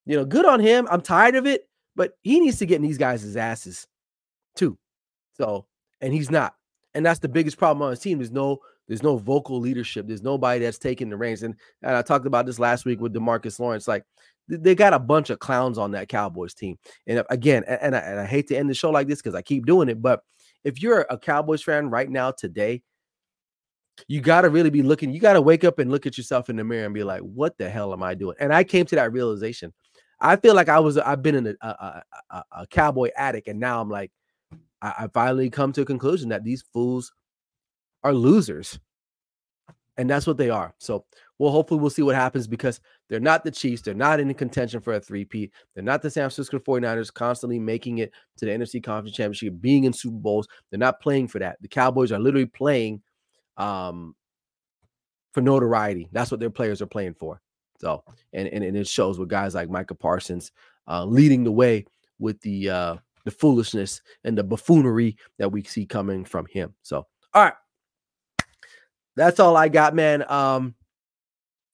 you 0.06 0.18
know, 0.18 0.26
good 0.26 0.45
on 0.45 0.60
him. 0.60 0.88
I'm 0.89 1.02
tired 1.02 1.36
of 1.36 1.45
it, 1.45 1.69
but 2.00 2.14
he 2.22 2.39
needs 2.39 2.58
to 2.60 2.66
get 2.66 2.78
in 2.78 2.82
these 2.82 2.97
guys' 2.97 3.36
asses 3.36 3.86
too. 4.56 4.78
So, 5.34 5.66
and 6.00 6.14
he's 6.14 6.32
not. 6.32 6.54
And 6.93 7.06
that's 7.06 7.20
the 7.20 7.28
biggest 7.28 7.58
problem 7.58 7.82
on 7.82 7.89
his 7.89 8.00
team. 8.00 8.20
There's 8.20 8.32
no 8.32 8.60
there's 8.88 9.04
no 9.04 9.18
vocal 9.18 9.60
leadership. 9.60 10.08
There's 10.08 10.24
nobody 10.24 10.62
that's 10.62 10.78
taking 10.78 11.10
the 11.10 11.18
reins. 11.18 11.43
And, 11.43 11.56
and 11.84 11.97
I 11.97 12.02
talked 12.02 12.26
about 12.26 12.45
this 12.45 12.58
last 12.58 12.86
week 12.86 13.02
with 13.02 13.14
Demarcus 13.14 13.60
Lawrence. 13.60 13.86
Like 13.86 14.06
they 14.47 14.76
got 14.76 14.93
a 14.93 15.00
bunch 15.00 15.30
of 15.30 15.39
clowns 15.39 15.78
on 15.78 15.91
that 15.91 16.08
Cowboys 16.08 16.54
team. 16.54 16.78
And 17.06 17.22
again, 17.30 17.66
and 17.68 17.93
I, 17.93 18.00
and 18.00 18.20
I 18.22 18.26
hate 18.26 18.47
to 18.47 18.56
end 18.56 18.70
the 18.70 18.74
show 18.74 18.91
like 18.91 19.08
this 19.08 19.22
because 19.22 19.36
I 19.36 19.41
keep 19.41 19.66
doing 19.66 19.89
it, 19.89 20.02
but 20.02 20.22
if 20.64 20.82
you're 20.82 21.06
a 21.10 21.18
Cowboys 21.18 21.64
fan 21.64 21.89
right 21.89 22.10
now 22.10 22.32
today, 22.32 22.82
you 24.08 24.22
got 24.22 24.41
to 24.41 24.50
really 24.50 24.70
be 24.70 24.84
looking. 24.84 25.12
You 25.12 25.20
got 25.20 25.34
to 25.34 25.41
wake 25.41 25.66
up 25.66 25.80
and 25.80 25.91
look 25.91 26.06
at 26.06 26.18
yourself 26.18 26.50
in 26.50 26.56
the 26.56 26.64
mirror 26.64 26.86
and 26.86 26.93
be 26.93 27.04
like, 27.04 27.22
"What 27.22 27.58
the 27.58 27.70
hell 27.70 27.91
am 27.91 28.04
I 28.04 28.14
doing?" 28.14 28.38
And 28.39 28.54
I 28.54 28.64
came 28.64 28.86
to 28.86 28.95
that 28.95 29.12
realization. 29.12 29.74
I 30.22 30.36
feel 30.36 30.56
like 30.56 30.70
I 30.70 30.80
was. 30.80 30.98
I've 30.98 31.22
been 31.22 31.36
in 31.36 31.48
a, 31.48 31.68
a, 31.68 32.04
a, 32.30 32.44
a 32.52 32.68
cowboy 32.68 33.10
addict, 33.16 33.48
and 33.48 33.60
now 33.60 33.82
I'm 33.82 33.90
like, 33.90 34.12
I, 34.82 34.94
I 35.00 35.08
finally 35.14 35.50
come 35.50 35.72
to 35.74 35.82
a 35.82 35.86
conclusion 35.86 36.30
that 36.30 36.44
these 36.44 36.64
fools 36.74 37.12
are 38.04 38.14
losers. 38.14 38.80
And 39.98 40.10
that's 40.10 40.26
what 40.26 40.38
they 40.38 40.50
are. 40.50 40.74
So 40.78 41.04
well, 41.40 41.52
hopefully 41.52 41.80
we'll 41.80 41.90
see 41.90 42.02
what 42.02 42.16
happens 42.16 42.48
because 42.48 42.82
they're 43.08 43.22
not 43.22 43.46
the 43.46 43.52
Chiefs. 43.52 43.82
They're 43.82 43.94
not 43.94 44.20
in 44.20 44.34
contention 44.34 44.82
for 44.82 44.94
a 44.94 45.00
three-peat. 45.00 45.52
They're 45.74 45.84
not 45.84 46.02
the 46.02 46.10
San 46.10 46.24
Francisco 46.24 46.60
49ers 46.60 47.14
constantly 47.14 47.60
making 47.60 48.00
it 48.00 48.12
to 48.38 48.46
the 48.46 48.52
NFC 48.52 48.84
Conference 48.84 49.16
Championship, 49.16 49.54
being 49.62 49.86
in 49.86 49.94
Super 49.94 50.18
Bowls. 50.18 50.48
They're 50.70 50.78
not 50.78 51.02
playing 51.02 51.30
for 51.30 51.40
that. 51.40 51.58
The 51.62 51.70
Cowboys 51.70 52.12
are 52.12 52.20
literally 52.20 52.46
playing 52.46 53.02
um, 53.56 54.16
for 55.34 55.42
notoriety. 55.42 56.10
That's 56.12 56.30
what 56.30 56.42
their 56.42 56.50
players 56.50 56.82
are 56.82 56.88
playing 56.88 57.14
for. 57.14 57.42
So, 57.80 58.04
and, 58.34 58.48
and, 58.50 58.64
and 58.64 58.76
it 58.76 58.88
shows 58.88 59.18
with 59.18 59.30
guys 59.30 59.56
like 59.56 59.70
Micah 59.70 59.96
Parsons 59.96 60.52
uh, 60.88 61.06
leading 61.06 61.44
the 61.44 61.52
way 61.52 61.86
with 62.20 62.40
the 62.42 62.70
uh, 62.70 62.96
the 63.26 63.32
foolishness 63.32 64.02
and 64.24 64.38
the 64.38 64.44
buffoonery 64.44 65.18
that 65.38 65.52
we 65.52 65.64
see 65.64 65.86
coming 65.86 66.26
from 66.26 66.46
him. 66.48 66.74
So, 66.82 67.08
all 67.34 67.44
right. 67.44 67.54
That's 69.16 69.40
all 69.40 69.58
I 69.58 69.68
got, 69.68 69.96
man. 69.96 70.30
Um, 70.32 70.76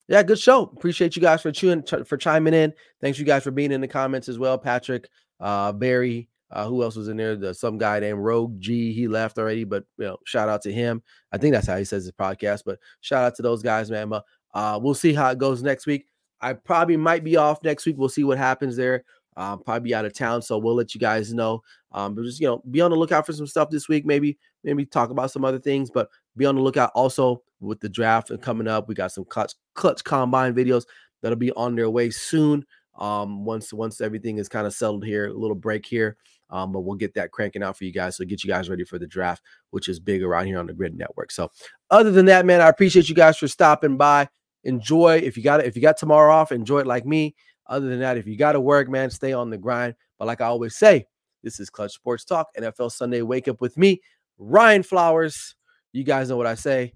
yeah, 0.08 0.22
good 0.22 0.38
show. 0.38 0.62
Appreciate 0.62 1.16
you 1.16 1.22
guys 1.22 1.42
for 1.42 1.52
tuning 1.52 1.84
for 2.04 2.16
chiming 2.16 2.54
in. 2.54 2.72
Thanks 3.00 3.18
you 3.18 3.24
guys 3.24 3.42
for 3.42 3.50
being 3.50 3.72
in 3.72 3.80
the 3.80 3.88
comments 3.88 4.28
as 4.28 4.38
well. 4.38 4.58
Patrick, 4.58 5.08
uh, 5.40 5.72
Barry, 5.72 6.28
uh, 6.50 6.66
who 6.66 6.82
else 6.82 6.94
was 6.94 7.08
in 7.08 7.16
there? 7.16 7.34
The 7.34 7.52
some 7.54 7.78
guy 7.78 7.98
named 7.98 8.20
Rogue 8.20 8.60
G. 8.60 8.92
He 8.92 9.08
left 9.08 9.38
already, 9.38 9.64
but 9.64 9.84
you 9.98 10.06
know, 10.06 10.16
shout 10.24 10.48
out 10.48 10.62
to 10.62 10.72
him. 10.72 11.02
I 11.32 11.38
think 11.38 11.52
that's 11.52 11.66
how 11.66 11.76
he 11.76 11.84
says 11.84 12.04
his 12.04 12.12
podcast. 12.12 12.62
But 12.64 12.78
shout 13.00 13.24
out 13.24 13.34
to 13.36 13.42
those 13.42 13.62
guys, 13.62 13.90
man. 13.90 14.08
But 14.08 14.24
uh, 14.54 14.78
we'll 14.80 14.94
see 14.94 15.12
how 15.12 15.30
it 15.30 15.38
goes 15.38 15.62
next 15.62 15.86
week. 15.86 16.06
I 16.40 16.52
probably 16.52 16.96
might 16.96 17.24
be 17.24 17.36
off 17.36 17.62
next 17.62 17.86
week. 17.86 17.96
We'll 17.98 18.08
see 18.08 18.24
what 18.24 18.38
happens 18.38 18.76
there. 18.76 19.04
Um, 19.36 19.62
probably 19.62 19.88
be 19.90 19.94
out 19.94 20.06
of 20.06 20.14
town, 20.14 20.40
so 20.40 20.56
we'll 20.56 20.74
let 20.74 20.94
you 20.94 21.00
guys 21.00 21.34
know. 21.34 21.62
Um, 21.92 22.14
but 22.14 22.24
just 22.24 22.40
you 22.40 22.46
know, 22.46 22.62
be 22.70 22.80
on 22.80 22.90
the 22.90 22.96
lookout 22.96 23.26
for 23.26 23.32
some 23.32 23.46
stuff 23.46 23.68
this 23.70 23.88
week. 23.88 24.06
Maybe 24.06 24.38
maybe 24.64 24.86
talk 24.86 25.10
about 25.10 25.30
some 25.30 25.44
other 25.44 25.58
things, 25.58 25.90
but 25.90 26.08
be 26.36 26.46
on 26.46 26.56
the 26.56 26.62
lookout 26.62 26.90
also 26.94 27.42
with 27.60 27.80
the 27.80 27.88
draft 27.88 28.30
and 28.30 28.40
coming 28.40 28.68
up. 28.68 28.88
We 28.88 28.94
got 28.94 29.12
some 29.12 29.24
clutch 29.24 29.52
clutch 29.74 30.02
combine 30.04 30.54
videos 30.54 30.84
that'll 31.22 31.36
be 31.36 31.52
on 31.52 31.74
their 31.74 31.90
way 31.90 32.10
soon. 32.10 32.64
Um, 32.98 33.44
once 33.44 33.74
once 33.74 34.00
everything 34.00 34.38
is 34.38 34.48
kind 34.48 34.66
of 34.66 34.72
settled 34.72 35.04
here, 35.04 35.26
a 35.26 35.32
little 35.34 35.54
break 35.54 35.84
here. 35.84 36.16
Um, 36.50 36.72
but 36.72 36.80
we'll 36.80 36.96
get 36.96 37.14
that 37.14 37.32
cranking 37.32 37.62
out 37.62 37.76
for 37.76 37.84
you 37.84 37.92
guys. 37.92 38.16
So 38.16 38.24
get 38.24 38.44
you 38.44 38.50
guys 38.50 38.68
ready 38.68 38.84
for 38.84 38.98
the 38.98 39.06
draft, 39.06 39.42
which 39.70 39.88
is 39.88 39.98
big 39.98 40.22
around 40.22 40.46
here 40.46 40.58
on 40.58 40.66
the 40.66 40.72
Gryd 40.72 40.96
Network. 40.96 41.30
So 41.32 41.50
other 41.90 42.10
than 42.10 42.26
that, 42.26 42.46
man, 42.46 42.60
I 42.60 42.68
appreciate 42.68 43.08
you 43.08 43.14
guys 43.14 43.36
for 43.36 43.48
stopping 43.48 43.96
by. 43.96 44.28
Enjoy 44.64 45.18
if 45.18 45.36
you 45.36 45.42
got 45.42 45.60
it, 45.60 45.66
if 45.66 45.76
you 45.76 45.82
got 45.82 45.96
tomorrow 45.96 46.34
off, 46.34 46.52
enjoy 46.52 46.80
it 46.80 46.86
like 46.86 47.06
me. 47.06 47.34
Other 47.68 47.88
than 47.88 48.00
that, 48.00 48.16
if 48.16 48.26
you 48.26 48.36
got 48.36 48.52
to 48.52 48.60
work, 48.60 48.88
man, 48.88 49.10
stay 49.10 49.32
on 49.32 49.50
the 49.50 49.58
grind. 49.58 49.94
But 50.18 50.26
like 50.26 50.40
I 50.40 50.46
always 50.46 50.76
say, 50.76 51.06
this 51.42 51.60
is 51.60 51.70
Clutch 51.70 51.92
Sports 51.92 52.24
Talk, 52.24 52.48
NFL 52.58 52.92
Sunday 52.92 53.22
Wake 53.22 53.48
Up 53.48 53.60
with 53.60 53.76
me, 53.76 54.00
Ryan 54.38 54.82
Flowers. 54.82 55.54
You 55.92 56.04
guys 56.04 56.28
know 56.28 56.36
what 56.36 56.46
I 56.46 56.54
say. 56.54 56.94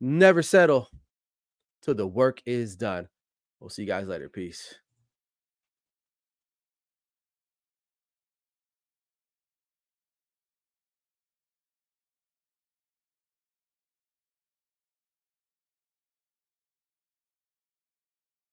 Never 0.00 0.42
settle 0.42 0.88
till 1.82 1.94
the 1.94 2.06
work 2.06 2.42
is 2.46 2.76
done. 2.76 3.08
We'll 3.60 3.70
see 3.70 3.82
you 3.82 3.88
guys 3.88 4.08
later. 4.08 4.28
Peace. 4.28 4.74